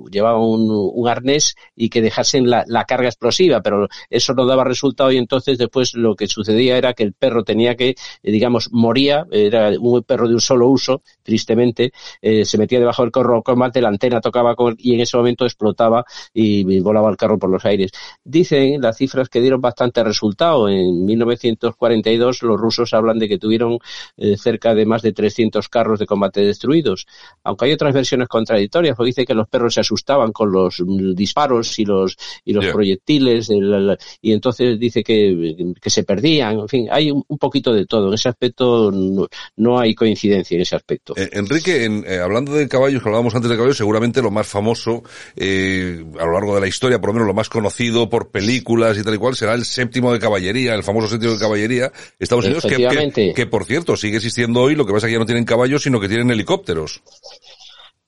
llevaban 0.09 0.43
un, 0.43 0.71
un, 0.71 1.09
arnés 1.09 1.57
y 1.75 1.89
que 1.89 2.03
dejasen 2.03 2.49
la, 2.49 2.63
la, 2.69 2.85
carga 2.85 3.09
explosiva, 3.09 3.63
pero 3.63 3.89
eso 4.11 4.33
no 4.33 4.47
daba 4.47 4.63
resultado 4.63 5.11
y 5.11 5.17
entonces 5.17 5.59
después 5.59 5.95
lo 5.95 6.15
que 6.15 6.29
sucedía 6.29 6.79
era 6.79 6.95
que 6.95 7.03
el 7.03 7.15
perro 7.15 7.43
tenía 7.43 7.75
que, 7.75 7.97
eh, 8.23 8.31
digamos, 8.31 8.69
moría, 8.71 9.27
era 9.33 9.71
un 9.71 10.05
perro 10.05 10.29
de 10.29 10.35
un 10.35 10.41
solo 10.41 10.69
uso, 10.69 11.03
tristemente, 11.25 11.93
se 12.21 12.59
metía 12.59 12.79
debajo 12.79 13.03
del 13.03 13.11
carro 13.11 13.40
combate, 13.43 13.81
la 13.81 13.89
antena 13.89 14.21
tocaba 14.21 14.55
con, 14.55 14.77
y 14.79 14.95
en 14.95 15.01
ese 15.01 15.17
momento 15.17 15.45
explotaba 15.45 16.05
y, 16.33 16.71
y, 16.71 16.81
volaba 16.81 17.11
el 17.11 17.17
carro 17.17 17.39
por 17.39 17.51
los 17.51 17.65
aires. 17.65 17.91
Dicen 18.25 18.81
las 18.81 18.97
cifras 18.97 19.29
que 19.29 19.41
dieron 19.41 19.61
bastante 19.61 20.03
resultado. 20.05 20.69
En 20.69 21.05
1942 21.05 22.43
los 22.43 22.61
rusos 22.61 22.95
hablan 22.95 23.19
de 23.19 23.29
que 23.29 23.39
tuvieron 23.39 23.79
eh, 24.17 24.37
cerca 24.37 24.75
de 24.75 24.87
más 24.87 25.03
de 25.03 25.13
300 25.13 25.69
carros 25.69 25.99
de 25.99 26.07
combate 26.07 26.41
destruidos. 26.41 27.07
Aunque 27.45 27.67
hay 27.67 27.73
otras 27.73 27.95
versiones 27.95 28.29
contradictorias, 28.29 28.97
porque 28.97 29.09
dice 29.09 29.25
que 29.25 29.35
los 29.35 29.49
perros 29.49 29.75
se 29.75 29.81
asustaban 29.81 30.33
con 30.33 30.53
los 30.53 30.81
mm, 30.81 31.15
disparos 31.15 31.79
y 31.79 31.85
los, 31.85 32.17
y 32.45 32.53
los 32.53 32.65
yeah. 32.65 32.73
proyectiles 32.73 33.51
el, 33.51 33.97
y 34.21 34.33
entonces 34.33 34.79
dice 34.79 35.03
que, 35.03 35.75
que, 35.81 35.91
se 35.91 36.05
perdían. 36.05 36.61
En 36.61 36.69
fin, 36.69 36.89
hay 36.91 37.11
un, 37.11 37.25
un, 37.27 37.39
poquito 37.39 37.73
de 37.73 37.87
todo. 37.87 38.09
En 38.09 38.15
ese 38.15 38.29
aspecto 38.29 38.91
no, 38.91 39.27
no 39.57 39.79
hay 39.79 39.95
coincidencia 39.95 40.55
en 40.55 40.63
ese 40.63 40.77
aspecto. 40.77 41.15
Eh, 41.17 41.31
Enrique, 41.33 41.85
en, 41.85 42.05
eh, 42.07 42.19
hablando 42.19 42.53
de 42.53 42.69
caballos, 42.69 43.03
que 43.03 43.09
hablábamos 43.09 43.30
antes 43.35 43.51
de 43.51 43.57
caballos, 43.57 43.77
seguramente 43.77 44.23
lo 44.23 44.31
más 44.31 44.47
famoso 44.47 45.03
eh, 45.37 46.05
a 46.19 46.25
lo 46.25 46.33
largo 46.33 46.55
de 46.55 46.61
la 46.61 46.67
historia, 46.67 47.01
por 47.01 47.11
lo 47.11 47.15
menos 47.15 47.29
lo 47.29 47.35
más 47.35 47.49
conocido 47.49 48.09
por 48.09 48.31
películas 48.31 48.99
y 48.99 49.03
tal 49.03 49.15
y 49.15 49.19
cual, 49.19 49.37
será 49.37 49.55
el 49.55 49.65
séptimo 49.65 50.13
de 50.13 50.19
caballería, 50.19 50.75
el 50.75 50.83
famoso 50.83 51.09
séptimo 51.09 51.33
de 51.33 51.39
caballería, 51.39 51.93
Estados 52.19 52.45
Unidos, 52.45 52.65
que, 52.65 53.11
que, 53.13 53.33
que, 53.35 53.47
por 53.47 53.65
cierto 53.65 53.97
sigue 53.97 54.17
existiendo 54.17 54.61
hoy, 54.61 54.75
lo 54.75 54.87
que 54.87 54.93
pasa 54.93 55.07
es 55.07 55.11
que 55.11 55.15
ya 55.15 55.19
no 55.19 55.27
tienen 55.27 55.45
caballos, 55.45 55.83
sino 55.83 56.01
que 56.01 56.09
tienen 56.09 56.31
helicópteros. 56.31 57.03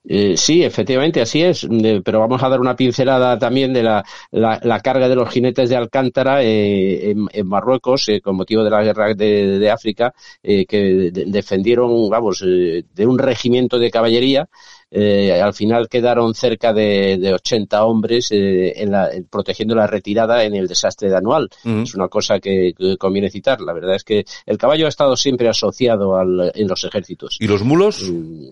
Eh, 0.05 0.37
sí, 0.37 0.65
efectivamente, 0.65 1.21
así 1.21 1.43
es, 1.43 1.67
pero 2.05 2.19
vamos 2.19 2.43
a 2.43 2.49
dar 2.49 2.61
una 2.61 2.75
pincelada 2.75 3.39
también 3.39 3.73
de 3.73 3.85
la, 3.85 4.05
la, 4.33 4.81
carga 4.81 5.09
de 5.09 5.15
los 5.15 5.31
jinetes 5.31 5.71
de 5.71 5.77
Alcántara 5.77 6.43
eh, 6.43 7.13
en, 7.13 7.47
Marruecos 7.47 8.09
eh, 8.09 8.21
con 8.21 8.35
motivo 8.35 8.65
de 8.65 8.71
la 8.71 8.83
guerra 8.83 9.15
de, 9.15 9.61
de 9.61 9.71
África, 9.71 10.13
que 10.43 11.11
defendieron, 11.13 12.11
vamos, 12.11 12.41
de 12.41 13.07
un 13.07 13.19
regimiento 13.19 13.79
de 13.79 13.91
caballería. 13.91 14.49
Al 14.93 15.55
final 15.55 15.89
quedaron 15.89 16.35
cerca 16.35 16.73
de, 16.73 17.19
de 17.19 17.35
80 17.35 17.85
hombres 17.85 18.29
en 18.31 18.91
la, 18.91 19.11
protegiendo 19.31 19.75
la 19.75 19.87
retirada 19.87 20.45
en 20.45 20.55
el 20.55 20.69
desastre 20.69 21.09
de 21.09 21.17
Anual. 21.17 21.49
Es 21.65 21.95
una 21.95 22.09
cosa 22.09 22.41
que, 22.41 22.75
conviene 22.99 23.31
citar. 23.31 23.61
La 23.61 23.73
verdad 23.73 23.97
es 23.97 24.05
que 24.05 24.25
el 24.47 24.59
caballo 24.59 24.87
ha 24.87 24.91
estado 24.91 25.17
siempre 25.17 25.49
asociado 25.49 26.17
al, 26.17 26.53
en 26.55 26.69
los 26.69 26.85
ejércitos. 26.85 27.37
¿Y 27.41 27.47
los 27.47 27.63
mulos? 27.63 28.11
Mm. 28.11 28.51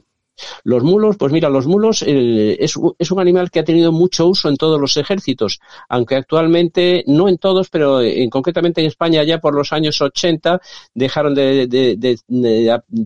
Los 0.64 0.82
mulos, 0.82 1.16
pues 1.16 1.32
mira, 1.32 1.49
los 1.49 1.66
mulos 1.66 2.03
eh, 2.07 2.57
es, 2.61 2.76
un 2.76 3.20
animal 3.20 3.51
que 3.51 3.61
ha 3.61 3.64
tenido 3.64 3.93
mucho 3.93 4.26
uso 4.26 4.49
en 4.49 4.57
todos 4.57 4.80
los 4.80 4.97
ejércitos, 4.97 5.61
aunque 5.88 6.16
actualmente, 6.16 7.05
no 7.07 7.28
en 7.28 7.38
todos, 7.38 7.68
pero 7.70 8.01
en, 8.01 8.30
concretamente 8.30 8.80
en 8.80 8.86
España 8.86 9.22
ya 9.24 9.38
por 9.38 9.55
los 9.55 9.72
años 9.72 10.01
80 10.01 10.61
dejaron 10.95 11.34
de, 11.34 12.18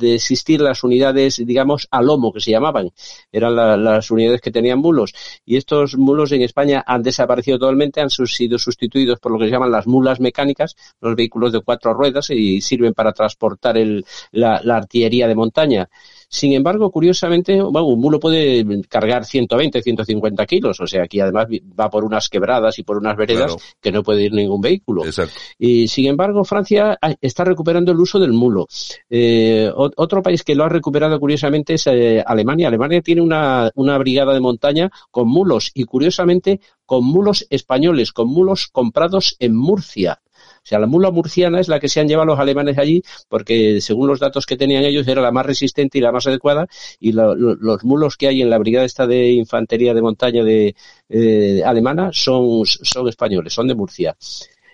existir 0.03 0.61
las 0.61 0.85
unidades, 0.85 1.43
digamos, 1.45 1.89
a 1.91 2.03
lomo 2.03 2.33
que 2.33 2.41
se 2.41 2.51
llamaban. 2.51 2.91
Eran 3.33 3.55
las 3.85 4.11
unidades 4.11 4.41
que 4.41 4.51
tenían 4.51 4.79
mulos. 4.79 5.13
Y 5.45 5.57
estos 5.57 5.97
mulos 5.97 6.33
en 6.33 6.43
España 6.43 6.83
han 6.87 7.03
desaparecido 7.03 7.59
totalmente, 7.59 8.01
han 8.01 8.11
sido 8.11 8.59
sustituidos 8.59 9.19
por 9.21 9.33
lo 9.33 9.39
que 9.39 9.47
se 9.47 9.53
llaman 9.53 9.71
las 9.71 9.87
mulas 9.87 10.21
mecánicas, 10.21 10.77
los 11.01 11.15
vehículos 11.17 11.53
de 11.53 11.61
cuatro 11.61 11.95
ruedas 11.95 12.31
y 12.31 12.61
sirven 12.61 12.95
para 12.95 13.13
transportar 13.13 13.77
el, 13.79 14.05
la 14.33 14.61
artillería 14.77 15.29
de 15.29 15.35
montaña. 15.35 15.89
Sin 16.29 16.53
embargo, 16.53 16.91
curiosamente, 16.91 17.63
un 17.63 18.01
mulo 18.01 18.19
puede 18.19 18.65
cargar 18.89 19.25
120, 19.25 19.83
150 19.83 20.47
kilos, 20.47 20.81
o 20.81 20.87
sea, 20.87 21.05
aquí 21.05 21.21
además 21.21 21.47
va 21.79 21.91
por 21.91 22.05
unas 22.05 22.29
quebradas 22.29 22.79
y 22.79 22.83
por 22.83 22.99
unas 22.99 23.17
veredas 23.17 23.57
que 23.81 23.93
no 23.93 24.03
puede 24.03 24.25
ir 24.25 24.33
ningún 24.33 24.61
vehículo. 24.61 25.05
Exacto. 25.05 25.35
Y 25.59 25.89
sin 25.89 26.07
embargo, 26.07 26.45
Francia 26.45 26.99
está 27.21 27.45
recuperando 27.45 27.93
el 27.93 28.01
uso 28.01 28.19
del 28.19 28.33
mulo. 28.33 28.67
Eh, 29.09 29.71
otro 29.75 30.23
país 30.23 30.43
que 30.43 30.55
lo 30.55 30.65
ha 30.65 30.69
recuperado 30.69 31.19
curiosamente 31.21 31.75
es 31.75 31.87
eh, 31.87 32.23
Alemania. 32.25 32.69
Alemania 32.69 33.01
tiene 33.01 33.23
una, 33.23 33.71
una 33.75 33.99
brigada 33.99 34.33
de 34.35 34.41
montaña 34.41 34.91
con 35.11 35.29
mulos 35.29 35.71
y 35.75 35.85
curiosamente 35.85 36.61
con 36.87 37.05
mulos 37.05 37.47
españoles, 37.51 38.13
con 38.13 38.29
mulos 38.29 38.69
comprados 38.71 39.37
en 39.39 39.57
Murcia. 39.57 40.21
O 40.65 40.67
sea, 40.67 40.79
la 40.79 40.87
mula 40.87 41.11
murciana 41.11 41.61
es 41.61 41.69
la 41.69 41.79
que 41.79 41.89
se 41.89 42.01
han 42.01 42.09
llevado 42.09 42.27
los 42.27 42.41
alemanes 42.41 42.79
allí 42.79 43.03
porque, 43.29 43.83
según 43.83 44.09
los 44.09 44.19
datos 44.19 44.47
que 44.47 44.57
tenían 44.57 44.85
ellos, 44.85 45.07
era 45.07 45.21
la 45.21 45.31
más 45.31 45.45
resistente 45.45 45.99
y 45.99 46.01
la 46.01 46.11
más 46.11 46.27
adecuada 46.27 46.67
y 46.99 47.13
los 47.13 47.85
mulos 47.85 48.17
que 48.17 48.29
hay 48.29 48.41
en 48.41 48.49
la 48.49 48.59
brigada 48.59 48.87
esta 48.87 49.07
de 49.07 49.31
infantería 49.33 49.93
de 49.93 50.03
montaña 50.03 50.43
de, 50.43 50.75
eh, 51.11 51.63
alemana 51.65 52.11
son, 52.13 52.65
son 52.65 53.09
españoles, 53.09 53.53
son 53.53 53.69
de 53.69 53.75
Murcia. 53.75 54.17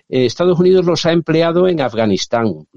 Eh, 0.07 0.25
Estados 0.25 0.59
Unidos 0.59 0.85
los 0.85 1.05
ha 1.05 1.13
empleado 1.13 1.69
en 1.69 1.79
Afganistán 1.79 2.67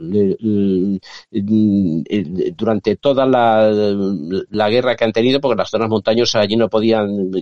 durante 2.57 2.97
toda 2.97 3.27
la, 3.27 4.69
guerra 4.69 4.95
que 4.95 5.05
han 5.05 5.13
tenido, 5.13 5.41
porque 5.41 5.59
las 5.59 5.71
zonas 5.71 5.89
montañosas 5.89 6.43
allí 6.43 6.57
no 6.57 6.69
podían 6.69 7.33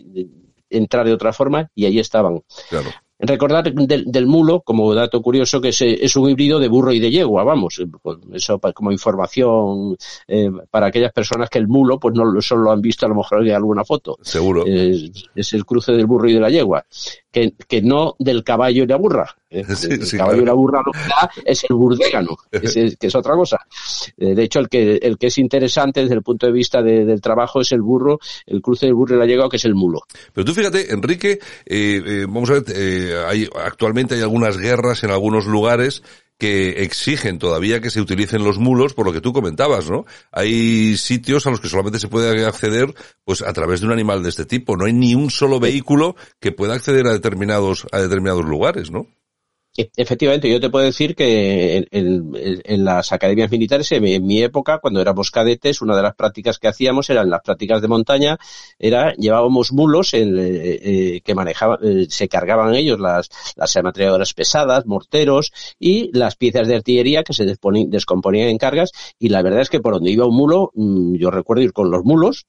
entrar 0.70 1.04
de 1.06 1.12
otra 1.12 1.34
forma 1.34 1.70
y 1.74 1.84
allí 1.84 1.98
estaban. 1.98 2.40
Claro. 2.70 2.88
Recordar 3.24 3.72
del, 3.72 4.26
mulo, 4.26 4.62
como 4.62 4.92
dato 4.94 5.22
curioso, 5.22 5.60
que 5.60 5.68
es, 5.68 6.16
un 6.16 6.28
híbrido 6.28 6.58
de 6.58 6.66
burro 6.66 6.92
y 6.92 6.98
de 6.98 7.12
yegua, 7.12 7.44
vamos, 7.44 7.78
eh, 7.78 7.86
pues, 8.02 8.18
eso 8.32 8.60
como 8.74 8.90
información 8.90 9.96
eh, 10.26 10.50
para 10.68 10.86
aquellas 10.86 11.12
personas 11.12 11.48
que 11.48 11.58
el 11.58 11.68
mulo, 11.68 12.00
pues 12.00 12.16
no 12.16 12.40
solo 12.40 12.62
lo 12.62 12.72
han 12.72 12.80
visto 12.80 13.06
a 13.06 13.08
lo 13.08 13.14
mejor 13.14 13.46
en 13.46 13.54
alguna 13.54 13.84
foto. 13.84 14.18
Seguro. 14.22 14.64
es 14.66 15.52
el 15.52 15.64
cruce 15.64 15.92
del 15.92 16.06
burro 16.06 16.28
y 16.28 16.34
de 16.34 16.40
la 16.40 16.50
yegua 16.50 16.84
que, 17.32 17.54
que 17.66 17.82
no 17.82 18.14
del 18.18 18.44
caballo 18.44 18.84
y 18.84 18.86
la 18.86 18.96
burra. 18.96 19.34
¿eh? 19.50 19.64
el 19.90 20.10
caballo 20.10 20.42
y 20.42 20.44
la 20.44 20.52
burra 20.52 20.82
lo 20.84 20.92
que 20.92 20.98
da 20.98 21.30
es 21.44 21.64
el 21.64 21.76
burdégano, 21.76 22.36
que 22.50 22.96
es, 23.00 23.14
otra 23.14 23.34
cosa. 23.34 23.58
Eh, 24.16 24.34
de 24.34 24.42
hecho, 24.44 24.60
el 24.60 24.68
que, 24.68 24.96
el 24.96 25.18
que 25.18 25.28
es 25.28 25.38
interesante 25.38 26.02
desde 26.02 26.14
el 26.14 26.22
punto 26.22 26.46
de 26.46 26.52
vista 26.52 26.82
del 26.82 27.20
trabajo 27.20 27.60
es 27.60 27.72
el 27.72 27.82
burro, 27.82 28.20
el 28.46 28.60
cruce 28.60 28.86
del 28.86 28.94
burro 28.94 29.16
y 29.16 29.18
la 29.18 29.26
yegua, 29.26 29.48
que 29.48 29.56
es 29.56 29.64
el 29.64 29.74
mulo. 29.74 30.02
Pero 30.32 30.44
tú 30.44 30.54
fíjate, 30.54 30.92
Enrique, 30.92 31.38
eh, 31.66 32.26
vamos 32.28 32.50
a 32.50 32.60
ver, 32.60 33.24
hay, 33.26 33.48
actualmente 33.64 34.14
hay 34.14 34.20
algunas 34.20 34.58
guerras 34.58 35.02
en 35.04 35.10
algunos 35.10 35.46
lugares 35.46 36.02
que 36.42 36.82
exigen 36.82 37.38
todavía 37.38 37.80
que 37.80 37.88
se 37.88 38.00
utilicen 38.00 38.42
los 38.42 38.58
mulos, 38.58 38.94
por 38.94 39.06
lo 39.06 39.12
que 39.12 39.20
tú 39.20 39.32
comentabas, 39.32 39.88
¿no? 39.88 40.06
Hay 40.32 40.96
sitios 40.96 41.46
a 41.46 41.50
los 41.50 41.60
que 41.60 41.68
solamente 41.68 42.00
se 42.00 42.08
puede 42.08 42.44
acceder, 42.44 42.92
pues 43.22 43.42
a 43.42 43.52
través 43.52 43.80
de 43.80 43.86
un 43.86 43.92
animal 43.92 44.24
de 44.24 44.30
este 44.30 44.44
tipo. 44.44 44.76
No 44.76 44.86
hay 44.86 44.92
ni 44.92 45.14
un 45.14 45.30
solo 45.30 45.60
vehículo 45.60 46.16
que 46.40 46.50
pueda 46.50 46.74
acceder 46.74 47.06
a 47.06 47.12
determinados, 47.12 47.86
a 47.92 48.00
determinados 48.00 48.44
lugares, 48.44 48.90
¿no? 48.90 49.06
E, 49.74 49.90
efectivamente, 49.96 50.50
yo 50.50 50.60
te 50.60 50.68
puedo 50.68 50.84
decir 50.84 51.14
que 51.14 51.88
en, 51.90 52.84
las 52.84 53.10
academias 53.12 53.50
militares, 53.50 53.90
en 53.92 54.26
mi, 54.26 54.42
época, 54.42 54.78
cuando 54.78 55.00
éramos 55.00 55.30
cadetes, 55.30 55.80
una 55.80 55.96
de 55.96 56.02
las 56.02 56.14
prácticas 56.14 56.58
que 56.58 56.68
hacíamos 56.68 57.08
eran 57.08 57.30
las 57.30 57.40
prácticas 57.40 57.80
de 57.80 57.88
montaña, 57.88 58.38
era 58.78 59.14
llevábamos 59.14 59.72
mulos 59.72 60.12
en, 60.12 60.38
eh, 60.38 60.78
eh, 60.82 61.20
que 61.22 61.34
manejaban, 61.34 61.78
eh, 61.82 62.06
se 62.10 62.28
cargaban 62.28 62.74
ellos 62.74 63.00
las, 63.00 63.30
las 63.56 63.74
ametralladoras 63.74 64.34
pesadas, 64.34 64.84
morteros 64.84 65.52
y 65.78 66.10
las 66.12 66.36
piezas 66.36 66.68
de 66.68 66.76
artillería 66.76 67.22
que 67.22 67.32
se 67.32 67.46
descomponían 67.46 68.48
en 68.48 68.58
cargas 68.58 68.90
y 69.18 69.30
la 69.30 69.42
verdad 69.42 69.62
es 69.62 69.70
que 69.70 69.80
por 69.80 69.94
donde 69.94 70.10
iba 70.10 70.26
un 70.26 70.36
mulo, 70.36 70.70
mm, 70.74 71.14
yo 71.14 71.30
recuerdo 71.30 71.62
ir 71.62 71.72
con 71.72 71.90
los 71.90 72.04
mulos, 72.04 72.44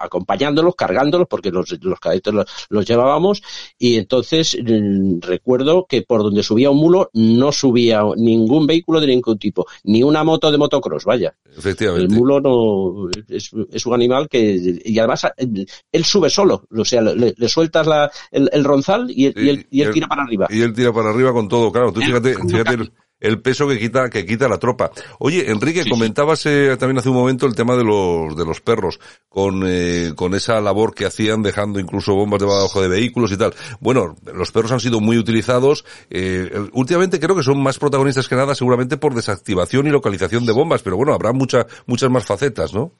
acompañándolos, 0.00 0.74
cargándolos, 0.74 1.28
porque 1.28 1.50
los, 1.50 1.76
los 1.82 2.00
cadetes 2.00 2.32
los, 2.32 2.46
los 2.70 2.86
llevábamos 2.86 3.42
y 3.78 3.96
entonces 3.96 4.56
mm, 4.58 5.20
recuerdo 5.20 5.81
que 5.86 6.02
por 6.02 6.22
donde 6.22 6.42
subía 6.42 6.70
un 6.70 6.78
mulo 6.78 7.10
no 7.14 7.52
subía 7.52 8.02
ningún 8.16 8.66
vehículo 8.66 9.00
de 9.00 9.06
ningún 9.06 9.38
tipo, 9.38 9.66
ni 9.84 10.02
una 10.02 10.24
moto 10.24 10.50
de 10.50 10.58
motocross, 10.58 11.04
vaya. 11.04 11.34
Efectivamente. 11.56 12.06
El 12.06 12.18
mulo 12.18 12.40
no 12.40 13.08
es, 13.28 13.52
un 13.86 13.94
animal 13.94 14.28
que 14.28 14.80
y 14.84 14.98
además 14.98 15.26
él 15.36 16.04
sube 16.04 16.30
solo, 16.30 16.64
o 16.76 16.84
sea, 16.84 17.02
le, 17.02 17.48
sueltas 17.48 17.86
la, 17.86 18.10
el, 18.30 18.64
ronzal 18.64 19.10
y, 19.10 19.26
él, 19.26 19.66
y, 19.70 19.82
él, 19.82 19.92
tira 19.92 20.06
para 20.06 20.22
arriba. 20.22 20.46
Y 20.50 20.60
él 20.60 20.72
tira 20.72 20.92
para 20.92 21.10
arriba 21.10 21.32
con 21.32 21.48
todo, 21.48 21.70
claro. 21.70 21.92
Tú 21.92 22.00
fíjate, 22.00 22.34
fíjate 22.34 22.90
el 23.22 23.40
peso 23.40 23.66
que 23.68 23.78
quita, 23.78 24.10
que 24.10 24.26
quita 24.26 24.48
la 24.48 24.58
tropa. 24.58 24.90
Oye, 25.18 25.50
Enrique, 25.50 25.88
comentabas 25.88 26.44
eh, 26.46 26.76
también 26.78 26.98
hace 26.98 27.08
un 27.08 27.14
momento 27.14 27.46
el 27.46 27.54
tema 27.54 27.76
de 27.76 27.84
los, 27.84 28.36
de 28.36 28.44
los 28.44 28.60
perros, 28.60 28.98
con, 29.28 29.62
eh, 29.64 30.12
con 30.16 30.34
esa 30.34 30.60
labor 30.60 30.94
que 30.94 31.06
hacían 31.06 31.42
dejando 31.42 31.78
incluso 31.78 32.14
bombas 32.14 32.40
debajo 32.40 32.82
de 32.82 32.88
vehículos 32.88 33.32
y 33.32 33.36
tal. 33.36 33.54
Bueno, 33.80 34.16
los 34.34 34.50
perros 34.50 34.72
han 34.72 34.80
sido 34.80 35.00
muy 35.00 35.16
utilizados. 35.16 35.84
Eh, 36.10 36.50
últimamente 36.72 37.20
creo 37.20 37.36
que 37.36 37.42
son 37.44 37.62
más 37.62 37.78
protagonistas 37.78 38.28
que 38.28 38.34
nada 38.34 38.54
seguramente 38.54 38.96
por 38.96 39.14
desactivación 39.14 39.86
y 39.86 39.90
localización 39.90 40.44
de 40.44 40.52
bombas, 40.52 40.82
pero 40.82 40.96
bueno, 40.96 41.14
habrá 41.14 41.32
muchas 41.32 41.66
muchas 41.86 42.10
más 42.10 42.24
facetas, 42.24 42.74
¿no? 42.74 42.92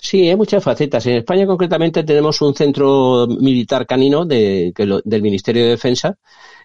Sí, 0.00 0.28
hay 0.28 0.36
muchas 0.36 0.62
facetas. 0.62 1.04
En 1.06 1.16
España 1.16 1.46
concretamente 1.46 2.04
tenemos 2.04 2.40
un 2.40 2.54
centro 2.54 3.26
militar 3.26 3.86
canino 3.86 4.24
de, 4.24 4.72
del 5.04 5.22
Ministerio 5.22 5.64
de 5.64 5.70
Defensa 5.70 6.16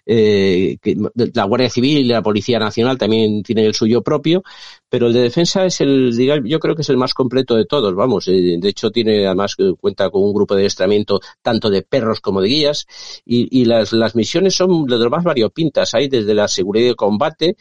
eh, 0.06 0.76
que 0.82 0.96
la 1.34 1.44
Guardia 1.44 1.70
Civil 1.70 1.98
y 1.98 2.04
la 2.04 2.22
Policía 2.22 2.58
Nacional 2.58 2.98
también 2.98 3.42
tienen 3.42 3.66
el 3.66 3.74
suyo 3.74 4.02
propio, 4.02 4.42
pero 4.88 5.08
el 5.08 5.12
de 5.12 5.20
defensa 5.20 5.64
es 5.66 5.80
el, 5.80 6.16
digamos, 6.16 6.48
yo 6.48 6.58
creo 6.60 6.74
que 6.74 6.82
es 6.82 6.88
el 6.88 6.96
más 6.96 7.14
completo 7.14 7.54
de 7.54 7.66
todos, 7.66 7.94
vamos. 7.94 8.28
Eh, 8.28 8.56
de 8.58 8.68
hecho, 8.68 8.90
tiene 8.90 9.26
además 9.26 9.54
eh, 9.58 9.72
cuenta 9.78 10.10
con 10.10 10.22
un 10.22 10.32
grupo 10.32 10.54
de 10.54 10.62
adiestramiento 10.62 11.20
tanto 11.42 11.70
de 11.70 11.82
perros 11.82 12.20
como 12.20 12.40
de 12.40 12.48
guías 12.48 12.86
y, 13.24 13.60
y 13.60 13.64
las, 13.64 13.92
las 13.92 14.14
misiones 14.14 14.54
son 14.54 14.86
de 14.86 14.98
lo 14.98 15.10
más 15.10 15.24
variopintas. 15.24 15.94
Hay 15.94 16.08
desde 16.08 16.34
la 16.34 16.48
seguridad 16.48 16.88
de 16.88 16.94
combate, 16.94 17.56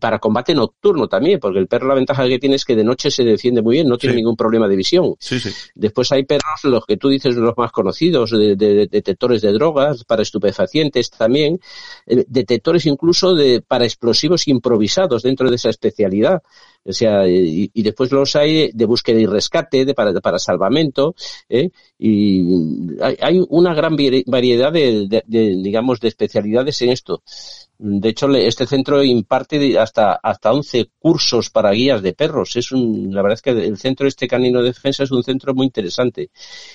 para 0.00 0.18
combate 0.18 0.54
nocturno 0.54 1.08
también, 1.08 1.38
porque 1.40 1.58
el 1.58 1.66
perro 1.68 1.88
la 1.88 1.94
ventaja 1.94 2.26
que 2.26 2.38
tiene 2.38 2.56
es 2.56 2.64
que 2.64 2.76
de 2.76 2.84
noche 2.84 3.10
se 3.10 3.24
defiende 3.24 3.62
muy 3.62 3.76
bien, 3.76 3.88
no 3.88 3.98
tiene 3.98 4.16
ningún 4.16 4.36
problema 4.36 4.68
de 4.68 4.76
visión. 4.76 5.14
Sí, 5.18 5.38
sí. 5.38 5.50
Después 5.74 6.10
hay 6.12 6.24
perros, 6.24 6.64
los 6.64 6.84
que 6.86 6.96
tú 6.96 7.08
dices, 7.08 7.36
los 7.36 7.56
más 7.56 7.72
conocidos, 7.72 8.30
de, 8.30 8.56
de 8.56 8.86
detectores 8.86 9.42
de 9.42 9.52
drogas, 9.52 10.04
para 10.04 10.22
estupefacientes 10.22 11.10
también, 11.10 11.41
eh, 11.46 12.24
detectores 12.28 12.86
incluso 12.86 13.34
de, 13.34 13.60
para 13.60 13.84
explosivos 13.84 14.48
improvisados 14.48 15.22
dentro 15.22 15.48
de 15.48 15.56
esa 15.56 15.70
especialidad. 15.70 16.42
O 16.84 16.92
sea, 16.92 17.28
y, 17.28 17.70
después 17.74 18.10
los 18.10 18.34
hay 18.34 18.72
de 18.72 18.84
búsqueda 18.86 19.20
y 19.20 19.26
rescate, 19.26 19.84
de, 19.84 19.94
para, 19.94 20.12
para 20.20 20.38
salvamento, 20.38 21.14
¿eh? 21.48 21.70
y 21.96 22.42
hay, 23.00 23.40
una 23.48 23.72
gran 23.74 23.96
variedad 24.26 24.72
de, 24.72 25.22
digamos, 25.28 26.00
de 26.00 26.08
especialidades 26.08 26.82
en 26.82 26.90
esto. 26.90 27.22
De 27.78 28.10
hecho, 28.10 28.28
este 28.34 28.66
centro 28.66 29.02
imparte 29.02 29.76
hasta, 29.76 30.12
hasta 30.22 30.52
11 30.52 30.90
cursos 31.00 31.50
para 31.50 31.72
guías 31.72 32.00
de 32.00 32.12
perros. 32.12 32.54
Es 32.54 32.70
un, 32.70 33.12
la 33.12 33.22
verdad 33.22 33.34
es 33.34 33.42
que 33.42 33.50
el 33.50 33.76
centro 33.76 34.06
este 34.06 34.28
canino 34.28 34.60
de 34.60 34.66
defensa 34.66 35.02
es 35.02 35.10
un 35.10 35.24
centro 35.24 35.52
muy 35.52 35.66
interesante 35.66 36.30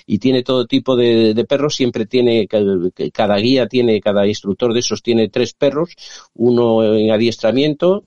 y 0.06 0.18
tiene 0.18 0.42
todo 0.42 0.66
tipo 0.66 0.96
de, 0.96 1.32
de 1.32 1.44
perros. 1.46 1.76
Siempre 1.76 2.04
tiene, 2.04 2.46
cada 2.46 3.36
guía 3.38 3.66
tiene, 3.66 4.00
cada 4.00 4.26
instructor 4.26 4.74
de 4.74 4.80
esos 4.80 5.02
tiene 5.02 5.30
tres 5.30 5.54
perros, 5.54 5.94
uno 6.34 6.84
en 6.84 7.10
adiestramiento, 7.10 8.04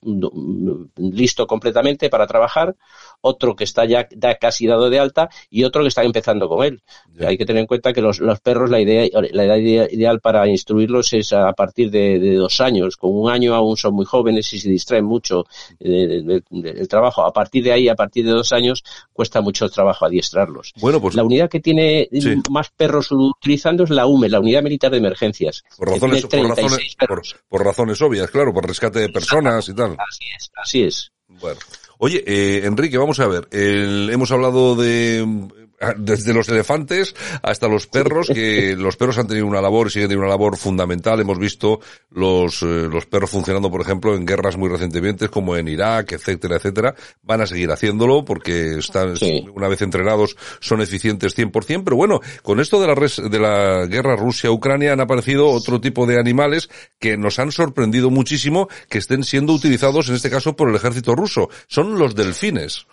listo 0.96 1.46
completamente 1.48 1.91
para 2.10 2.26
trabajar, 2.26 2.74
otro 3.20 3.54
que 3.54 3.64
está 3.64 3.84
ya, 3.84 4.06
casi 4.40 4.66
dado 4.66 4.90
de 4.90 4.98
alta 4.98 5.28
y 5.50 5.64
otro 5.64 5.82
que 5.82 5.88
está 5.88 6.02
empezando 6.02 6.48
con 6.48 6.64
él. 6.64 6.82
Hay 7.20 7.38
que 7.38 7.46
tener 7.46 7.60
en 7.60 7.66
cuenta 7.66 7.92
que 7.92 8.00
los, 8.00 8.20
los 8.20 8.40
perros, 8.40 8.70
la 8.70 8.80
idea, 8.80 9.08
la 9.32 9.44
edad 9.44 9.56
ideal 9.56 10.20
para 10.20 10.46
instruirlos 10.48 11.12
es 11.12 11.32
a 11.32 11.52
partir 11.52 11.90
de, 11.90 12.18
de, 12.18 12.34
dos 12.34 12.60
años. 12.60 12.96
Con 12.96 13.10
un 13.14 13.30
año 13.30 13.54
aún 13.54 13.76
son 13.76 13.94
muy 13.94 14.04
jóvenes 14.04 14.52
y 14.52 14.58
se 14.58 14.68
distraen 14.68 15.04
mucho 15.04 15.44
del, 15.78 16.42
trabajo. 16.88 17.24
A 17.24 17.32
partir 17.32 17.64
de 17.64 17.72
ahí, 17.72 17.88
a 17.88 17.94
partir 17.94 18.24
de 18.24 18.32
dos 18.32 18.52
años, 18.52 18.82
cuesta 19.12 19.40
mucho 19.40 19.68
trabajo 19.68 20.06
adiestrarlos. 20.06 20.72
Bueno, 20.80 21.00
pues. 21.00 21.14
La 21.14 21.24
unidad 21.24 21.48
que 21.48 21.60
tiene 21.60 22.08
más 22.50 22.70
perros 22.70 23.08
utilizando 23.10 23.84
es 23.84 23.90
la 23.90 24.06
UME, 24.06 24.28
la 24.28 24.40
Unidad 24.40 24.62
Militar 24.62 24.90
de 24.90 24.98
Emergencias. 24.98 25.64
Por 25.76 25.90
razones, 25.90 26.26
por 26.26 26.48
razones, 26.48 26.96
por, 27.48 27.64
razones 27.64 28.02
obvias, 28.02 28.30
claro, 28.30 28.52
por 28.52 28.66
rescate 28.66 29.00
de 29.00 29.08
personas 29.10 29.68
y 29.68 29.74
tal. 29.74 29.92
Así 29.92 30.24
es, 30.36 30.50
así 30.56 30.82
es. 30.82 31.12
Bueno. 31.28 31.60
Oye, 32.04 32.24
eh, 32.26 32.62
Enrique, 32.64 32.98
vamos 32.98 33.20
a 33.20 33.28
ver. 33.28 33.46
El, 33.52 34.10
hemos 34.10 34.32
hablado 34.32 34.74
de 34.74 35.24
desde 35.96 36.32
los 36.32 36.48
elefantes 36.48 37.14
hasta 37.42 37.68
los 37.68 37.86
perros, 37.86 38.28
que 38.32 38.74
los 38.78 38.96
perros 38.96 39.18
han 39.18 39.26
tenido 39.26 39.46
una 39.46 39.60
labor 39.60 39.86
y 39.86 39.90
siguen 39.90 40.08
teniendo 40.08 40.26
una 40.26 40.34
labor 40.34 40.56
fundamental. 40.56 41.20
Hemos 41.20 41.38
visto 41.38 41.80
los, 42.10 42.62
eh, 42.62 42.88
los 42.90 43.06
perros 43.06 43.30
funcionando, 43.30 43.70
por 43.70 43.80
ejemplo, 43.80 44.14
en 44.14 44.26
guerras 44.26 44.56
muy 44.56 44.68
recientemente, 44.68 45.28
como 45.28 45.56
en 45.56 45.68
Irak, 45.68 46.12
etcétera, 46.12 46.56
etcétera. 46.56 46.94
Van 47.22 47.40
a 47.40 47.46
seguir 47.46 47.70
haciéndolo 47.70 48.24
porque 48.24 48.78
están, 48.78 49.14
una 49.54 49.68
vez 49.68 49.82
entrenados, 49.82 50.36
son 50.60 50.80
eficientes 50.80 51.36
100%. 51.36 51.82
Pero 51.84 51.96
bueno, 51.96 52.20
con 52.42 52.60
esto 52.60 52.80
de 52.80 52.86
la, 52.86 53.28
de 53.28 53.38
la 53.38 53.86
guerra 53.86 54.16
Rusia-Ucrania 54.16 54.92
han 54.92 55.00
aparecido 55.00 55.48
otro 55.48 55.80
tipo 55.80 56.06
de 56.06 56.18
animales 56.18 56.70
que 56.98 57.16
nos 57.16 57.38
han 57.38 57.52
sorprendido 57.52 58.10
muchísimo 58.10 58.68
que 58.88 58.98
estén 58.98 59.24
siendo 59.24 59.52
utilizados, 59.52 60.08
en 60.08 60.16
este 60.16 60.30
caso, 60.30 60.54
por 60.56 60.68
el 60.68 60.76
ejército 60.76 61.14
ruso. 61.14 61.48
Son 61.66 61.98
los 61.98 62.14
delfines. 62.14 62.86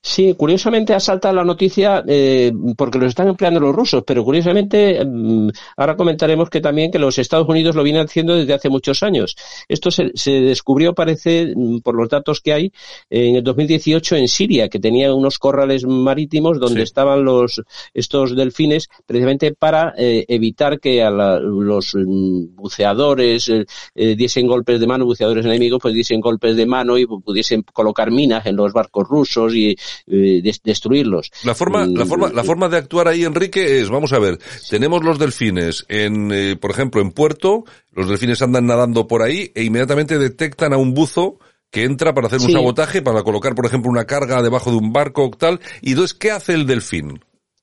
Sí, 0.00 0.34
curiosamente 0.34 0.94
ha 0.94 1.00
saltado 1.00 1.34
la 1.34 1.44
noticia 1.44 2.02
eh, 2.06 2.52
porque 2.76 2.98
los 2.98 3.08
están 3.08 3.28
empleando 3.28 3.60
los 3.60 3.74
rusos, 3.74 4.02
pero 4.06 4.24
curiosamente 4.24 5.04
mm, 5.04 5.48
ahora 5.76 5.96
comentaremos 5.96 6.48
que 6.50 6.60
también 6.60 6.90
que 6.90 6.98
los 6.98 7.18
Estados 7.18 7.48
Unidos 7.48 7.74
lo 7.74 7.82
vienen 7.82 8.04
haciendo 8.04 8.36
desde 8.36 8.54
hace 8.54 8.68
muchos 8.68 9.02
años. 9.02 9.36
Esto 9.68 9.90
se, 9.90 10.12
descubrió, 10.24 10.94
parece, 10.94 11.52
mm, 11.54 11.78
por 11.80 11.94
los 11.94 12.08
datos 12.08 12.40
que 12.40 12.52
hay, 12.52 12.72
en 13.10 13.36
el 13.36 13.42
2018 13.42 14.16
en 14.16 14.28
Siria, 14.28 14.68
que 14.68 14.78
tenía 14.78 15.12
unos 15.14 15.38
corrales 15.38 15.84
marítimos 15.84 16.58
donde 16.58 16.82
estaban 16.82 17.24
los 17.24 17.62
estos 17.92 18.34
delfines 18.36 18.88
precisamente 19.06 19.52
para 19.52 19.94
eh, 19.96 20.24
evitar 20.28 20.80
que 20.80 21.02
a 21.02 21.10
los 21.10 21.94
mm, 21.94 22.54
buceadores 22.56 23.48
eh, 23.48 24.16
diesen 24.16 24.46
golpes 24.46 24.80
de 24.80 24.86
mano, 24.86 25.04
buceadores 25.04 25.44
enemigos, 25.44 25.80
pues 25.82 25.94
diesen 25.94 26.20
golpes 26.20 26.56
de 26.56 26.66
mano 26.66 26.98
y 26.98 27.06
pudiesen 27.06 27.62
colocar 27.62 28.10
minas 28.10 28.46
en 28.46 28.56
los 28.56 28.72
barcos 28.72 29.08
rusos 29.08 29.54
y 29.54 29.73
eh, 30.06 30.42
destruirlos. 30.62 31.30
La 31.44 31.54
forma, 31.54 31.86
la 31.86 32.06
forma, 32.06 32.30
la 32.30 32.44
forma 32.44 32.68
de 32.68 32.76
actuar 32.76 33.08
ahí, 33.08 33.24
Enrique, 33.24 33.80
es, 33.80 33.90
vamos 33.90 34.12
a 34.12 34.18
ver, 34.18 34.38
tenemos 34.70 35.04
los 35.04 35.18
delfines 35.18 35.84
en, 35.88 36.30
eh, 36.32 36.56
por 36.56 36.70
ejemplo, 36.70 37.00
en 37.00 37.10
puerto, 37.10 37.64
los 37.92 38.08
delfines 38.08 38.42
andan 38.42 38.66
nadando 38.66 39.06
por 39.06 39.22
ahí 39.22 39.52
e 39.54 39.64
inmediatamente 39.64 40.18
detectan 40.18 40.72
a 40.72 40.76
un 40.76 40.94
buzo 40.94 41.38
que 41.70 41.82
entra 41.82 42.14
para 42.14 42.28
hacer 42.28 42.40
un 42.40 42.52
sabotaje, 42.52 43.02
para 43.02 43.24
colocar, 43.24 43.54
por 43.56 43.66
ejemplo, 43.66 43.90
una 43.90 44.04
carga 44.04 44.40
debajo 44.42 44.70
de 44.70 44.76
un 44.76 44.92
barco 44.92 45.24
o 45.24 45.30
tal. 45.30 45.60
Y 45.82 45.90
entonces, 45.90 46.14
¿qué 46.14 46.30
hace 46.30 46.54
el 46.54 46.66
delfín? 46.66 47.20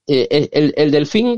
Eh, 0.08 0.50
el, 0.52 0.74
el, 0.76 0.90
delfín 0.90 1.38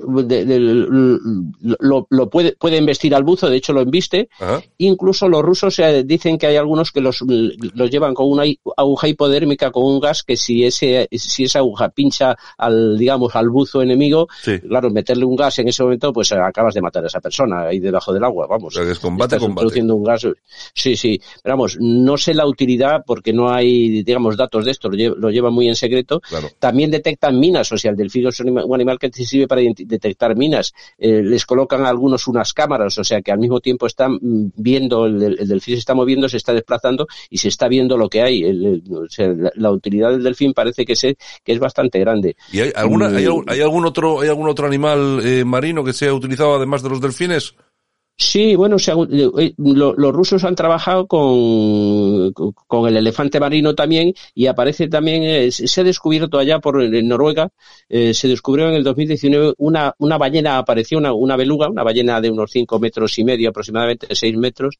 lo, 1.80 2.08
lo, 2.10 2.30
puede, 2.30 2.54
puede 2.54 2.78
investir 2.78 3.14
al 3.14 3.24
buzo, 3.24 3.50
de 3.50 3.58
hecho 3.58 3.74
lo 3.74 3.82
embiste. 3.82 4.30
Incluso 4.78 5.28
los 5.28 5.42
rusos 5.42 5.78
eh, 5.80 6.04
dicen 6.06 6.38
que 6.38 6.48
hay 6.48 6.56
algunos 6.56 6.92
que 6.92 7.02
los, 7.02 7.22
los 7.22 7.92
llevan 7.92 8.14
con 8.14 8.32
una 8.32 8.44
aguja 8.78 9.08
hipodérmica, 9.10 9.70
con 9.70 9.84
un 9.84 10.00
gas 10.00 10.24
que 10.24 10.38
si 10.38 10.64
ese, 10.64 11.10
si 11.12 11.44
esa 11.44 11.60
aguja 11.60 11.90
pincha 11.90 12.38
al, 12.58 12.98
digamos, 12.98 13.36
al 13.36 13.50
buzo 13.50 13.82
enemigo, 13.82 14.30
claro, 14.68 14.90
meterle 14.90 15.26
un 15.26 15.36
gas 15.36 15.60
en 15.60 15.68
ese 15.68 15.84
momento, 15.84 16.14
pues 16.14 16.32
acabas 16.32 16.74
de 16.74 16.82
matar 16.82 17.04
a 17.04 17.08
esa 17.08 17.20
persona 17.20 17.64
ahí 17.64 17.80
debajo 17.80 18.14
del 18.14 18.24
agua, 18.24 18.48
vamos. 18.48 18.78
O 18.78 18.82
sea, 18.82 18.90
es 18.90 19.00
combate, 19.00 19.40
combate. 19.40 19.82
un 19.82 20.04
gas. 20.04 20.26
Sí, 20.74 20.96
sí. 20.96 21.20
Pero 21.44 21.54
vamos, 21.58 21.78
no 21.82 22.18
sé 22.18 22.34
la 22.34 22.48
utilidad 22.48 23.04
porque 23.06 23.34
no 23.34 23.52
hay, 23.52 24.04
digamos, 24.04 24.38
datos 24.38 24.64
de 24.64 24.72
esto, 24.72 24.90
lo, 24.90 24.96
lleva, 24.96 25.16
lo 25.18 25.30
llevan 25.30 25.54
muy 25.54 25.68
en 25.68 25.76
secreto. 25.76 26.22
También 26.60 26.92
detectan 26.92 27.38
minas, 27.38 27.70
o 27.72 27.78
sea, 27.78 27.92
el 27.92 27.98
delfín 27.98 28.28
es 28.28 28.40
un 28.40 28.53
animal 28.58 29.00
que 29.00 29.12
sirve 29.12 29.48
para 29.48 29.62
detectar 29.62 30.36
minas. 30.36 30.74
Eh, 30.98 31.22
les 31.24 31.46
colocan 31.46 31.86
a 31.86 31.90
algunos 31.90 32.28
unas 32.28 32.54
cámaras, 32.54 32.98
o 32.98 33.04
sea 33.04 33.22
que 33.22 33.32
al 33.32 33.40
mismo 33.40 33.60
tiempo 33.60 33.88
están 33.88 34.14
mm, 34.14 34.52
viendo, 34.56 35.06
el, 35.06 35.48
delfín 35.48 35.76
se 35.76 35.80
está 35.80 35.94
moviendo, 35.94 36.30
se 36.30 36.38
está 36.38 36.54
desplazando 36.54 37.08
y 37.30 37.38
se 37.38 37.48
está 37.48 37.68
viendo 37.68 37.98
lo 37.98 38.10
que 38.10 38.22
hay. 38.22 38.42
la, 39.56 39.72
utilidad 39.72 40.12
del 40.12 40.24
delfín 40.24 40.54
parece 40.54 40.86
que, 40.86 40.94
que 40.94 41.52
es 41.52 41.60
bastante 41.60 42.00
grande. 42.00 42.36
¿Y 42.52 42.60
hay, 42.62 42.72
alguna, 42.76 43.08
hay, 43.08 43.28
mm. 43.28 43.62
algún 43.62 43.86
otro, 43.86 44.22
hay 44.22 44.30
algún 44.30 44.48
otro 44.48 44.68
animal 44.68 45.22
eh, 45.24 45.44
marino 45.46 45.84
que 45.84 45.94
sea 45.94 46.14
utilizado 46.14 46.56
además 46.56 46.84
de 46.84 46.90
los 46.90 47.02
delfines? 47.02 47.56
Sí, 48.16 48.56
bueno, 48.56 48.78
eh, 48.78 49.30
eh, 49.40 49.54
los 49.58 50.14
rusos 50.14 50.44
han 50.44 50.54
trabajado 50.54 51.08
con, 51.08 52.32
con 52.32 52.88
el 52.88 52.98
elefante 52.98 53.40
marino 53.40 53.74
también 53.74 54.14
y 54.36 54.46
aparece 54.46 54.88
también, 54.88 55.24
eh, 55.24 55.52
se 55.52 55.82
ha 55.82 55.84
descubierto 55.84 56.38
allá 56.38 56.60
por 56.60 56.82
Noruega, 57.04 57.50
se 57.90 58.28
descubrió 58.28 58.70
en 58.70 58.76
el 58.76 58.84
2019 58.84 59.54
una, 59.58 59.96
una 59.98 60.18
ballena, 60.20 60.60
apareció 60.60 61.00
una, 61.00 61.12
una 61.14 61.36
beluga, 61.36 61.70
una 61.70 61.84
ballena 61.84 62.22
de 62.22 62.30
unos 62.30 62.52
cinco 62.52 62.80
metros 62.80 63.18
y 63.18 63.24
medio, 63.24 63.50
aproximadamente 63.50 64.08
seis 64.12 64.38
metros, 64.38 64.78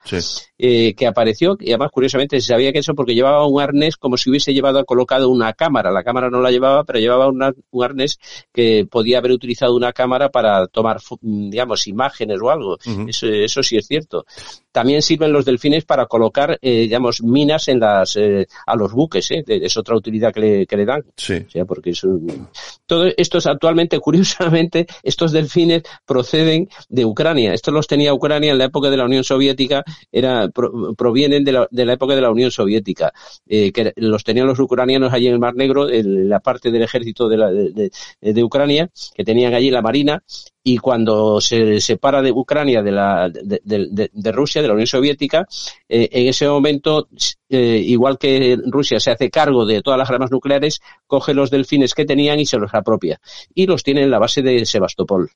que 0.58 1.08
apareció 1.08 1.58
y 1.60 1.72
además 1.72 1.92
curiosamente 1.92 2.40
se 2.40 2.48
sabía 2.48 2.72
que 2.72 2.80
eso 2.80 2.94
porque 2.94 3.16
llevaba 3.16 3.48
un 3.48 3.60
arnés 3.62 3.98
como 3.98 4.16
si 4.16 4.30
hubiese 4.30 4.54
llevado 4.54 4.86
colocado 4.86 5.30
una 5.30 5.54
cámara. 5.54 5.92
La 5.92 6.04
cámara 6.04 6.30
no 6.30 6.40
la 6.40 6.52
llevaba, 6.52 6.84
pero 6.84 7.00
llevaba 7.00 7.28
un 7.28 7.84
arnés 7.84 8.20
que 8.54 8.86
podía 8.90 9.18
haber 9.18 9.32
utilizado 9.32 9.76
una 9.76 9.92
cámara 9.92 10.30
para 10.30 10.68
tomar, 10.68 11.00
digamos, 11.22 11.88
imágenes 11.88 12.40
o 12.42 12.50
algo. 12.50 12.78
Eso 13.08 13.23
sí 13.64 13.78
es 13.78 13.88
cierto. 13.88 14.26
También 14.74 15.04
sirven 15.04 15.32
los 15.32 15.46
delfines 15.46 15.86
para 15.86 16.08
colocar, 16.08 16.58
eh, 16.60 16.82
digamos, 16.82 17.22
minas 17.22 17.68
en 17.68 17.80
las, 17.80 18.16
eh, 18.16 18.48
a 18.66 18.76
los 18.76 18.92
buques, 18.92 19.30
¿eh? 19.30 19.44
es 19.48 19.78
otra 19.78 19.96
utilidad 19.96 20.34
que 20.34 20.40
le, 20.40 20.66
que 20.66 20.76
le 20.76 20.86
dan. 20.86 21.04
Sí. 21.16 21.36
O 21.48 21.50
sea, 21.50 21.66
porque 21.66 21.92
es 21.92 22.04
un... 22.04 22.48
todo 22.88 23.06
esto 23.16 23.38
es 23.38 23.46
actualmente, 23.46 24.00
curiosamente, 24.02 24.88
estos 25.04 25.32
delfines 25.32 25.84
proceden 26.06 26.68
de 26.90 27.06
Ucrania. 27.06 27.54
Estos 27.54 27.72
los 27.72 27.86
tenía 27.86 28.16
Ucrania 28.16 28.52
en 28.52 28.58
la 28.58 28.66
época 28.66 28.90
de 28.90 28.98
la 28.98 29.06
Unión 29.06 29.24
Soviética, 29.24 29.84
era, 30.12 30.50
provienen 30.98 31.44
de 31.44 31.52
la, 31.52 31.68
de 31.70 31.86
la 31.86 31.94
época 31.94 32.16
de 32.16 32.22
la 32.22 32.32
Unión 32.32 32.50
Soviética, 32.50 33.14
eh, 33.48 33.72
que 33.72 33.94
los 33.98 34.24
tenían 34.24 34.48
los 34.48 34.60
ucranianos 34.60 35.14
allí 35.14 35.28
en 35.28 35.34
el 35.34 35.40
Mar 35.40 35.54
Negro, 35.54 35.88
en 35.88 36.28
la 36.28 36.40
parte 36.40 36.72
del 36.72 36.82
ejército 36.82 37.30
de, 37.30 37.38
la, 37.38 37.52
de, 37.52 37.92
de 38.22 38.44
Ucrania, 38.44 38.90
que 39.14 39.24
tenían 39.24 39.54
allí 39.54 39.70
la 39.70 39.84
marina, 39.84 40.24
y 40.64 40.78
cuando 40.78 41.42
se 41.42 41.80
separa 41.82 42.22
de 42.22 42.32
Ucrania 42.32 42.82
de, 42.82 42.92
la, 42.92 43.30
de, 43.30 43.62
de, 43.64 44.10
de 44.12 44.32
Rusia, 44.32 44.63
de 44.64 44.68
la 44.68 44.74
Unión 44.74 44.88
Soviética, 44.88 45.46
eh, 45.88 46.10
en 46.12 46.28
ese 46.28 46.48
momento, 46.48 47.08
eh, 47.50 47.82
igual 47.86 48.18
que 48.18 48.58
Rusia 48.66 49.00
se 49.00 49.12
hace 49.12 49.30
cargo 49.30 49.66
de 49.66 49.82
todas 49.82 49.98
las 49.98 50.10
armas 50.10 50.32
nucleares, 50.32 50.82
coge 51.06 51.34
los 51.34 51.52
delfines 51.52 51.94
que 51.94 52.06
tenían 52.06 52.40
y 52.40 52.46
se 52.46 52.58
los 52.58 52.74
apropia. 52.74 53.20
Y 53.54 53.68
los 53.68 53.84
tiene 53.84 54.02
en 54.04 54.12
la 54.12 54.20
base 54.20 54.42
de 54.42 54.66
Sebastopol. 54.66 55.30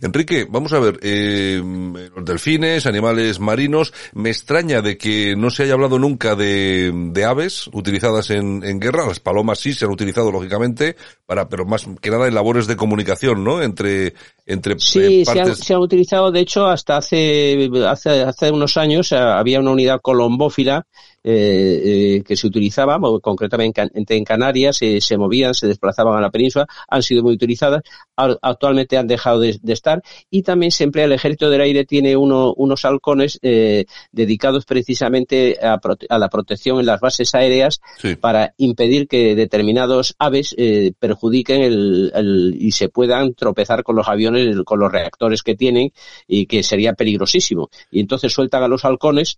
Enrique, 0.00 0.46
vamos 0.48 0.72
a 0.72 0.78
ver, 0.78 0.98
eh, 1.02 1.60
los 2.14 2.24
delfines, 2.24 2.86
animales 2.86 3.40
marinos, 3.40 3.92
me 4.14 4.30
extraña 4.30 4.82
de 4.82 4.96
que 4.96 5.34
no 5.36 5.50
se 5.50 5.64
haya 5.64 5.74
hablado 5.74 5.98
nunca 5.98 6.34
de, 6.34 6.92
de 6.92 7.24
aves 7.24 7.68
utilizadas 7.72 8.30
en, 8.30 8.62
en, 8.64 8.78
guerra, 8.78 9.06
las 9.06 9.20
palomas 9.20 9.58
sí 9.58 9.72
se 9.72 9.84
han 9.84 9.90
utilizado 9.90 10.30
lógicamente, 10.30 10.96
para, 11.26 11.48
pero 11.48 11.64
más 11.64 11.86
que 12.00 12.10
nada 12.10 12.28
en 12.28 12.34
labores 12.34 12.66
de 12.66 12.76
comunicación, 12.76 13.42
¿no? 13.42 13.62
Entre, 13.62 14.14
entre 14.46 14.78
sí, 14.78 15.24
se, 15.24 15.40
han, 15.40 15.56
se, 15.56 15.74
han, 15.74 15.80
utilizado, 15.80 16.30
de 16.30 16.40
hecho, 16.40 16.66
hasta 16.66 16.96
hace, 16.98 17.68
hace, 17.86 18.22
hace 18.22 18.50
unos 18.50 18.76
años 18.76 19.12
eh, 19.12 19.16
había 19.16 19.60
una 19.60 19.72
unidad 19.72 20.00
colombófila 20.00 20.86
eh, 21.24 22.16
eh, 22.16 22.22
que 22.24 22.36
se 22.36 22.48
utilizaban, 22.48 23.00
concretamente 23.20 23.88
en, 23.94 24.24
Canarias, 24.24 24.80
se 24.98 25.16
movían, 25.16 25.54
se 25.54 25.68
desplazaban 25.68 26.18
a 26.18 26.20
la 26.20 26.30
península, 26.30 26.66
han 26.88 27.02
sido 27.04 27.22
muy 27.22 27.34
utilizadas, 27.34 27.82
actualmente 28.16 28.98
han 28.98 29.06
dejado 29.06 29.38
de, 29.38 29.60
estar 29.68 30.02
y 30.30 30.42
también 30.42 30.72
se 30.72 30.82
emplea 30.82 31.04
el 31.04 31.12
ejército 31.12 31.48
del 31.48 31.60
aire, 31.60 31.84
tiene 31.84 32.16
uno, 32.16 32.52
unos 32.56 32.84
halcones 32.84 33.38
dedicados 34.10 34.64
precisamente 34.64 35.58
a, 35.62 35.78
la 36.18 36.28
protección 36.28 36.80
en 36.80 36.86
las 36.86 37.00
bases 37.00 37.34
aéreas 37.36 37.80
para 38.20 38.54
impedir 38.56 39.06
que 39.06 39.36
determinados 39.36 40.16
aves 40.18 40.56
perjudiquen 40.98 41.62
el, 41.62 42.56
y 42.58 42.72
se 42.72 42.88
puedan 42.88 43.34
tropezar 43.34 43.84
con 43.84 43.94
los 43.94 44.08
aviones, 44.08 44.56
con 44.64 44.80
los 44.80 44.90
reactores 44.90 45.42
que 45.42 45.54
tienen 45.54 45.92
y 46.26 46.46
que 46.46 46.64
sería 46.64 46.94
peligrosísimo. 46.94 47.70
Y 47.92 48.00
entonces 48.00 48.32
sueltan 48.32 48.64
a 48.64 48.68
los 48.68 48.84
halcones 48.84 49.36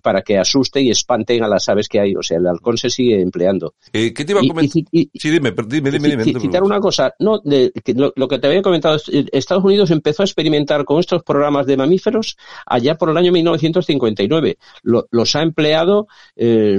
para 0.00 0.22
que 0.22 0.38
asusten 0.38 0.86
y 0.86 1.01
espanten 1.02 1.42
a 1.42 1.48
las 1.48 1.68
aves 1.68 1.88
que 1.88 2.00
hay. 2.00 2.14
O 2.14 2.22
sea, 2.22 2.38
el 2.38 2.46
halcón 2.46 2.78
se 2.78 2.90
sigue 2.90 3.20
empleando. 3.20 3.74
Eh, 3.92 4.12
¿Qué 4.12 4.24
te 4.24 4.32
iba 4.32 4.40
a 4.40 4.48
comentar? 4.48 4.72
sí, 4.72 5.30
dime, 5.30 5.52
dime, 5.66 5.90
dime. 5.90 6.24
dime, 6.24 6.40
citar 6.40 6.62
una 6.62 6.80
cosa. 6.80 7.14
No, 7.18 7.40
de, 7.44 7.72
lo, 7.94 8.28
que 8.28 8.38
te 8.38 8.46
había 8.46 8.62
comentado, 8.62 8.96
eh, 9.12 9.26
Estados 9.32 9.64
Unidos 9.64 9.90
empezó 9.90 10.22
a 10.22 10.26
experimentar 10.26 10.84
con 10.84 11.00
estos 11.00 11.22
programas 11.22 11.66
de 11.66 11.76
mamíferos 11.76 12.36
allá 12.66 12.96
por 12.96 13.10
el 13.10 13.16
año 13.16 13.32
1959. 13.32 14.56
los 14.82 15.36
ha 15.36 15.42
empleado 15.42 16.06
eh, 16.36 16.78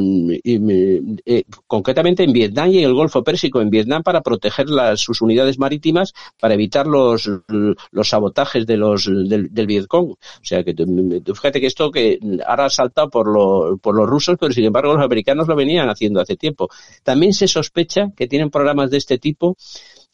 concretamente 1.67 2.23
en 2.23 2.33
Vietnam 2.33 2.69
y 2.69 2.79
en 2.79 2.85
el 2.85 2.93
Golfo 2.93 3.23
Pérsico. 3.23 3.61
En 3.61 3.69
Vietnam 3.69 4.03
para 4.03 4.21
proteger 4.21 4.69
las, 4.69 5.01
sus 5.01 5.21
unidades 5.21 5.59
marítimas, 5.59 6.13
para 6.39 6.53
evitar 6.53 6.87
los, 6.87 7.29
los 7.91 8.09
sabotajes 8.09 8.65
de 8.65 8.77
los, 8.77 9.05
del, 9.05 9.53
del 9.53 9.67
Vietcong. 9.67 10.11
O 10.11 10.17
sea, 10.41 10.63
que 10.63 10.73
fíjate 10.73 11.59
que 11.59 11.67
esto 11.67 11.91
que 11.91 12.19
ahora 12.45 12.65
ha 12.65 12.69
saltado 12.69 13.09
por, 13.09 13.27
lo, 13.27 13.77
por 13.77 13.95
los 13.95 14.09
rusos, 14.13 14.37
pero 14.39 14.53
sin 14.53 14.65
embargo 14.65 14.93
los 14.93 15.03
americanos 15.03 15.47
lo 15.47 15.55
venían 15.55 15.89
haciendo 15.89 16.21
hace 16.21 16.35
tiempo. 16.37 16.69
También 17.03 17.33
se 17.33 17.47
sospecha 17.47 18.11
que 18.15 18.27
tienen 18.27 18.51
programas 18.51 18.91
de 18.91 18.97
este 18.97 19.17
tipo 19.17 19.57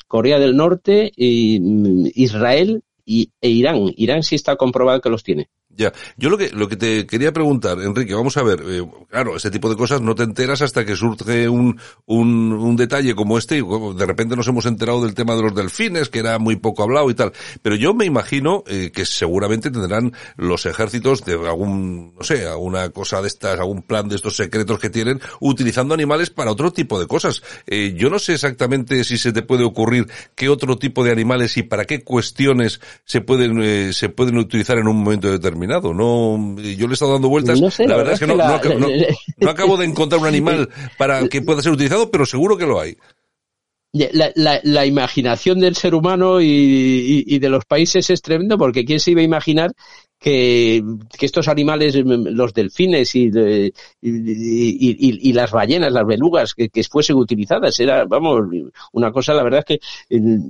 Corea 0.07 0.39
del 0.39 0.55
Norte, 0.55 1.11
y, 1.15 1.59
mm, 1.59 2.07
Israel 2.15 2.81
y, 3.05 3.29
e 3.41 3.49
Irán. 3.49 3.93
Irán 3.95 4.23
sí 4.23 4.35
está 4.35 4.55
comprobado 4.55 5.01
que 5.01 5.09
los 5.09 5.23
tiene. 5.23 5.49
Ya, 5.71 5.93
yo 6.17 6.29
lo 6.31 6.37
que, 6.37 6.49
lo 6.49 6.67
que 6.67 6.75
te 6.75 7.05
quería 7.05 7.31
preguntar, 7.31 7.79
Enrique, 7.79 8.15
vamos 8.15 8.35
a 8.37 8.43
ver, 8.43 8.63
eh, 8.67 8.85
claro, 9.07 9.35
ese 9.35 9.51
tipo 9.51 9.69
de 9.69 9.75
cosas 9.75 10.01
no 10.01 10.15
te 10.15 10.23
enteras 10.23 10.63
hasta 10.63 10.83
que 10.83 10.95
surge 10.95 11.47
un, 11.47 11.79
un, 12.07 12.51
un 12.53 12.75
detalle 12.75 13.13
como 13.13 13.37
este 13.37 13.59
y 13.59 13.95
de 13.95 14.05
repente 14.05 14.35
nos 14.35 14.47
hemos 14.47 14.65
enterado 14.65 15.03
del 15.03 15.13
tema 15.13 15.35
de 15.35 15.43
los 15.43 15.53
delfines, 15.53 16.09
que 16.09 16.19
era 16.19 16.39
muy 16.39 16.55
poco 16.55 16.81
hablado 16.81 17.09
y 17.11 17.13
tal. 17.13 17.33
Pero 17.61 17.75
yo 17.75 17.93
me 17.93 18.05
imagino 18.05 18.63
eh, 18.65 18.91
que 18.91 19.05
seguramente 19.05 19.69
tendrán 19.69 20.11
los 20.37 20.65
ejércitos 20.65 21.23
de 21.23 21.33
algún, 21.33 22.15
no 22.15 22.23
sé, 22.23 22.47
alguna 22.47 22.89
cosa 22.89 23.21
de 23.21 23.27
estas, 23.27 23.59
algún 23.59 23.83
plan 23.83 24.09
de 24.09 24.15
estos 24.15 24.35
secretos 24.35 24.79
que 24.79 24.89
tienen, 24.89 25.21
utilizando 25.39 25.93
animales 25.93 26.31
para 26.31 26.51
otro 26.51 26.73
tipo 26.73 26.99
de 26.99 27.05
cosas. 27.05 27.43
Eh, 27.67 27.93
yo 27.95 28.09
no 28.09 28.17
sé 28.17 28.33
exactamente 28.33 29.03
si 29.03 29.19
se 29.19 29.31
te 29.31 29.43
puede 29.43 29.63
ocurrir 29.65 30.07
qué 30.35 30.49
otro 30.49 30.77
tipo 30.77 31.03
de 31.03 31.11
animales 31.11 31.55
y 31.57 31.63
para 31.63 31.85
qué 31.85 32.03
cuestiones 32.03 32.81
se 33.05 33.21
pueden, 33.21 33.61
eh, 33.61 33.93
se 33.93 34.09
pueden 34.09 34.37
utilizar 34.39 34.79
en 34.79 34.87
un 34.87 34.97
momento 34.97 35.31
determinado. 35.31 35.58
No, 35.67 36.55
yo 36.57 36.87
le 36.87 36.91
he 36.91 36.93
estado 36.93 37.13
dando 37.13 37.29
vueltas. 37.29 37.59
la, 37.79 37.95
verdad 37.97 38.13
es 38.13 38.19
que, 38.19 38.27
no, 39.37 39.49
acabo 39.49 39.77
de 39.77 39.85
encontrar 39.85 40.21
un 40.21 40.27
animal 40.27 40.69
para 40.97 41.27
que 41.27 41.41
pueda 41.41 41.61
ser 41.61 41.71
utilizado, 41.71 42.09
pero 42.11 42.25
seguro 42.25 42.57
que 42.57 42.65
lo 42.65 42.79
hay. 42.79 42.97
La, 43.91 44.85
imaginación 44.85 45.59
del 45.59 45.75
ser 45.75 45.95
humano 45.95 46.41
y, 46.41 47.39
de 47.39 47.49
los 47.49 47.65
países 47.65 48.09
es 48.09 48.21
tremendo 48.21 48.57
porque 48.57 48.85
quién 48.85 48.99
se 48.99 49.11
iba 49.11 49.21
a 49.21 49.25
imaginar 49.25 49.71
que, 50.19 50.83
que 51.17 51.25
estos 51.25 51.47
animales, 51.47 51.95
los 51.95 52.53
delfines 52.53 53.15
y, 53.15 53.31
y, 53.31 53.71
y, 54.01 55.33
las 55.33 55.51
ballenas, 55.51 55.93
las 55.93 56.05
belugas, 56.05 56.53
que, 56.53 56.69
que, 56.69 56.83
fuesen 56.83 57.15
utilizadas. 57.15 57.79
Era, 57.79 58.05
vamos, 58.05 58.41
una 58.91 59.11
cosa, 59.11 59.33
la 59.33 59.43
verdad 59.43 59.63
es 59.65 59.79
que 59.79 59.79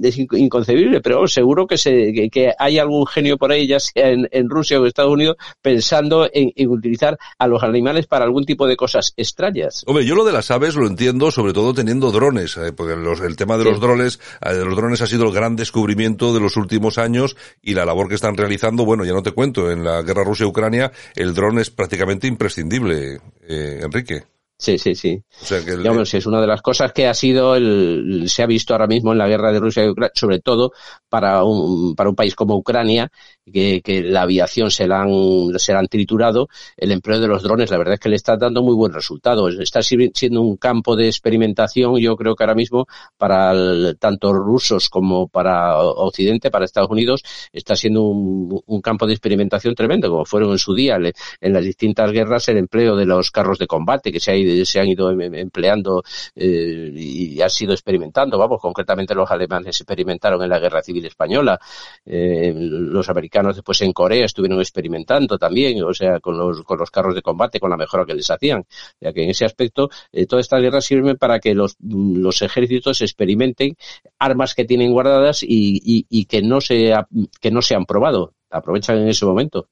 es 0.08 0.18
inconcebible, 0.18 1.02
pero 1.02 1.28
seguro 1.28 1.68
que, 1.68 1.78
se, 1.78 2.30
que, 2.32 2.52
hay 2.58 2.80
algún 2.80 3.06
genio 3.06 3.38
por 3.38 3.52
ahí, 3.52 3.68
ya 3.68 3.80
sea 3.80 4.10
en, 4.10 4.28
en 4.32 4.50
Rusia 4.50 4.80
o 4.80 4.86
Estados 4.86 5.14
Unidos, 5.14 5.38
pensando 5.62 6.28
en, 6.34 6.52
en, 6.56 6.70
utilizar 6.70 7.18
a 7.38 7.48
los 7.48 7.62
animales 7.62 8.08
para 8.08 8.26
algún 8.26 8.46
tipo 8.46 8.68
de 8.68 8.76
cosas 8.76 9.14
extrañas. 9.18 9.84
Hombre, 9.86 10.06
yo 10.06 10.16
lo 10.16 10.26
de 10.26 10.34
las 10.34 10.50
aves 10.50 10.76
lo 10.76 10.88
entiendo, 10.88 11.30
sobre 11.30 11.54
todo 11.54 11.76
teniendo 11.76 12.12
drones, 12.12 12.58
eh, 12.58 12.72
porque 12.72 12.96
los, 12.96 13.20
el 13.22 13.36
tema 13.36 13.58
de 13.58 13.66
los 13.66 13.80
drones, 13.80 14.20
eh, 14.44 14.54
de 14.54 14.66
los 14.66 14.76
drones 14.76 15.02
ha 15.02 15.08
sido 15.08 15.26
el 15.26 15.32
gran 15.32 15.56
descubrimiento 15.56 16.34
de 16.34 16.40
los 16.40 16.58
últimos 16.58 16.98
años 16.98 17.38
y 17.62 17.76
la 17.76 17.86
labor 17.86 18.10
que 18.10 18.16
están 18.16 18.36
realizando, 18.36 18.84
bueno, 18.84 19.06
ya 19.06 19.14
no 19.14 19.22
te 19.22 19.32
cuento 19.32 19.59
en 19.72 19.84
la 19.84 20.02
guerra 20.02 20.24
Rusia-Ucrania, 20.24 20.92
el 21.16 21.34
dron 21.34 21.60
es 21.60 21.70
prácticamente 21.70 22.28
imprescindible, 22.28 23.20
eh, 23.48 23.80
Enrique. 23.82 24.24
Sí, 24.62 24.78
sí, 24.78 24.94
sí. 24.94 25.24
O 25.42 25.46
sea 25.46 25.64
que 25.64 25.72
es 26.18 26.26
una 26.26 26.42
de 26.42 26.48
las 26.48 26.62
cosas 26.62 26.92
que 26.92 27.08
ha 27.08 27.14
sido 27.14 27.56
el, 27.56 28.26
se 28.28 28.44
ha 28.44 28.46
visto 28.46 28.74
ahora 28.74 28.88
mismo 28.88 29.14
en 29.14 29.18
la 29.18 29.28
guerra 29.30 29.54
de 29.54 29.60
Rusia 29.60 29.86
y 29.86 29.90
Ucrania, 29.90 30.12
sobre 30.14 30.40
todo 30.40 30.74
para 31.08 31.46
un, 31.46 31.96
para 31.96 32.10
un 32.10 32.16
país 32.16 32.36
como 32.36 32.58
Ucrania, 32.58 33.10
que, 33.52 33.82
que 33.82 34.04
la 34.04 34.24
aviación 34.24 34.72
se 34.72 34.88
la, 34.88 35.02
han, 35.02 35.58
se 35.58 35.74
han 35.74 35.88
triturado, 35.88 36.50
el 36.78 36.92
empleo 36.92 37.20
de 37.20 37.28
los 37.28 37.44
drones, 37.44 37.72
la 37.72 37.78
verdad 37.78 37.96
es 37.96 38.00
que 38.00 38.10
le 38.10 38.16
está 38.16 38.38
dando 38.38 38.62
muy 38.62 38.76
buen 38.76 38.94
resultado. 38.94 39.50
Está 39.50 39.82
siendo 39.82 40.42
un 40.42 40.58
campo 40.58 40.96
de 40.96 41.08
experimentación, 41.08 41.98
yo 41.98 42.16
creo 42.16 42.36
que 42.36 42.44
ahora 42.44 42.56
mismo, 42.56 42.88
para 43.18 43.54
tanto 44.00 44.34
rusos 44.34 44.90
como 44.90 45.28
para 45.28 45.78
Occidente, 45.80 46.52
para 46.52 46.66
Estados 46.66 46.90
Unidos, 46.90 47.24
está 47.52 47.76
siendo 47.76 48.04
un, 48.04 48.82
campo 48.82 49.06
de 49.06 49.14
experimentación 49.14 49.76
tremendo, 49.76 50.10
como 50.10 50.26
fueron 50.26 50.52
en 50.52 50.58
su 50.58 50.74
día 50.74 50.98
en 51.42 51.54
las 51.54 51.64
distintas 51.64 52.12
guerras 52.12 52.48
el 52.48 52.58
empleo 52.58 52.96
de 52.96 53.06
los 53.06 53.30
carros 53.32 53.60
de 53.60 53.68
combate 53.68 54.12
que 54.12 54.20
se 54.20 54.32
ha 54.32 54.66
se 54.66 54.80
han 54.80 54.88
ido 54.88 55.12
em, 55.12 55.22
em, 55.22 55.36
empleando 55.36 56.04
eh, 56.36 56.92
y 56.94 57.42
han 57.42 57.50
sido 57.50 57.74
experimentando, 57.74 58.38
vamos, 58.38 58.62
concretamente 58.62 59.16
los 59.16 59.30
alemanes 59.30 59.80
experimentaron 59.80 60.42
en 60.44 60.50
la 60.50 60.60
Guerra 60.60 60.82
Civil 60.82 61.06
Española, 61.06 61.60
eh, 62.06 62.54
los 62.56 63.10
americanos 63.10 63.39
después 63.42 63.82
en 63.82 63.94
Corea 63.94 64.26
estuvieron 64.26 64.60
experimentando 64.60 65.38
también, 65.38 65.84
o 65.84 65.94
sea, 65.94 66.20
con 66.20 66.38
los, 66.38 66.64
con 66.64 66.78
los 66.78 66.92
carros 66.92 67.16
de 67.16 67.22
combate, 67.22 67.60
con 67.60 67.70
la 67.70 67.78
mejora 67.78 68.06
que 68.06 68.14
les 68.14 68.30
hacían, 68.30 68.66
ya 69.00 69.12
que 69.14 69.24
en 69.24 69.30
ese 69.30 69.46
aspecto 69.46 69.90
eh, 70.12 70.26
todas 70.26 70.46
estas 70.46 70.62
guerras 70.62 70.86
sirven 70.86 71.18
para 71.18 71.40
que 71.40 71.54
los, 71.54 71.76
los 71.80 72.42
ejércitos 72.42 73.02
experimenten 73.02 73.76
armas 74.18 74.56
que 74.56 74.66
tienen 74.66 74.92
guardadas 74.92 75.44
y, 75.44 75.82
y, 75.84 76.06
y 76.10 76.26
que 76.26 76.42
no 76.42 76.62
se 76.62 76.94
que 77.42 77.52
no 77.52 77.62
se 77.62 77.76
han 77.76 77.86
probado 77.86 78.34
aprovechan 78.52 78.98
en 78.98 79.10
ese 79.10 79.26
momento. 79.26 79.68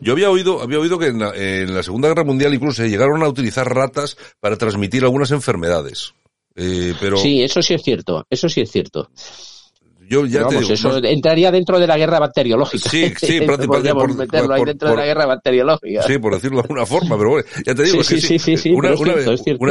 Yo 0.00 0.12
había 0.12 0.30
oído, 0.30 0.62
había 0.62 0.78
oído 0.78 0.98
que 0.98 1.08
en 1.08 1.18
la, 1.18 1.82
Segunda 1.82 2.08
Guerra 2.08 2.24
Mundial 2.24 2.54
incluso 2.54 2.82
se 2.82 2.88
llegaron 2.88 3.22
a 3.22 3.28
utilizar 3.28 3.68
ratas 3.72 4.16
para 4.40 4.56
transmitir 4.56 5.04
algunas 5.04 5.30
enfermedades. 5.30 6.14
Eh, 6.54 6.94
pero... 7.00 7.16
Sí, 7.16 7.42
eso 7.42 7.60
sí 7.62 7.74
es 7.74 7.82
cierto, 7.82 8.26
eso 8.30 8.48
sí 8.48 8.60
es 8.60 8.70
cierto. 8.70 9.10
Yo 10.08 10.26
ya 10.26 10.46
te 10.46 10.58
eso 10.58 10.98
entraría 11.02 11.50
dentro 11.50 11.78
de 11.78 11.86
la 11.86 11.96
guerra 11.96 12.18
bacteriológica. 12.18 12.90
Sí, 12.90 13.12
sí, 13.16 13.40
prácticamente. 13.46 13.94
por, 13.94 14.14
meterlo 14.14 14.54
ahí 14.54 14.64
dentro 14.64 14.90
de 14.90 14.96
la 14.96 15.04
guerra 15.04 15.26
bacteriológica. 15.26 16.02
Sí, 16.02 16.18
por 16.18 16.34
decirlo 16.34 16.58
de 16.58 16.62
alguna 16.62 16.86
forma, 16.86 17.16
pero 17.16 17.30
bueno, 17.30 17.46
ya 17.64 17.74
te 17.74 17.82
digo 17.82 18.02
sí, 18.02 18.20
sí, 18.20 18.38
sí, 18.38 18.56
sí, 18.56 18.70
una, 18.70 18.94
una, 18.94 19.14
vez, 19.14 19.26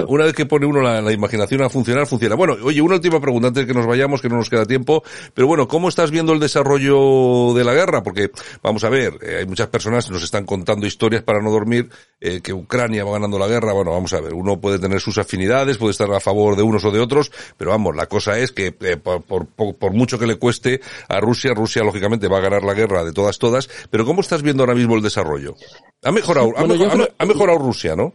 una, 0.08 0.26
vez 0.26 0.34
que 0.34 0.46
pone 0.46 0.66
uno 0.66 0.82
la, 0.82 1.12
imaginación 1.12 1.62
a 1.62 1.70
funcionar, 1.70 2.08
funciona. 2.08 2.36
Bueno, 2.36 2.56
oye, 2.64 2.82
una 2.82 2.96
última 2.96 3.20
pregunta 3.20 3.50
antes 3.50 3.64
de 3.64 3.68
que 3.68 3.78
nos 3.78 3.86
vayamos, 3.86 4.22
que 4.22 4.30
no 4.30 4.38
nos 4.38 4.50
queda 4.50 4.66
tiempo, 4.66 5.04
pero 5.34 5.48
bueno, 5.48 5.68
¿cómo 5.68 5.90
estás 5.90 6.12
viendo 6.12 6.34
el 6.34 6.40
desarrollo 6.40 7.54
de 7.54 7.64
la 7.64 7.74
guerra? 7.74 8.04
Porque, 8.04 8.32
vamos 8.62 8.84
a 8.84 8.90
ver, 8.90 9.14
eh, 9.22 9.38
hay 9.40 9.46
muchas 9.46 9.68
personas 9.68 10.06
que 10.06 10.14
nos 10.14 10.24
están 10.24 10.46
contando 10.46 10.86
historias 10.88 11.24
para 11.24 11.42
no 11.42 11.52
dormir, 11.52 11.90
eh, 12.20 12.42
que 12.42 12.54
Ucrania 12.54 13.04
va 13.04 13.14
ganando 13.14 13.38
la 13.38 13.48
guerra, 13.48 13.74
bueno, 13.74 13.92
vamos 13.92 14.14
a 14.14 14.22
ver, 14.22 14.34
uno 14.34 14.60
puede 14.60 14.80
tener 14.80 15.00
sus 15.00 15.18
afinidades, 15.18 15.78
puede 15.78 15.92
estar 15.92 16.12
a 16.12 16.20
favor 16.20 16.56
de 16.56 16.64
unos 16.64 16.84
o 16.86 16.92
de 16.92 17.00
otros, 17.00 17.32
pero 17.58 17.72
vamos, 17.72 17.96
la 17.96 18.08
cosa 18.08 18.40
es 18.40 18.52
que 18.52 18.76
eh, 18.82 18.98
por, 18.98 19.24
por, 19.24 19.48
por 19.48 19.94
mucho 19.94 20.18
que 20.18 20.23
le 20.28 20.36
cueste, 20.36 20.82
a 21.08 21.20
Rusia. 21.20 21.54
Rusia, 21.54 21.84
lógicamente, 21.84 22.28
va 22.28 22.38
a 22.38 22.42
ganar 22.42 22.64
la 22.64 22.74
guerra 22.74 23.04
de 23.04 23.14
todas, 23.14 23.38
todas. 23.40 23.70
Pero 23.90 24.06
¿cómo 24.06 24.22
estás 24.22 24.42
viendo 24.42 24.64
ahora 24.64 24.76
mismo 24.76 24.96
el 24.96 25.02
desarrollo? 25.02 25.56
Ha 26.04 26.12
mejorado, 26.12 26.52
ha, 26.58 27.26
mejorado 27.26 27.60
Rusia, 27.60 27.96
¿no? 27.96 28.14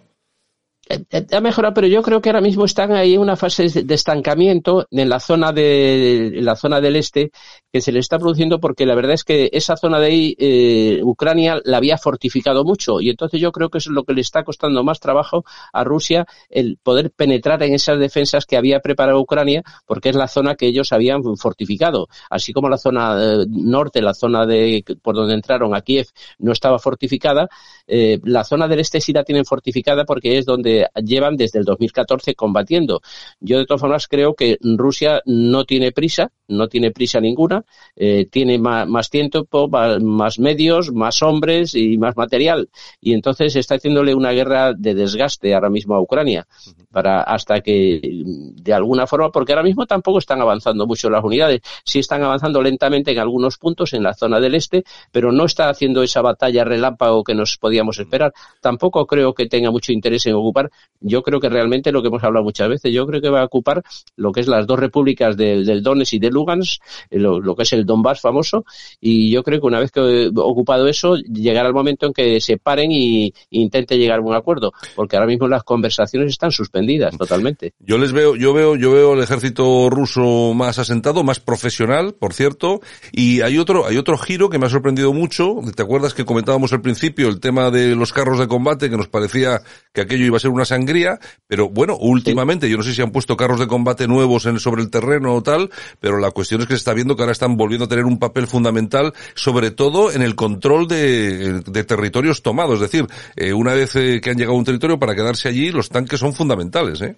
Eh, 0.91 1.05
eh, 1.11 1.27
ha 1.33 1.41
mejorado, 1.41 1.75
pero 1.75 1.87
yo 1.87 2.03
creo 2.03 2.23
que 2.23 2.31
ahora 2.31 2.41
mismo 2.41 2.65
están 2.65 2.93
ahí 2.93 3.15
en 3.15 3.21
una 3.21 3.37
fase 3.37 3.69
de 3.69 3.95
estancamiento 3.95 4.87
en 4.91 5.09
la 5.11 5.21
zona 5.21 5.53
de 5.53 6.39
la 6.41 6.57
zona 6.57 6.81
del 6.81 6.97
este 6.97 7.31
que 7.71 7.83
se 7.83 7.93
le 7.93 7.99
está 7.99 8.19
produciendo 8.19 8.59
porque 8.59 8.87
la 8.87 8.95
verdad 8.95 9.13
es 9.13 9.25
que 9.25 9.51
esa 9.53 9.77
zona 9.77 10.01
de 10.01 10.07
ahí 10.07 10.37
eh, 10.39 11.01
Ucrania 11.03 11.61
la 11.65 11.77
había 11.77 11.99
fortificado 11.99 12.65
mucho. 12.65 13.03
Y 13.03 13.11
entonces 13.11 13.39
yo 13.39 13.53
creo 13.53 13.69
que 13.69 13.79
eso 13.79 13.91
es 13.91 13.95
lo 13.95 14.05
que 14.05 14.15
le 14.15 14.23
está 14.23 14.45
costando 14.45 14.83
más 14.83 14.99
trabajo 14.99 15.45
a 15.75 15.85
Rusia 15.85 16.27
el 16.49 16.79
poder 16.83 17.11
penetrar 17.11 17.63
en 17.63 17.75
esas 17.75 17.99
defensas 17.99 18.47
que 18.47 18.57
había 18.57 18.81
preparado 18.81 19.21
Ucrania 19.21 19.63
porque 19.87 20.09
es 20.09 20.17
la 20.17 20.27
zona 20.27 20.55
que 20.55 20.67
ellos 20.67 20.93
habían 20.93 21.23
fortificado. 21.37 22.09
Así 22.31 22.55
como 22.55 22.71
la 22.71 22.79
zona 22.79 23.45
norte 23.47 24.01
la 24.01 24.15
zona 24.15 24.47
de 24.47 24.83
por 25.03 25.17
donde 25.17 25.35
entraron 25.35 25.75
a 25.75 25.83
Kiev 25.83 26.07
no 26.39 26.53
estaba 26.53 26.79
fortificada 26.79 27.49
la 27.87 28.45
zona 28.45 28.69
del 28.69 28.81
este 28.81 29.01
sí 29.01 29.13
la 29.13 29.25
tienen 29.25 29.45
fortificada 29.45 30.05
porque 30.05 30.39
es 30.39 30.47
donde 30.47 30.78
que 30.79 31.03
llevan 31.03 31.37
desde 31.37 31.59
el 31.59 31.65
2014 31.65 32.35
combatiendo. 32.35 33.01
Yo 33.41 33.59
de 33.59 33.67
todas 33.67 33.81
formas 33.81 34.09
creo 34.09 34.35
que 34.35 34.59
Rusia 34.61 35.23
no 35.25 35.65
tiene 35.65 35.93
prisa, 35.93 36.31
no 36.49 36.69
tiene 36.69 36.91
prisa 36.91 37.21
ninguna, 37.21 37.65
eh, 37.97 38.27
tiene 38.31 38.59
más, 38.59 39.11
tiempo, 39.11 39.69
más 39.69 40.39
medios, 40.39 40.93
más 40.93 41.23
hombres 41.23 41.75
y 41.75 41.99
más 41.99 42.17
material. 42.17 42.69
Y 43.01 43.13
entonces 43.13 43.57
está 43.57 43.77
haciéndole 43.77 44.15
una 44.15 44.33
guerra 44.33 44.73
de 44.75 44.95
desgaste 44.95 45.55
ahora 45.55 45.71
mismo 45.71 45.95
a 45.95 46.01
Ucrania 46.01 46.47
para 46.91 47.23
hasta 47.23 47.61
que 47.61 48.01
de 48.03 48.73
alguna 48.73 49.07
forma, 49.07 49.31
porque 49.31 49.53
ahora 49.53 49.63
mismo 49.63 49.87
tampoco 49.87 50.19
están 50.19 50.41
avanzando 50.41 50.87
mucho 50.87 51.11
las 51.11 51.23
unidades, 51.23 51.61
sí 51.85 51.99
están 51.99 52.23
avanzando 52.23 52.63
lentamente 52.63 53.13
en 53.13 53.19
algunos 53.19 53.59
puntos 53.59 53.93
en 53.93 54.03
la 54.03 54.15
zona 54.15 54.41
del 54.41 54.55
este, 54.55 54.85
pero 55.13 55.33
no 55.33 55.45
está 55.45 55.69
haciendo 55.69 56.03
esa 56.03 56.23
batalla 56.23 56.65
relámpago 56.65 57.23
que 57.23 57.35
nos 57.35 57.59
podíamos 57.59 57.99
esperar. 57.99 58.33
Tampoco 58.61 59.07
creo 59.07 59.35
que 59.35 59.47
tenga 59.47 59.71
mucho 59.71 59.93
interés 59.93 60.27
en 60.27 60.35
ocupar. 60.35 60.68
Yo 61.01 61.23
creo 61.23 61.41
que 61.41 61.49
realmente 61.49 61.93
lo 61.93 62.03
que 62.03 62.09
hemos 62.09 62.25
hablado 62.25 62.45
muchas 62.45 62.69
veces, 62.69 62.93
yo 62.93 63.07
creo 63.07 63.21
que 63.21 63.29
va 63.29 63.43
a 63.43 63.45
ocupar 63.45 63.83
lo 64.17 64.33
que 64.33 64.41
es 64.41 64.49
las 64.49 64.67
dos 64.67 64.79
repúblicas 64.79 65.37
del, 65.37 65.65
del 65.65 65.83
Donetsk 65.83 66.15
y 66.15 66.19
de 66.19 66.31
Lugansk, 66.31 66.83
eh, 67.11 67.19
lo, 67.19 67.55
que 67.55 67.63
es 67.63 67.73
el 67.73 67.87
Donbass 67.87 68.21
famoso, 68.21 68.65
y 69.01 69.31
yo 69.31 69.43
creo 69.43 69.61
que 69.61 69.67
una 69.67 69.81
vez 69.81 69.93
que 69.93 70.31
ocupado 70.35 70.89
eso, 70.89 71.17
llegará 71.17 71.69
el 71.69 71.75
momento 71.75 72.07
en 72.07 72.13
que 72.13 72.41
se 72.41 72.59
paren 72.59 72.91
y, 72.91 73.33
intente 73.51 73.97
llegar 73.97 74.19
a 74.19 74.23
un 74.23 74.35
acuerdo, 74.35 74.73
porque 74.95 75.17
ahora 75.17 75.29
mismo 75.29 75.47
las 75.49 75.63
conversaciones 75.63 76.31
están 76.31 76.51
suspendidas 76.51 77.17
totalmente. 77.17 77.75
Yo 77.79 77.99
les 77.99 78.13
veo, 78.13 78.37
yo 78.37 78.53
veo, 78.53 78.77
yo 78.77 78.93
veo 78.93 79.15
el 79.15 79.23
ejército 79.23 79.91
ruso 79.91 80.55
más 80.55 80.79
asentado, 80.79 81.23
más 81.23 81.41
profesional, 81.41 82.15
por 82.15 82.35
cierto, 82.35 82.81
y 83.13 83.41
hay 83.43 83.59
otro, 83.59 83.87
hay 83.87 83.97
otro 83.97 84.19
giro 84.19 84.49
que 84.51 84.59
me 84.59 84.67
ha 84.67 84.71
sorprendido 84.71 85.13
mucho. 85.13 85.57
¿Te 85.75 85.83
acuerdas 85.83 86.15
que 86.15 86.25
comentábamos 86.25 86.73
al 86.73 86.81
principio 86.81 87.29
el 87.29 87.41
tema 87.41 87.71
de 87.71 87.95
los 87.95 88.13
carros 88.13 88.39
de 88.39 88.49
combate, 88.49 88.91
que 88.91 88.97
nos 88.97 89.09
parecía 89.09 89.61
que 89.93 90.03
aquello 90.03 90.25
iba 90.25 90.37
a 90.37 90.41
ser 90.41 90.51
una 90.51 90.58
sangría, 90.65 91.19
pero 91.47 91.69
bueno, 91.69 91.97
últimamente, 91.97 92.69
yo 92.69 92.77
no 92.77 92.83
sé 92.83 92.95
si 92.95 93.03
han 93.03 93.11
puesto 93.11 93.37
carros 93.37 93.61
de 93.61 93.67
combate 93.67 94.07
nuevos 94.07 94.47
en, 94.47 94.59
sobre 94.59 94.83
el 94.83 94.91
terreno 94.91 95.35
o 95.35 95.43
tal, 95.43 95.71
pero 96.01 96.19
la 96.19 96.31
cuestión 96.31 96.61
es 96.61 96.67
que 96.67 96.75
se 96.75 96.79
está 96.79 96.95
viendo 96.95 97.17
que 97.17 97.23
ahora 97.23 97.33
están 97.33 97.57
volviendo 97.57 97.85
a 97.85 97.89
tener 97.89 98.05
un 98.05 98.19
papel 98.19 98.47
fundamental, 98.47 99.13
sobre 99.35 99.71
todo 99.71 100.13
en 100.13 100.23
el 100.23 100.35
control 100.35 100.89
de, 100.89 101.63
territorios 101.87 102.43
tomados. 102.43 102.75
Es 102.77 102.91
decir, 102.91 103.07
eh, 103.37 103.53
una 103.53 103.75
vez 103.75 103.95
eh, 103.97 104.21
que 104.21 104.31
han 104.31 104.37
llegado 104.37 104.55
a 104.55 104.59
un 104.59 104.65
territorio, 104.65 104.99
para 104.99 105.15
quedarse 105.15 105.49
allí, 105.49 105.71
los 105.71 105.89
tanques 105.89 106.21
son 106.21 106.35
fundamentales, 106.35 107.01
¿eh? 107.03 107.17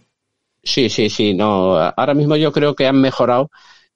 Sí, 0.63 0.91
sí, 0.91 1.09
sí, 1.09 1.35
no. 1.35 1.77
Ahora 1.79 2.15
mismo 2.15 2.37
yo 2.37 2.53
creo 2.53 2.75
que 2.75 2.87
han 2.87 3.01
mejorado 3.01 3.51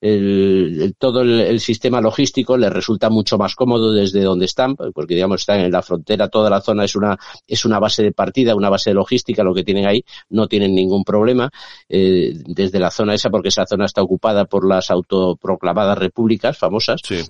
el, 0.05 0.95
todo 0.99 1.23
el, 1.23 1.61
sistema 1.61 1.99
logístico 1.99 2.59
les 2.59 2.71
resulta 2.71 3.09
mucho 3.09 3.39
más 3.39 3.55
cómodo 3.55 3.91
desde 3.91 4.21
donde 4.21 4.45
están, 4.45 4.77
porque 4.77 5.15
digamos 5.15 5.41
están 5.41 5.61
en 5.61 5.73
la 5.73 5.81
frontera, 5.81 6.29
toda 6.29 6.51
la 6.51 6.61
zona 6.61 6.85
es 6.85 6.95
una 6.95 7.17
es 7.47 7.65
una 7.65 7.79
base 7.79 8.03
de 8.03 8.13
partida, 8.13 8.55
una 8.55 8.69
base 8.69 8.91
de 8.91 8.95
logística, 8.95 9.43
lo 9.43 9.55
que 9.55 9.65
tienen 9.65 9.87
ahí, 9.87 10.05
no 10.29 10.47
tienen 10.47 10.75
ningún 10.75 11.05
problema 11.05 11.51
eh, 11.89 12.35
desde 12.35 12.79
la 12.79 12.91
zona 12.91 13.15
esa, 13.15 13.31
porque 13.31 13.49
esa 13.49 13.65
zona 13.65 13.87
está 13.87 14.03
ocupada 14.03 14.45
por 14.45 14.69
las 14.69 14.91
autoproclamadas 14.91 15.97
repúblicas 15.97 16.59
famosas. 16.59 17.01
Sí 17.03 17.23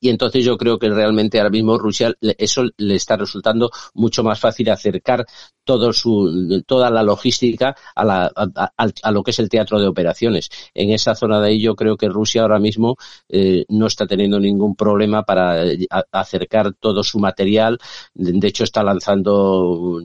y 0.00 0.08
entonces 0.08 0.44
yo 0.44 0.56
creo 0.56 0.78
que 0.78 0.88
realmente 0.88 1.38
ahora 1.38 1.50
mismo 1.50 1.78
Rusia 1.78 2.14
eso 2.20 2.64
le 2.78 2.94
está 2.94 3.16
resultando 3.16 3.70
mucho 3.94 4.24
más 4.24 4.40
fácil 4.40 4.70
acercar 4.70 5.26
todo 5.64 5.92
su, 5.92 6.62
toda 6.66 6.90
la 6.90 7.02
logística 7.02 7.76
a, 7.94 8.04
la, 8.04 8.32
a, 8.32 9.12
lo 9.12 9.22
que 9.22 9.30
es 9.30 9.38
el 9.38 9.48
teatro 9.48 9.78
de 9.78 9.86
operaciones. 9.86 10.48
En 10.74 10.90
esa 10.90 11.14
zona 11.14 11.40
de 11.40 11.48
ahí 11.48 11.60
yo 11.60 11.76
creo 11.76 11.96
que 11.96 12.08
Rusia 12.08 12.42
ahora 12.42 12.58
mismo 12.58 12.96
eh, 13.28 13.64
no 13.68 13.86
está 13.86 14.06
teniendo 14.06 14.40
ningún 14.40 14.74
problema 14.74 15.22
para 15.22 15.64
eh, 15.66 15.86
acercar 16.10 16.72
todo 16.74 17.04
su 17.04 17.18
material. 17.18 17.78
De 18.14 18.48
hecho 18.48 18.64
está 18.64 18.82
lanzando, 18.82 20.00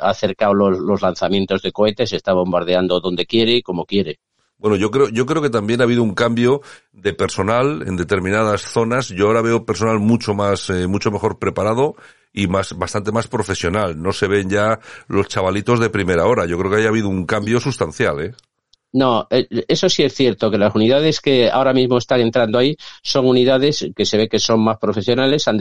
ha 0.00 0.10
acercado 0.10 0.54
los, 0.54 0.78
los 0.78 1.02
lanzamientos 1.02 1.62
de 1.62 1.72
cohetes, 1.72 2.12
está 2.12 2.32
bombardeando 2.34 3.00
donde 3.00 3.26
quiere 3.26 3.56
y 3.56 3.62
como 3.62 3.86
quiere. 3.86 4.20
Bueno, 4.62 4.76
yo 4.76 4.92
creo, 4.92 5.08
yo 5.08 5.26
creo 5.26 5.42
que 5.42 5.50
también 5.50 5.80
ha 5.80 5.84
habido 5.84 6.04
un 6.04 6.14
cambio 6.14 6.62
de 6.92 7.12
personal 7.12 7.82
en 7.84 7.96
determinadas 7.96 8.62
zonas. 8.62 9.08
Yo 9.08 9.26
ahora 9.26 9.42
veo 9.42 9.66
personal 9.66 9.98
mucho 9.98 10.34
más, 10.34 10.70
eh, 10.70 10.86
mucho 10.86 11.10
mejor 11.10 11.40
preparado 11.40 11.96
y 12.32 12.46
más, 12.46 12.78
bastante 12.78 13.10
más 13.10 13.26
profesional. 13.26 14.00
No 14.00 14.12
se 14.12 14.28
ven 14.28 14.48
ya 14.48 14.78
los 15.08 15.26
chavalitos 15.26 15.80
de 15.80 15.90
primera 15.90 16.26
hora. 16.26 16.46
Yo 16.46 16.56
creo 16.58 16.70
que 16.70 16.76
haya 16.76 16.90
habido 16.90 17.08
un 17.08 17.26
cambio 17.26 17.58
sustancial, 17.58 18.20
¿eh? 18.20 18.34
No, 18.92 19.26
eh, 19.30 19.46
eso 19.68 19.88
sí 19.88 20.02
es 20.02 20.14
cierto, 20.14 20.50
que 20.50 20.58
las 20.58 20.74
unidades 20.74 21.20
que 21.20 21.50
ahora 21.50 21.72
mismo 21.72 21.96
están 21.96 22.20
entrando 22.20 22.58
ahí 22.58 22.76
son 23.02 23.26
unidades 23.26 23.86
que 23.96 24.04
se 24.04 24.18
ve 24.18 24.28
que 24.28 24.38
son 24.38 24.62
más 24.62 24.78
profesionales, 24.78 25.48
han, 25.48 25.60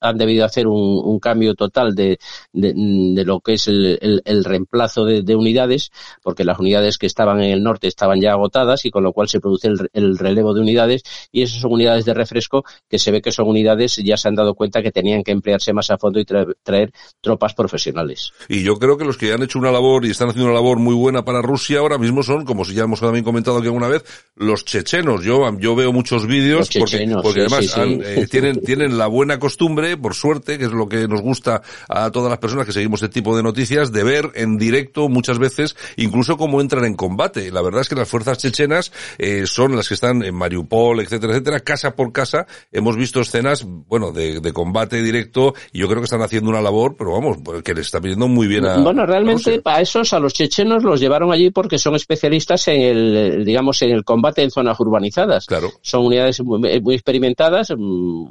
han 0.00 0.18
debido 0.18 0.46
hacer 0.46 0.66
un, 0.66 1.00
un 1.04 1.20
cambio 1.20 1.54
total 1.54 1.94
de, 1.94 2.18
de, 2.52 2.72
de, 2.74 3.24
lo 3.24 3.40
que 3.40 3.54
es 3.54 3.68
el, 3.68 4.22
el, 4.24 4.44
reemplazo 4.44 5.04
de, 5.04 5.22
de, 5.22 5.36
unidades, 5.36 5.92
porque 6.22 6.42
las 6.44 6.58
unidades 6.58 6.96
que 6.96 7.06
estaban 7.06 7.42
en 7.42 7.50
el 7.50 7.62
norte 7.62 7.86
estaban 7.86 8.18
ya 8.18 8.32
agotadas 8.32 8.86
y 8.86 8.90
con 8.90 9.04
lo 9.04 9.12
cual 9.12 9.28
se 9.28 9.40
produce 9.40 9.68
el, 9.68 9.90
el 9.92 10.16
relevo 10.16 10.54
de 10.54 10.62
unidades 10.62 11.02
y 11.30 11.42
esas 11.42 11.60
son 11.60 11.72
unidades 11.72 12.06
de 12.06 12.14
refresco 12.14 12.64
que 12.88 12.98
se 12.98 13.10
ve 13.10 13.20
que 13.20 13.32
son 13.32 13.46
unidades, 13.46 13.96
ya 13.96 14.16
se 14.16 14.28
han 14.28 14.34
dado 14.34 14.54
cuenta 14.54 14.82
que 14.82 14.90
tenían 14.90 15.22
que 15.22 15.32
emplearse 15.32 15.74
más 15.74 15.90
a 15.90 15.98
fondo 15.98 16.18
y 16.18 16.24
traer 16.24 16.92
tropas 17.20 17.52
profesionales. 17.52 18.32
Y 18.48 18.62
yo 18.62 18.76
creo 18.78 18.96
que 18.96 19.04
los 19.04 19.18
que 19.18 19.34
han 19.34 19.42
hecho 19.42 19.58
una 19.58 19.70
labor 19.70 20.06
y 20.06 20.10
están 20.10 20.30
haciendo 20.30 20.46
una 20.46 20.54
labor 20.54 20.78
muy 20.78 20.94
buena 20.94 21.24
para 21.24 21.42
Rusia 21.42 21.80
ahora 21.80 21.98
mismo 21.98 22.22
son 22.22 22.46
como 22.46 22.64
ya 22.74 22.84
hemos 22.84 23.00
también 23.00 23.24
comentado 23.24 23.60
que 23.60 23.66
alguna 23.68 23.88
vez, 23.88 24.04
los 24.36 24.64
chechenos. 24.64 25.22
Yo, 25.24 25.56
yo 25.58 25.74
veo 25.74 25.92
muchos 25.92 26.26
vídeos 26.26 26.68
porque, 26.78 27.08
porque 27.22 27.40
además 27.40 27.76
eh, 27.76 28.26
tienen, 28.30 28.60
tienen 28.62 28.98
la 28.98 29.06
buena 29.06 29.38
costumbre, 29.38 29.96
por 29.96 30.14
suerte, 30.14 30.58
que 30.58 30.64
es 30.64 30.72
lo 30.72 30.88
que 30.88 31.06
nos 31.08 31.20
gusta 31.20 31.62
a 31.88 32.10
todas 32.10 32.30
las 32.30 32.38
personas 32.38 32.66
que 32.66 32.72
seguimos 32.72 33.02
este 33.02 33.20
tipo 33.20 33.36
de 33.36 33.42
noticias, 33.42 33.92
de 33.92 34.04
ver 34.04 34.30
en 34.34 34.56
directo 34.56 35.08
muchas 35.08 35.38
veces, 35.38 35.76
incluso 35.96 36.36
cómo 36.36 36.60
entran 36.60 36.84
en 36.84 36.94
combate. 36.94 37.50
La 37.50 37.62
verdad 37.62 37.82
es 37.82 37.88
que 37.88 37.94
las 37.94 38.08
fuerzas 38.08 38.38
chechenas 38.38 38.92
eh, 39.18 39.46
son 39.46 39.76
las 39.76 39.88
que 39.88 39.94
están 39.94 40.22
en 40.22 40.34
Mariupol, 40.34 41.00
etcétera, 41.00 41.34
etcétera, 41.34 41.60
casa 41.60 41.94
por 41.94 42.12
casa. 42.12 42.46
Hemos 42.72 42.96
visto 42.96 43.20
escenas, 43.20 43.64
bueno, 43.64 44.12
de, 44.12 44.40
de 44.40 44.52
combate 44.52 45.02
directo 45.02 45.54
y 45.72 45.80
yo 45.80 45.86
creo 45.88 46.00
que 46.00 46.04
están 46.04 46.22
haciendo 46.22 46.50
una 46.50 46.60
labor, 46.60 46.96
pero 46.96 47.12
vamos, 47.12 47.38
que 47.62 47.74
les 47.74 47.86
está 47.86 48.00
pidiendo 48.00 48.28
muy 48.28 48.46
bien 48.46 48.66
a. 48.66 48.78
Bueno, 48.78 49.06
realmente 49.06 49.60
a 49.64 49.80
esos, 49.80 50.12
a 50.12 50.18
los 50.18 50.32
chechenos 50.32 50.82
los 50.82 51.00
llevaron 51.00 51.32
allí 51.32 51.50
porque 51.50 51.78
son 51.78 51.94
especialistas 51.94 52.59
en 52.68 52.80
el, 52.80 53.44
digamos, 53.44 53.80
en 53.82 53.90
el 53.90 54.04
combate 54.04 54.42
en 54.42 54.50
zonas 54.50 54.78
urbanizadas. 54.80 55.46
Claro. 55.46 55.70
Son 55.82 56.06
unidades 56.06 56.40
muy, 56.42 56.94
experimentadas, 56.94 57.72
mm, 57.76 58.26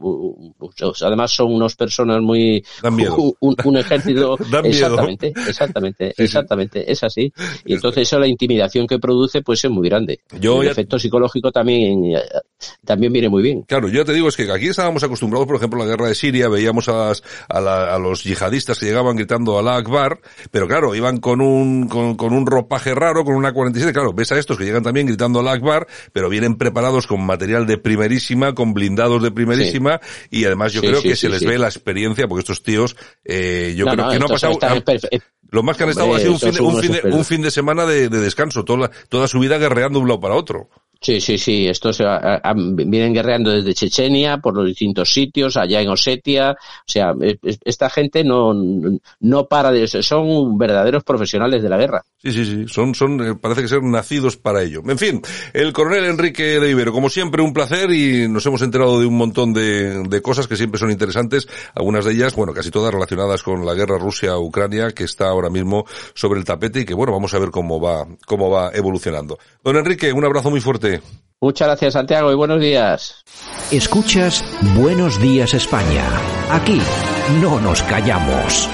además 1.03 1.31
son 1.31 1.53
unas 1.53 1.75
personas 1.75 2.21
muy... 2.21 2.63
Dan 2.81 2.95
miedo. 2.95 3.17
Un, 3.39 3.77
ejército... 3.77 4.37
exactamente, 4.63 5.33
exactamente, 5.47 6.13
exactamente, 6.17 6.91
es 6.91 7.03
así. 7.03 7.31
Y 7.65 7.73
entonces 7.73 8.03
eso, 8.03 8.19
la 8.19 8.27
intimidación 8.27 8.87
que 8.87 8.99
produce, 8.99 9.41
pues 9.41 9.63
es 9.63 9.71
muy 9.71 9.87
grande. 9.89 10.19
Yo 10.39 10.61
el 10.61 10.69
efecto 10.69 10.99
psicológico 10.99 11.51
también, 11.51 12.15
eh, 12.15 12.21
también 12.85 13.13
viene 13.13 13.29
muy 13.29 13.43
bien. 13.43 13.63
Claro, 13.63 13.87
yo 13.89 14.05
te 14.05 14.13
digo, 14.13 14.27
es 14.27 14.37
que 14.37 14.51
aquí 14.51 14.67
estábamos 14.67 15.03
acostumbrados, 15.03 15.47
por 15.47 15.55
ejemplo, 15.55 15.81
a 15.81 15.85
la 15.85 15.91
guerra 15.91 16.07
de 16.07 16.15
Siria, 16.15 16.49
veíamos 16.49 16.89
a, 16.89 17.11
a, 17.11 17.95
a 17.95 17.99
los 17.99 18.23
yihadistas 18.23 18.79
que 18.79 18.85
llegaban 18.85 19.15
gritando 19.15 19.57
a 19.57 19.61
la 19.61 19.77
Akbar, 19.77 20.19
pero 20.51 20.67
claro, 20.67 20.95
iban 20.95 21.19
con 21.19 21.41
un, 21.41 21.87
con, 21.87 22.15
con 22.15 22.33
un 22.33 22.45
ropaje 22.45 22.93
raro, 22.95 23.23
con 23.23 23.35
una 23.35 23.53
47, 23.53 23.93
claro, 23.93 24.13
ves 24.19 24.31
a 24.31 24.37
estos 24.37 24.57
que 24.57 24.65
llegan 24.65 24.83
también 24.83 25.07
gritando 25.07 25.39
al 25.39 25.47
Akbar, 25.47 25.87
pero 26.13 26.29
vienen 26.29 26.55
preparados 26.55 27.07
con 27.07 27.25
material 27.25 27.65
de 27.65 27.77
primerísima, 27.77 28.53
con 28.53 28.73
blindados 28.73 29.23
de 29.23 29.31
primerísima, 29.31 29.99
y 30.29 30.45
además 30.45 30.73
yo 30.73 30.81
creo 30.81 31.01
que 31.01 31.15
se 31.15 31.29
les 31.29 31.43
ve 31.43 31.57
la 31.57 31.67
experiencia, 31.67 32.27
porque 32.27 32.41
estos 32.41 32.61
tíos, 32.61 32.95
eh, 33.25 33.73
yo 33.75 33.85
creo 33.85 34.09
que 34.09 34.19
no 34.19 34.25
ha 34.25 34.29
pasado... 34.29 34.59
lo 35.51 35.63
más 35.63 35.77
que 35.77 35.83
han 35.83 35.89
estado 35.89 36.13
ha 36.13 36.19
sido 36.19 36.33
un 36.33 36.39
fin, 36.39 36.53
de, 36.53 36.61
un, 36.61 36.81
fin 36.81 36.91
de, 36.91 37.01
un 37.11 37.25
fin 37.25 37.41
de 37.41 37.51
semana 37.51 37.85
de, 37.85 38.09
de 38.09 38.19
descanso, 38.19 38.63
toda, 38.63 38.91
toda 39.09 39.27
su 39.27 39.39
vida 39.39 39.57
guerreando 39.57 39.97
de 39.99 40.03
un 40.03 40.09
lado 40.09 40.19
para 40.19 40.35
otro. 40.35 40.69
Sí, 41.01 41.21
sí, 41.21 41.37
sí. 41.37 41.65
Estos 41.67 42.03
vienen 42.75 43.13
guerreando 43.13 43.51
desde 43.51 43.73
Chechenia, 43.73 44.39
por 44.39 44.53
los 44.53 44.65
distintos 44.65 45.11
sitios, 45.11 45.55
allá 45.55 45.79
en 45.79 45.87
Osetia. 45.87 46.51
O 46.51 46.83
sea, 46.85 47.13
esta 47.63 47.89
gente 47.89 48.23
no, 48.25 48.53
no 49.21 49.47
para 49.47 49.71
de. 49.71 49.87
Son 49.87 50.57
verdaderos 50.57 51.05
profesionales 51.05 51.63
de 51.63 51.69
la 51.69 51.77
guerra. 51.77 52.03
Sí, 52.21 52.33
sí, 52.33 52.43
sí. 52.43 52.65
Son, 52.67 52.93
son, 52.93 53.25
eh, 53.25 53.35
parece 53.39 53.61
que 53.61 53.69
ser 53.69 53.81
nacidos 53.81 54.35
para 54.35 54.61
ello. 54.61 54.81
En 54.85 54.97
fin, 54.97 55.21
el 55.53 55.71
coronel 55.71 56.03
Enrique 56.03 56.59
de 56.59 56.69
Ibero, 56.69 56.91
como 56.91 57.09
siempre, 57.09 57.41
un 57.41 57.53
placer 57.53 57.91
y 57.91 58.27
nos 58.27 58.45
hemos 58.45 58.61
enterado 58.61 58.99
de 58.99 59.05
un 59.05 59.15
montón 59.15 59.53
de, 59.53 60.03
de 60.03 60.21
cosas 60.21 60.47
que 60.47 60.57
siempre 60.57 60.79
son 60.79 60.91
interesantes. 60.91 61.47
Algunas 61.75 62.03
de 62.03 62.11
ellas, 62.11 62.35
bueno, 62.35 62.53
casi 62.53 62.71
todas 62.71 62.93
relacionadas 62.93 63.41
con 63.41 63.65
la 63.65 63.73
guerra 63.73 63.97
Rusia-Ucrania, 63.97 64.91
que 64.91 65.05
está 65.05 65.29
ahora 65.29 65.49
mismo 65.49 65.85
sobre 66.13 66.39
el 66.39 66.45
tapete 66.45 66.81
y 66.81 66.85
que, 66.85 66.93
bueno, 66.93 67.13
vamos 67.13 67.33
a 67.33 67.39
ver 67.39 67.51
cómo 67.51 67.79
va, 67.79 68.05
cómo 68.25 68.49
va 68.49 68.71
evolucionando. 68.73 69.39
Don 69.63 69.77
Enrique, 69.77 70.11
un 70.11 70.25
abrazo 70.25 70.49
muy 70.49 70.59
fuerte. 70.59 70.88
Muchas 71.41 71.67
gracias, 71.67 71.93
Santiago, 71.93 72.31
y 72.31 72.35
buenos 72.35 72.59
días. 72.59 73.23
Escuchas 73.71 74.43
Buenos 74.75 75.21
Días 75.21 75.53
España. 75.53 76.03
Aquí 76.51 76.81
no 77.41 77.59
nos 77.61 77.81
callamos. 77.83 78.67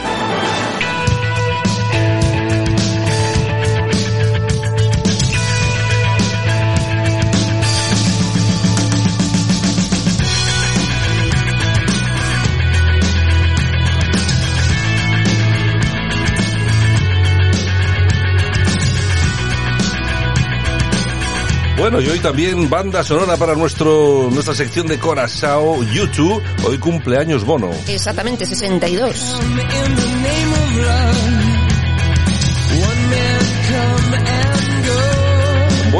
Bueno, 21.86 22.02
y 22.02 22.08
hoy 22.08 22.18
también 22.18 22.68
banda 22.68 23.04
sonora 23.04 23.38
para 23.38 23.54
nuestro 23.54 24.28
nuestra 24.32 24.56
sección 24.56 24.88
de 24.88 24.98
Corazao 24.98 25.84
YouTube. 25.84 26.42
Hoy 26.68 26.80
cumpleaños 26.80 27.46
Bono. 27.46 27.70
Exactamente, 27.86 28.48
62. 28.48 29.40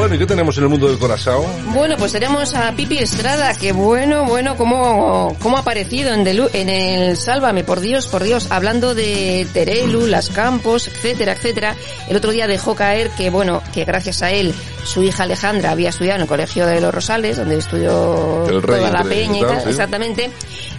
Bueno, 0.06 0.14
¿y 0.14 0.18
qué 0.20 0.26
tenemos 0.26 0.56
en 0.56 0.62
el 0.62 0.68
mundo 0.70 0.86
del 0.86 1.00
Corazao? 1.00 1.44
Bueno, 1.74 1.96
pues 1.98 2.12
tenemos 2.12 2.54
a 2.54 2.70
Pipi 2.70 2.98
Estrada, 2.98 3.52
que 3.54 3.72
bueno, 3.72 4.24
bueno, 4.24 4.56
cómo, 4.56 5.36
cómo 5.42 5.56
ha 5.56 5.60
aparecido 5.62 6.14
en, 6.14 6.24
Delu- 6.24 6.48
en 6.52 6.68
el 6.68 7.16
Sálvame, 7.16 7.64
por 7.64 7.80
Dios, 7.80 8.06
por 8.06 8.22
Dios, 8.22 8.46
hablando 8.50 8.94
de 8.94 9.48
Terelu, 9.52 10.06
Las 10.06 10.28
Campos, 10.30 10.86
etcétera, 10.86 11.32
etcétera. 11.32 11.74
El 12.08 12.16
otro 12.16 12.30
día 12.30 12.46
dejó 12.46 12.76
caer 12.76 13.10
que, 13.18 13.30
bueno, 13.30 13.64
que 13.74 13.84
gracias 13.84 14.22
a 14.22 14.30
él, 14.30 14.54
su 14.84 15.02
hija 15.02 15.24
Alejandra 15.24 15.72
había 15.72 15.88
estudiado 15.88 16.18
en 16.18 16.22
el 16.22 16.28
Colegio 16.28 16.66
de 16.68 16.80
los 16.80 16.94
Rosales, 16.94 17.36
donde 17.36 17.58
estudió 17.58 18.46
Rey 18.46 18.60
toda 18.60 18.90
la 18.92 19.02
peña 19.02 19.38
y 19.38 19.42
tal, 19.42 19.62
sí. 19.64 19.70
exactamente. 19.70 20.30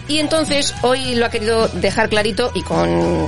Y 0.07 0.19
entonces 0.19 0.73
hoy 0.83 1.15
lo 1.15 1.25
ha 1.25 1.29
querido 1.29 1.67
dejar 1.67 2.07
clarito 2.07 2.49
y 2.53 2.61
Con 2.61 3.27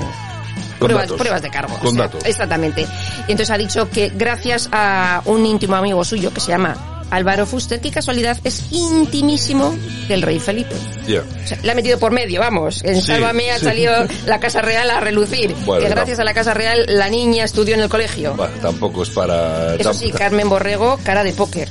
pruebas, 0.80 1.04
datos. 1.04 1.18
pruebas 1.18 1.42
de 1.42 1.50
cargo. 1.50 1.78
Con 1.80 1.96
datos. 1.98 2.26
Exactamente. 2.26 2.82
Y 3.28 3.32
entonces 3.32 3.50
ha 3.52 3.58
dicho 3.58 3.90
que 3.90 4.10
gracias 4.16 4.70
a 4.72 5.22
un 5.26 5.46
íntimo 5.46 5.76
amigo 5.76 6.04
suyo 6.04 6.34
que 6.34 6.40
se 6.40 6.48
llama 6.50 6.76
Álvaro 7.12 7.46
Fuster, 7.48 7.80
que 7.82 7.90
casualidad 7.90 8.38
es 8.44 8.66
intimísimo 8.72 9.76
del 10.08 10.22
rey 10.22 10.40
Felipe. 10.40 10.76
Ya. 11.08 11.22
O 11.22 11.48
sea, 11.48 11.58
le 11.64 11.72
ha 11.72 11.76
metido 11.76 11.98
por 11.98 12.12
medio, 12.12 12.40
vamos. 12.40 12.84
En 12.84 12.96
Sí, 13.02 13.08
Sálvame 13.08 13.50
ha 13.52 13.58
sí. 13.58 13.66
salido 13.66 13.94
la 14.28 14.40
Casa 14.40 14.62
Real 14.62 14.90
a 14.92 15.00
relucir. 15.00 15.56
Bueno, 15.66 15.82
que 15.84 15.90
no. 15.90 15.96
gracias 15.96 16.20
a 16.20 16.24
la 16.24 16.34
Casa 16.36 16.54
Real 16.54 16.86
la 16.88 17.10
niña 17.10 17.46
estudió 17.46 17.74
en 17.74 17.82
el 17.82 17.90
colegio. 17.90 18.36
Bueno, 18.36 18.54
tampoco 18.62 19.02
es 19.04 19.10
para... 19.10 19.74
Eso 19.76 19.94
sí, 19.94 20.12
Carmen 20.12 20.50
Borrego, 20.50 21.00
cara 21.04 21.24
de 21.24 21.34
póker. 21.34 21.68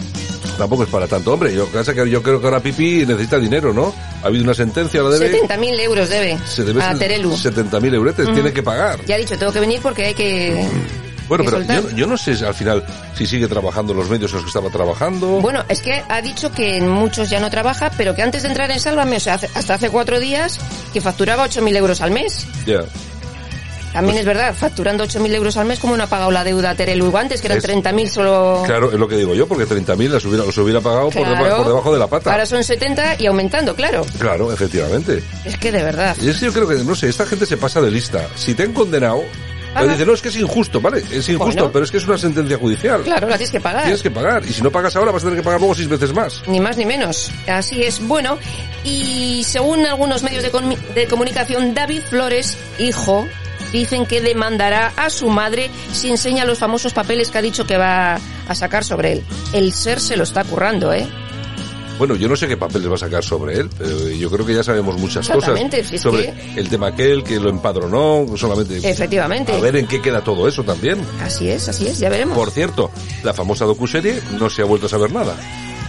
Tampoco 0.58 0.82
es 0.82 0.88
para 0.90 1.06
tanto. 1.06 1.32
Hombre, 1.32 1.54
yo, 1.54 1.68
que 1.70 2.10
yo 2.10 2.22
creo 2.22 2.40
que 2.40 2.46
ahora 2.46 2.60
Pipi 2.60 3.06
necesita 3.06 3.38
dinero, 3.38 3.72
¿no? 3.72 3.94
Ha 4.22 4.26
habido 4.26 4.42
una 4.44 4.54
sentencia, 4.54 5.00
la 5.02 5.10
debe... 5.10 5.40
70.000 5.42 5.80
euros 5.80 6.08
debe, 6.08 6.36
Se 6.46 6.64
debe 6.64 6.82
a 6.82 6.94
Terelu. 6.94 7.30
70.000 7.32 7.94
euretes, 7.94 8.24
Ujú. 8.26 8.34
tiene 8.34 8.52
que 8.52 8.62
pagar. 8.62 8.98
Ya 9.06 9.14
ha 9.14 9.18
dicho, 9.18 9.38
tengo 9.38 9.52
que 9.52 9.60
venir 9.60 9.80
porque 9.80 10.06
hay 10.06 10.14
que... 10.14 10.66
Bueno, 11.28 11.44
que 11.44 11.50
pero 11.50 11.82
yo, 11.82 11.90
yo 11.90 12.06
no 12.06 12.16
sé 12.16 12.32
al 12.46 12.54
final 12.54 12.82
si 13.14 13.26
sigue 13.26 13.46
trabajando 13.48 13.92
los 13.92 14.08
medios 14.08 14.30
en 14.32 14.36
los 14.36 14.44
que 14.44 14.48
estaba 14.48 14.70
trabajando. 14.70 15.26
Bueno, 15.42 15.62
es 15.68 15.80
que 15.80 16.02
ha 16.08 16.22
dicho 16.22 16.50
que 16.50 16.78
en 16.78 16.88
muchos 16.88 17.28
ya 17.28 17.38
no 17.38 17.50
trabaja, 17.50 17.90
pero 17.98 18.14
que 18.14 18.22
antes 18.22 18.42
de 18.42 18.48
entrar 18.48 18.70
en 18.70 18.80
Sálvame, 18.80 19.16
o 19.18 19.20
sea, 19.20 19.34
hace- 19.34 19.50
hasta 19.54 19.74
hace 19.74 19.90
cuatro 19.90 20.18
días, 20.20 20.58
que 20.92 21.02
facturaba 21.02 21.44
8.000 21.46 21.76
euros 21.76 22.00
al 22.00 22.12
mes. 22.12 22.46
Ya. 22.66 22.80
También 23.92 24.14
Pues 24.16 24.20
es 24.20 24.26
verdad, 24.26 24.54
facturando 24.54 25.04
8.000 25.04 25.34
euros 25.34 25.56
al 25.56 25.66
mes, 25.66 25.78
como 25.78 25.96
no 25.96 26.04
ha 26.04 26.06
pagado 26.06 26.30
la 26.30 26.44
deuda 26.44 26.70
a 26.70 26.74
Terelu 26.74 27.16
antes, 27.16 27.40
que 27.40 27.46
eran 27.48 27.58
Es- 27.58 27.64
30.000 27.64 28.08
solo... 28.08 28.62
Claro, 28.66 28.92
es 28.92 28.98
lo 28.98 29.08
que 29.08 29.16
digo 29.16 29.34
yo, 29.34 29.48
porque 29.48 29.66
30.000 29.66 30.08
los 30.08 30.24
hubiera, 30.26 30.44
los 30.44 30.58
hubiera 30.58 30.80
pagado 30.80 31.10
por, 31.10 31.26
deba- 31.26 31.38
Claro. 31.38 31.56
por 31.58 31.66
debajo 31.68 31.92
de 31.92 31.98
la 31.98 32.06
pata. 32.06 32.30
Ahora 32.32 32.46
son 32.46 32.62
70 32.62 33.16
y 33.20 33.26
aumentando, 33.26 33.74
claro. 33.74 34.04
Claro, 34.18 34.52
efectivamente. 34.52 35.22
Es 35.44 35.56
que 35.58 35.72
de 35.72 35.82
verdad. 35.82 36.16
Y 36.20 36.28
es 36.28 36.38
que 36.38 36.46
yo 36.46 36.52
creo 36.52 36.68
que, 36.68 36.74
no 36.84 36.94
sé, 36.94 37.08
esta 37.08 37.26
gente 37.26 37.46
se 37.46 37.56
pasa 37.56 37.80
de 37.80 37.90
lista. 37.90 38.26
Si 38.36 38.54
te 38.54 38.62
han 38.64 38.72
condenado, 38.72 39.22
Paga. 39.74 39.86
le 39.86 39.92
dice, 39.92 40.06
no, 40.06 40.12
es 40.14 40.22
que 40.22 40.28
es 40.28 40.36
injusto, 40.36 40.80
¿vale? 40.80 40.98
Es 41.10 41.28
injusto, 41.28 41.44
Bueno. 41.62 41.70
pero 41.72 41.84
es 41.84 41.90
que 41.90 41.96
es 41.98 42.06
una 42.06 42.18
sentencia 42.18 42.56
judicial. 42.58 43.02
Claro, 43.02 43.28
la 43.28 43.36
tienes 43.36 43.50
que 43.52 43.60
pagar. 43.60 43.82
Tienes 43.82 44.02
que 44.02 44.10
pagar. 44.10 44.42
Y 44.46 44.52
si 44.52 44.62
no 44.62 44.70
pagas 44.70 44.94
ahora, 44.96 45.12
vas 45.12 45.22
a 45.22 45.26
tener 45.26 45.40
que 45.40 45.44
pagar 45.44 45.60
luego 45.60 45.74
seis 45.74 45.88
veces 45.88 46.12
más. 46.12 46.42
Ni 46.46 46.60
más 46.60 46.76
ni 46.76 46.84
menos. 46.86 47.30
Así 47.46 47.82
es. 47.82 48.06
Bueno, 48.06 48.38
y 48.84 49.42
según 49.44 49.84
algunos 49.86 50.22
medios 50.22 50.42
de, 50.42 50.52
comu- 50.52 50.78
de 50.94 51.06
comunicación, 51.06 51.74
David 51.74 52.02
Flores, 52.08 52.56
hijo, 52.78 53.26
dicen 53.72 54.06
que 54.06 54.20
demandará 54.20 54.92
a 54.96 55.10
su 55.10 55.28
madre 55.28 55.70
si 55.92 56.10
enseña 56.10 56.44
los 56.44 56.58
famosos 56.58 56.92
papeles 56.92 57.30
que 57.30 57.38
ha 57.38 57.42
dicho 57.42 57.66
que 57.66 57.76
va 57.76 58.18
a 58.48 58.54
sacar 58.54 58.84
sobre 58.84 59.12
él. 59.12 59.24
El 59.52 59.72
ser 59.72 60.00
se 60.00 60.16
lo 60.16 60.24
está 60.24 60.44
currando, 60.44 60.92
¿eh? 60.92 61.06
Bueno, 61.98 62.14
yo 62.14 62.28
no 62.28 62.36
sé 62.36 62.46
qué 62.46 62.56
papeles 62.56 62.88
va 62.88 62.94
a 62.94 62.98
sacar 62.98 63.24
sobre 63.24 63.58
él, 63.58 63.68
pero 63.76 64.08
yo 64.08 64.30
creo 64.30 64.46
que 64.46 64.54
ya 64.54 64.62
sabemos 64.62 64.96
muchas 64.98 65.28
cosas 65.28 65.58
si 65.84 65.96
es 65.96 66.00
sobre 66.00 66.32
el 66.54 66.68
tema 66.68 66.88
aquel 66.88 67.24
que 67.24 67.40
lo 67.40 67.50
empadronó, 67.50 68.24
solamente. 68.36 68.78
Efectivamente. 68.88 69.52
A 69.52 69.58
ver 69.58 69.74
en 69.74 69.88
qué 69.88 70.00
queda 70.00 70.22
todo 70.22 70.46
eso 70.46 70.62
también. 70.62 71.04
Así 71.20 71.50
es, 71.50 71.68
así 71.68 71.88
es, 71.88 71.98
ya 71.98 72.08
veremos. 72.08 72.38
Por 72.38 72.52
cierto, 72.52 72.92
la 73.24 73.34
famosa 73.34 73.64
docuserie 73.64 74.20
no 74.38 74.48
se 74.48 74.62
ha 74.62 74.64
vuelto 74.64 74.86
a 74.86 74.88
saber 74.88 75.10
nada. 75.10 75.34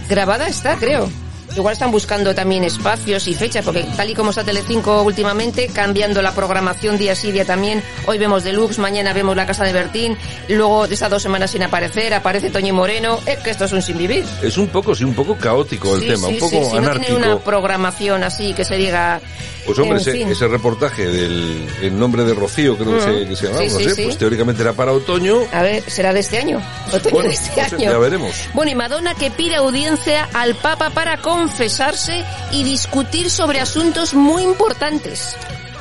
Grabada 0.08 0.48
está, 0.48 0.76
creo. 0.76 1.08
Igual 1.56 1.72
están 1.72 1.90
buscando 1.90 2.34
también 2.34 2.64
espacios 2.64 3.26
y 3.26 3.34
fechas, 3.34 3.64
porque 3.64 3.82
tal 3.96 4.08
y 4.08 4.14
como 4.14 4.30
está 4.30 4.44
Telecinco 4.44 5.02
últimamente, 5.02 5.68
cambiando 5.68 6.22
la 6.22 6.32
programación 6.32 6.96
día 6.96 7.14
sí, 7.14 7.32
día 7.32 7.44
también. 7.44 7.82
Hoy 8.06 8.18
vemos 8.18 8.44
Deluxe, 8.44 8.78
mañana 8.78 9.12
vemos 9.12 9.34
La 9.36 9.46
Casa 9.46 9.64
de 9.64 9.72
Bertín, 9.72 10.16
luego 10.48 10.86
de 10.86 10.94
estas 10.94 11.10
dos 11.10 11.22
semanas 11.22 11.50
sin 11.50 11.62
aparecer, 11.62 12.14
aparece 12.14 12.50
Toño 12.50 12.72
Moreno. 12.74 13.18
Es 13.26 13.38
que 13.40 13.50
esto 13.50 13.64
es 13.64 13.72
un 13.72 13.82
sin 13.82 13.98
vivir. 13.98 14.24
Es 14.42 14.56
un 14.58 14.68
poco, 14.68 14.94
sí, 14.94 15.04
un 15.04 15.14
poco 15.14 15.36
caótico 15.36 15.94
el 15.96 16.02
Sí, 16.02 16.08
tema, 16.08 16.28
sí, 16.28 16.34
un 16.34 16.38
poco 16.40 16.50
sí, 16.56 16.64
sí, 16.64 16.70
No 16.72 16.78
anárquico. 16.78 17.06
tiene 17.06 17.26
una 17.32 17.38
programación 17.40 18.22
así 18.22 18.54
que 18.54 18.64
se 18.64 18.76
diga... 18.76 19.20
Pues 19.66 19.78
hombre, 19.78 19.96
en 19.96 20.00
ese, 20.00 20.12
fin. 20.12 20.28
ese 20.30 20.48
reportaje 20.48 21.06
del 21.06 21.68
en 21.82 21.98
nombre 21.98 22.24
de 22.24 22.32
Rocío, 22.34 22.78
creo 22.78 22.92
que, 22.98 23.00
Mm. 23.00 23.04
se, 23.22 23.28
que 23.28 23.36
se 23.36 23.46
llamaba, 23.46 23.64
no 23.64 23.78
sé, 23.94 24.02
pues 24.04 24.16
teóricamente 24.18 24.62
era 24.62 24.72
para 24.72 24.92
otoño. 24.92 25.42
A 25.52 25.62
ver, 25.62 25.82
¿será 25.86 26.14
de 26.14 26.20
este 26.20 26.38
año? 26.38 26.62
Otoño 26.90 27.12
Bueno, 27.12 27.28
de 27.28 27.34
este 27.34 27.60
no 27.62 27.68
sé, 27.68 27.76
año. 27.76 27.90
ya 27.92 27.98
veremos. 27.98 28.34
Bueno, 28.54 28.70
y 28.72 28.74
Madonna 28.74 29.14
que 29.14 29.30
pide 29.30 29.56
audiencia 29.56 30.28
al 30.32 30.54
Papa 30.54 30.90
para 30.90 31.18
confesarse 31.40 32.22
y 32.52 32.62
discutir 32.64 33.30
sobre 33.30 33.60
asuntos 33.60 34.12
muy 34.12 34.42
importantes. 34.42 35.34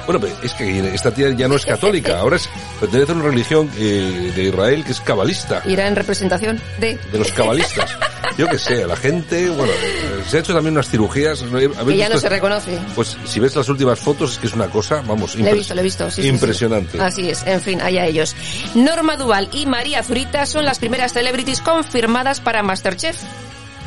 Bueno, 0.06 0.22
pero 0.22 0.34
es 0.42 0.54
que 0.54 0.94
esta 0.96 1.12
tía 1.12 1.30
ya 1.32 1.48
no 1.50 1.56
es 1.56 1.66
católica, 1.66 2.18
ahora 2.20 2.38
es, 2.38 2.50
pertenece 2.80 3.12
a 3.12 3.16
una 3.16 3.26
religión 3.26 3.70
eh, 3.78 4.32
de 4.34 4.44
Israel 4.44 4.84
que 4.86 4.94
es 4.94 5.02
cabalista, 5.02 5.62
Irá 5.66 5.86
en 5.88 5.96
representación 5.98 6.60
de... 6.80 6.98
de 7.12 7.20
los 7.20 7.32
cabalistas. 7.34 7.92
Yo 8.38 8.48
que 8.48 8.58
sé, 8.58 8.88
la 8.88 8.96
gente, 8.96 9.50
bueno, 9.50 9.72
eh, 9.74 10.24
se 10.28 10.38
ha 10.38 10.40
hecho 10.40 10.54
también 10.54 10.74
unas 10.74 10.90
cirugías. 10.90 11.42
¿no? 11.44 11.58
¿Habéis 11.58 11.76
Que 11.78 11.98
ya 11.98 12.08
no 12.08 12.16
visto? 12.16 12.20
se 12.22 12.30
reconoce. 12.30 12.80
Pues 12.96 13.18
si 13.26 13.40
ves 13.42 13.56
las 13.56 13.68
últimas 13.68 14.00
fotos, 14.00 14.34
es 14.34 14.38
que 14.40 14.48
es 14.48 14.54
una 14.54 14.68
cosa, 14.68 15.04
vamos, 15.06 15.36
Lo 15.36 15.46
he 15.48 15.54
visto, 15.54 15.76
lo 15.76 15.82
he 15.82 15.84
visto. 15.84 16.10
sí, 16.10 16.16
sí, 16.18 16.22
sí. 16.22 16.28
impresionante. 16.30 17.02
Así 17.02 17.30
es, 17.30 17.46
en 17.46 17.60
fin, 17.62 17.82
allá 17.82 18.06
ellos. 18.06 18.36
Norma 18.76 19.18
Duval 19.18 19.50
y 19.52 19.66
María 19.66 20.02
Zurita 20.04 20.46
son 20.46 20.64
las 20.64 20.80
primeras 20.80 21.12
celebrities 21.12 21.60
confirmadas 21.60 22.40
para 22.40 22.64
Masterchef. 22.64 23.18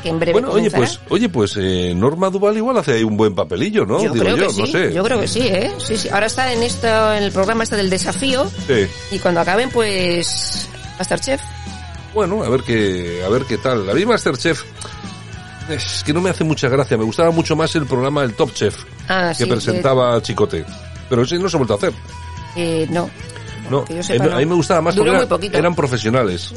Que 0.03 0.09
en 0.09 0.19
breve 0.19 0.33
Bueno, 0.33 0.51
oye, 0.51 0.71
pues, 0.71 0.99
oye, 1.11 1.29
pues 1.29 1.57
eh, 1.59 1.93
Norma 1.95 2.29
Duval 2.29 2.57
igual 2.57 2.77
hace 2.77 2.95
ahí 2.95 3.05
un 3.05 3.17
buen 3.17 3.35
papelillo, 3.35 3.87
¿no? 3.87 4.03
Yo 4.03 4.13
Digo 4.13 4.25
creo 4.25 4.37
yo, 4.37 4.47
que 4.49 4.53
sí, 4.53 4.61
no 4.61 4.67
sé. 4.67 4.93
yo 4.93 5.05
creo 5.05 5.21
que 5.21 5.29
sí, 5.29 5.41
¿eh? 5.43 5.71
Sí, 5.79 5.97
sí. 5.97 6.09
Ahora 6.09 6.27
está 6.27 6.53
en 6.53 6.63
esto, 6.63 6.87
en 7.15 7.23
el 7.23 7.31
programa 7.33 7.63
este 7.65 7.77
del 7.77 7.89
desafío 7.91 8.51
Sí. 8.67 8.87
y 9.13 9.19
cuando 9.21 9.41
acaben, 9.41 9.71
pues 9.71 10.69
Masterchef. 10.99 11.41
Bueno, 12.15 12.43
a 12.43 12.49
ver 12.49 12.63
qué, 12.63 13.23
a 13.25 13.29
ver 13.29 13.45
qué 13.45 13.59
tal. 13.59 13.89
A 13.89 13.95
mí 13.95 14.05
Masterchef 14.05 14.63
es 15.71 16.03
que 16.05 16.13
no 16.13 16.21
me 16.21 16.31
hace 16.31 16.45
mucha 16.45 16.69
gracia. 16.69 16.97
Me 16.99 17.05
gustaba 17.05 17.31
mucho 17.31 17.55
más 17.57 17.75
el 17.77 17.87
programa 17.87 18.23
El 18.25 18.35
Top 18.35 18.53
Chef 18.53 18.77
Ah, 19.09 19.33
que 19.37 19.45
sí, 19.45 19.51
presentaba 19.51 20.21
Chicote. 20.21 20.65
Pero 21.09 21.23
ese 21.23 21.39
no 21.39 21.49
se 21.49 21.57
ha 21.57 21.59
vuelto 21.59 21.75
a 21.75 21.77
hacer. 21.77 21.93
Eh, 22.57 22.87
no. 22.91 23.09
No, 23.71 23.85
que 23.85 24.03
yo 24.03 24.15
a 24.15 24.19
mí- 24.19 24.31
no. 24.31 24.37
me 24.51 24.55
gustaba 24.57 24.81
más 24.83 24.95
Duró 24.95 25.05
porque 25.05 25.11
muy 25.13 25.17
eran, 25.25 25.29
poquito. 25.29 25.59
eran 25.59 25.75
profesionales. 25.75 26.53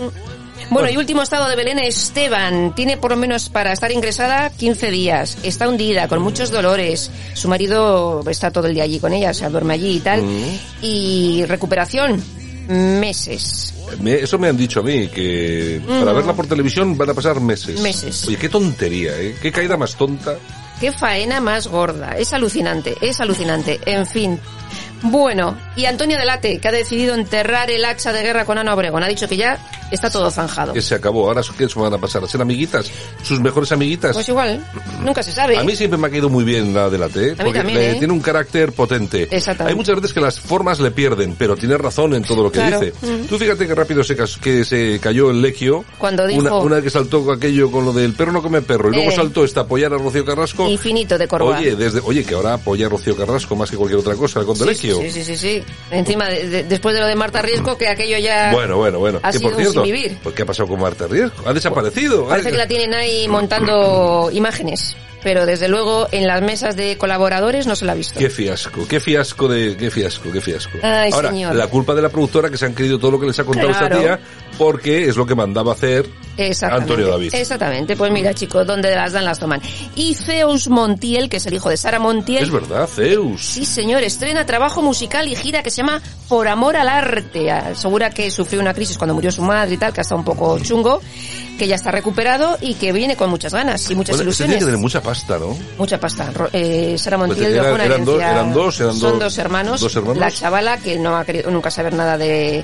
Bueno, 0.69 0.89
y 0.89 0.97
último 0.97 1.21
estado 1.21 1.47
de 1.49 1.55
Belén 1.55 1.79
Esteban. 1.79 2.73
Tiene 2.75 2.97
por 2.97 3.11
lo 3.11 3.17
menos 3.17 3.49
para 3.49 3.71
estar 3.71 3.91
ingresada 3.91 4.49
15 4.49 4.89
días. 4.91 5.37
Está 5.43 5.69
hundida, 5.69 6.07
con 6.07 6.21
muchos 6.21 6.49
dolores. 6.51 7.11
Su 7.33 7.47
marido 7.47 8.23
está 8.29 8.51
todo 8.51 8.67
el 8.67 8.73
día 8.73 8.83
allí 8.83 8.99
con 8.99 9.13
ella, 9.13 9.31
o 9.31 9.33
sea, 9.33 9.49
duerme 9.49 9.73
allí 9.75 9.97
y 9.97 9.99
tal. 9.99 10.21
Mm. 10.23 10.59
Y 10.81 11.45
recuperación, 11.45 12.23
meses. 12.67 13.73
Me- 14.01 14.15
eso 14.15 14.37
me 14.39 14.47
han 14.49 14.57
dicho 14.57 14.79
a 14.79 14.83
mí, 14.83 15.07
que 15.07 15.81
para 15.87 16.11
Mm. 16.11 16.15
verla 16.15 16.33
por 16.33 16.47
televisión 16.47 16.97
van 16.97 17.09
a 17.09 17.13
pasar 17.13 17.39
meses. 17.39 17.79
Meses. 17.81 18.27
Oye, 18.27 18.37
qué 18.37 18.49
tontería, 18.49 19.11
¿eh? 19.19 19.35
Qué 19.41 19.51
caída 19.51 19.77
más 19.77 19.95
tonta. 19.95 20.35
Qué 20.79 20.91
faena 20.91 21.39
más 21.39 21.67
gorda. 21.67 22.17
Es 22.17 22.33
alucinante, 22.33 22.95
es 23.01 23.19
alucinante. 23.21 23.79
En 23.85 24.05
fin. 24.07 24.39
Bueno, 25.03 25.55
y 25.75 25.85
Antonio 25.85 26.17
Delate, 26.17 26.59
que 26.59 26.67
ha 26.67 26.71
decidido 26.71 27.13
enterrar 27.15 27.69
el 27.69 27.85
hacha 27.85 28.11
de 28.13 28.21
guerra 28.23 28.45
con 28.45 28.57
Ana 28.57 28.73
Obregón. 28.73 29.03
Ha 29.03 29.07
dicho 29.07 29.27
que 29.27 29.37
ya 29.37 29.57
está 29.91 30.09
todo 30.09 30.31
zanjado. 30.31 30.73
Que 30.73 30.81
se 30.81 30.95
acabó. 30.95 31.27
Ahora, 31.27 31.41
¿qué 31.57 31.65
eso 31.65 31.81
van 31.81 31.93
a 31.93 31.97
pasar? 31.99 32.23
¿A 32.23 32.27
ser 32.27 32.41
amiguitas? 32.41 32.89
¿Sus 33.21 33.39
mejores 33.39 33.71
amiguitas? 33.71 34.13
Pues 34.13 34.27
igual, 34.29 34.65
nunca 35.03 35.21
se 35.21 35.31
sabe. 35.31 35.57
A 35.57 35.63
mí 35.63 35.75
siempre 35.75 35.97
me 35.99 36.07
ha 36.07 36.09
caído 36.09 36.29
muy 36.29 36.43
bien 36.43 36.73
la 36.73 36.89
de 36.89 36.97
la 36.97 37.07
T, 37.09 37.19
mí 37.31 37.35
porque 37.35 37.59
también, 37.59 37.77
le- 37.79 37.91
¿eh? 37.91 37.95
tiene 37.95 38.13
un 38.13 38.19
carácter 38.19 38.71
potente. 38.73 39.23
Exactamente. 39.29 39.71
Hay 39.71 39.75
muchas 39.75 39.95
veces 39.95 40.11
que 40.13 40.19
las 40.21 40.39
formas 40.39 40.79
le 40.79 40.89
pierden, 40.91 41.35
pero 41.37 41.55
tiene 41.55 41.77
razón 41.77 42.15
en 42.15 42.23
todo 42.23 42.41
lo 42.43 42.51
que 42.51 42.59
Claro. 42.59 42.79
dice. 42.79 42.93
Mm. 43.05 43.25
Tú 43.27 43.37
fíjate 43.37 43.67
que 43.67 43.75
rápido 43.75 44.03
se, 44.03 44.15
que 44.41 44.65
se 44.65 44.99
cayó 45.01 45.29
el 45.29 45.41
lequio. 45.41 45.85
Cuando 45.99 46.25
dijo- 46.25 46.39
Una, 46.41 46.55
una 46.55 46.81
que 46.81 46.89
saltó 46.89 47.31
aquello 47.31 47.69
con 47.69 47.85
lo 47.85 47.93
del 47.93 48.13
perro 48.13 48.31
no 48.31 48.41
come 48.41 48.61
perro, 48.63 48.89
y 48.91 48.95
luego 48.95 49.11
Eh. 49.11 49.15
saltó 49.15 49.43
esta 49.45 49.61
apoyar 49.61 49.93
a 49.93 49.97
Rocío 49.97 50.25
Carrasco. 50.25 50.67
Infinito 50.67 51.17
de 51.17 51.27
Corba. 51.27 51.57
Oye, 51.59 51.75
desde, 51.75 51.99
oye, 52.03 52.23
que 52.23 52.33
ahora 52.33 52.55
apoya 52.55 52.87
a 52.87 52.89
Rocío 52.89 53.15
Carrasco 53.15 53.55
más 53.55 53.69
que 53.69 53.77
cualquier 53.77 53.99
otra 53.99 54.15
cosa 54.15 54.43
con 54.43 54.55
Sí, 54.55 54.84
Sí, 54.93 55.11
sí, 55.11 55.23
sí, 55.23 55.35
sí. 55.37 55.63
Encima, 55.91 56.29
de- 56.29 56.47
de- 56.49 56.63
después 56.63 56.93
de 56.95 57.01
lo 57.01 57.07
de 57.07 57.15
Marta 57.15 57.41
Riesco, 57.41 57.77
que 57.77 57.87
aquello 57.87 58.17
ya... 58.17 58.51
Bueno, 58.51 58.77
bueno, 58.77 58.99
bueno. 58.99 59.19
Ha 59.23 59.31
que 59.31 59.37
sido 59.39 59.51
por 59.51 59.59
cierto, 59.61 59.81
vivir. 59.83 60.17
pues, 60.23 60.35
¿qué 60.35 60.43
ha 60.43 60.45
pasado 60.45 60.67
con 60.69 60.79
Marta 60.79 61.07
Riesco? 61.07 61.43
Ha 61.47 61.53
desaparecido. 61.53 62.27
Parece 62.27 62.47
Ay, 62.49 62.51
que 62.53 62.57
la 62.57 62.67
tienen 62.67 62.93
ahí 62.93 63.27
montando 63.27 64.29
imágenes. 64.31 64.95
Pero 65.25 65.47
desde 65.47 65.67
luego 65.67 66.07
en 66.11 66.27
las 66.27 66.39
mesas 66.43 66.75
de 66.75 66.99
colaboradores 66.99 67.65
no 67.65 67.75
se 67.75 67.83
la 67.83 67.93
ha 67.93 67.95
visto. 67.95 68.19
Qué 68.19 68.29
fiasco, 68.29 68.87
qué 68.87 68.99
fiasco 68.99 69.47
de, 69.47 69.75
qué 69.75 69.89
fiasco, 69.89 70.31
qué 70.31 70.39
fiasco. 70.39 70.77
Ay, 70.83 71.09
Ahora, 71.11 71.31
señor. 71.31 71.55
la 71.55 71.65
culpa 71.65 71.95
de 71.95 72.03
la 72.03 72.09
productora 72.09 72.51
que 72.51 72.57
se 72.57 72.67
han 72.67 72.73
creído 72.73 72.99
todo 72.99 73.09
lo 73.09 73.19
que 73.19 73.25
les 73.25 73.39
ha 73.39 73.43
contado 73.43 73.71
esta 73.71 73.89
tía, 73.89 74.19
porque 74.59 75.09
es 75.09 75.17
lo 75.17 75.25
que 75.25 75.33
mandaba 75.33 75.71
hacer. 75.71 76.07
Antonio 76.69 77.07
David. 77.07 77.33
Exactamente. 77.33 77.95
Pues 77.95 78.11
mira, 78.11 78.35
chicos, 78.35 78.67
donde 78.67 78.93
las 78.93 79.13
dan 79.13 79.25
las 79.25 79.39
toman. 79.39 79.61
Y 79.95 80.13
Zeus 80.13 80.67
Montiel, 80.67 81.27
que 81.27 81.37
es 81.37 81.45
el 81.47 81.55
hijo 81.55 81.69
de 81.69 81.77
Sara 81.77 81.97
Montiel. 81.97 82.43
Es 82.43 82.51
verdad, 82.51 82.87
Zeus. 82.87 83.43
Sí, 83.43 83.65
señor, 83.65 84.03
estrena 84.03 84.45
trabajo 84.45 84.83
musical 84.83 85.27
y 85.27 85.35
gira 85.35 85.63
que 85.63 85.71
se 85.71 85.77
llama 85.77 86.03
Por 86.29 86.47
Amor 86.47 86.77
al 86.77 86.89
Arte. 86.89 87.49
Asegura 87.49 88.11
que 88.11 88.29
sufrió 88.29 88.61
una 88.61 88.75
crisis 88.75 88.95
cuando 88.95 89.15
murió 89.15 89.31
su 89.31 89.41
madre 89.41 89.73
y 89.73 89.77
tal, 89.77 89.91
que 89.91 90.01
está 90.01 90.13
un 90.13 90.23
poco 90.23 90.59
chungo, 90.59 91.01
que 91.57 91.67
ya 91.67 91.75
está 91.75 91.91
recuperado 91.91 92.57
y 92.61 92.73
que 92.75 92.91
viene 92.91 93.15
con 93.15 93.29
muchas 93.29 93.53
ganas 93.53 93.89
y 93.89 93.95
muchas 93.95 94.17
Bueno, 94.17 94.31
este 94.31 94.43
tiene 94.43 94.53
ilusiones. 94.55 94.59
que 94.59 94.65
tener 94.65 94.79
mucha 94.79 95.01
pasta, 95.01 95.37
¿no? 95.39 95.57
Mucha 95.77 95.99
pasta. 95.99 96.31
Eh, 96.53 96.95
Sara 96.97 97.17
Montiel 97.17 97.45
Pues 97.45 97.55
eran- 97.57 97.73
una 97.73 97.85
eran 97.85 98.05
dos- 98.05 98.19
eran 98.21 98.53
dos, 98.53 98.79
eran 98.81 98.93
Son 98.95 99.11
dos- 99.11 99.19
dos 99.19 99.37
hermanos. 99.37 99.79
dos 99.81 99.95
hermanos. 99.95 100.17
La 100.17 100.31
chavala, 100.31 100.77
que 100.77 100.97
no 100.99 101.15
ha 101.17 101.23
querido 101.25 101.49
nunca 101.51 101.71
saber 101.71 101.93
nada 101.93 102.17
de, 102.17 102.63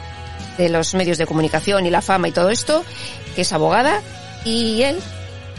de 0.58 0.70
los 0.70 0.94
medios 0.96 1.18
de 1.18 1.26
comunicación 1.26 1.86
y 1.86 1.90
la 1.90 2.02
fama 2.02 2.28
y 2.28 2.32
todo 2.32 2.50
esto, 2.50 2.84
que 3.36 3.42
es 3.42 3.54
abogada, 3.54 4.02
y 4.44 4.82
él. 4.84 5.00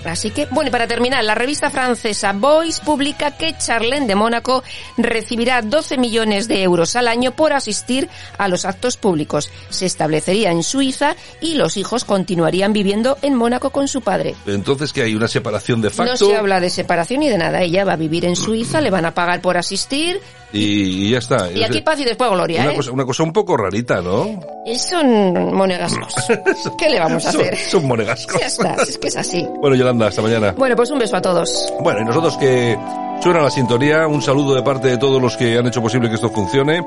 Así 0.05 0.31
que, 0.31 0.47
bueno, 0.47 0.69
y 0.69 0.71
para 0.73 0.87
terminar, 0.87 1.25
la 1.25 1.35
revista 1.35 1.71
francesa 1.71 2.33
Voice 2.33 2.83
publica 2.85 3.33
que 3.33 3.57
Charlene 3.57 4.07
de 4.07 4.15
Mónaco 4.15 4.63
recibirá 4.97 5.63
12 5.63 5.99
millones 5.99 6.49
de 6.49 6.63
euros 6.63 6.97
al 6.97 7.09
año 7.09 7.33
por 7.33 7.53
asistir 7.53 8.09
a 8.39 8.49
los 8.49 8.65
actos 8.65 8.97
públicos. 8.97 9.51
Se 9.71 9.87
establecería 9.87 10.51
en 10.51 10.63
Suiza 10.63 11.17
y 11.41 11.55
los 11.55 11.77
hijos 11.77 12.05
continuarían 12.05 12.73
viviendo 12.73 13.19
en 13.23 13.35
Mónaco 13.35 13.71
con 13.71 13.89
su 13.89 14.01
padre. 14.01 14.35
Entonces 14.47 14.93
que 14.93 15.03
hay 15.03 15.15
una 15.15 15.29
separación 15.29 15.81
de 15.81 15.91
facto 15.91 16.13
No 16.13 16.17
se 16.17 16.37
habla 16.37 16.61
de 16.61 16.71
separación 16.71 17.21
ni 17.21 17.29
de 17.29 17.39
nada. 17.39 17.63
Ella 17.63 17.85
va 17.85 17.95
a 17.95 17.97
vivir 17.97 18.25
en 18.25 18.37
Suiza, 18.37 18.81
le 18.81 18.91
van 18.91 19.05
a 19.05 19.15
pagar 19.15 19.41
por 19.41 19.57
asistir. 19.57 20.21
Y, 20.53 21.07
y 21.07 21.11
ya 21.11 21.19
está. 21.19 21.51
Y 21.51 21.63
aquí 21.63 21.81
paz 21.81 21.99
y 22.01 22.05
después 22.05 22.31
gloria, 22.31 22.63
una, 22.63 22.73
¿eh? 22.73 22.77
cosa, 22.77 22.91
una 22.93 23.05
cosa 23.05 23.23
un 23.23 23.33
poco 23.33 23.57
rarita, 23.57 24.01
¿no? 24.01 24.27
Y 24.67 24.79
son 24.79 25.55
monegascos. 25.55 26.15
¿Qué 26.79 26.89
le 26.91 26.99
vamos 27.01 27.25
a 27.27 27.33
Son- 27.33 27.41
hacer? 27.41 27.57
Son 27.57 27.87
monegascos. 27.87 28.41
Ya 28.41 28.47
está, 28.47 28.75
es 28.83 28.99
que 28.99 29.09
es 29.09 29.17
así. 29.17 29.47
Bueno, 29.61 29.77
Yolanda, 29.77 30.07
hasta 30.09 30.23
mañana. 30.23 30.53
Bueno, 30.57 30.77
pues 30.77 30.91
un 30.91 30.99
beso 30.99 31.17
a 31.17 31.23
todos. 31.23 31.73
Bueno, 31.81 32.01
y 32.01 32.05
nosotros 32.05 32.37
que 32.37 32.79
suena 33.23 33.41
la 33.43 33.51
sintonía, 33.51 34.07
un 34.07 34.21
saludo 34.23 34.55
de 34.55 34.63
parte 34.63 34.89
de 34.89 34.99
todos 34.99 35.21
los 35.21 35.37
que 35.37 35.57
han 35.59 35.67
hecho 35.67 35.81
posible 35.83 36.09
que 36.09 36.15
esto 36.17 36.31
funcione. 36.31 36.79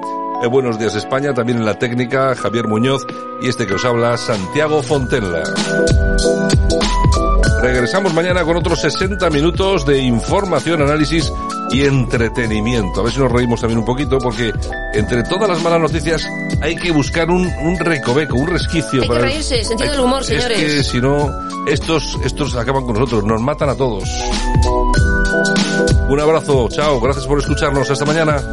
Eh, 0.44 0.48
buenos 0.48 0.78
días 0.78 0.94
España, 0.96 1.34
también 1.34 1.60
en 1.60 1.66
la 1.66 1.80
técnica, 1.80 2.36
Javier 2.36 2.68
Muñoz 2.68 3.02
y 3.42 3.48
este 3.50 3.66
que 3.66 3.74
os 3.76 3.86
habla, 3.86 4.18
Santiago 4.18 4.84
Fontenla. 4.84 5.44
Regresamos 7.66 8.14
mañana 8.14 8.44
con 8.44 8.58
otros 8.58 8.80
60 8.82 9.28
minutos 9.32 9.88
de 9.88 9.98
información, 9.98 10.84
análisis 10.84 11.34
y 11.72 11.84
entretenimiento. 11.84 13.00
A 13.00 13.06
ver 13.06 13.12
si 13.12 13.20
nos 13.20 13.32
reímos 13.32 13.60
también 13.60 13.80
un 13.80 13.86
poquito, 13.86 14.20
porque 14.20 14.54
entre 14.94 15.24
todas 15.24 15.50
las 15.50 15.64
malas 15.64 15.80
noticias 15.80 16.24
hay 16.62 16.76
que 16.76 16.92
buscar 16.92 17.28
un, 17.32 17.48
un 17.48 17.80
recoveco, 17.80 18.36
un 18.36 18.50
resquicio. 18.50 19.02
Hay 19.02 19.10
que 19.10 19.18
reírse, 19.18 19.64
sentido 19.64 19.94
del 19.94 20.02
humor, 20.02 20.24
señores. 20.24 20.60
Es 20.60 20.76
que 20.76 20.84
si 20.84 21.02
no, 21.02 21.32
estos, 21.66 22.20
estos 22.24 22.56
acaban 22.56 22.86
con 22.86 22.94
nosotros, 22.94 23.24
nos 23.24 23.42
matan 23.42 23.70
a 23.70 23.76
todos. 23.76 24.08
Un 26.08 26.20
abrazo, 26.20 26.70
chao, 26.70 27.02
gracias 27.02 27.26
por 27.26 27.40
escucharnos, 27.40 27.90
hasta 27.90 28.06
mañana. 28.06 28.44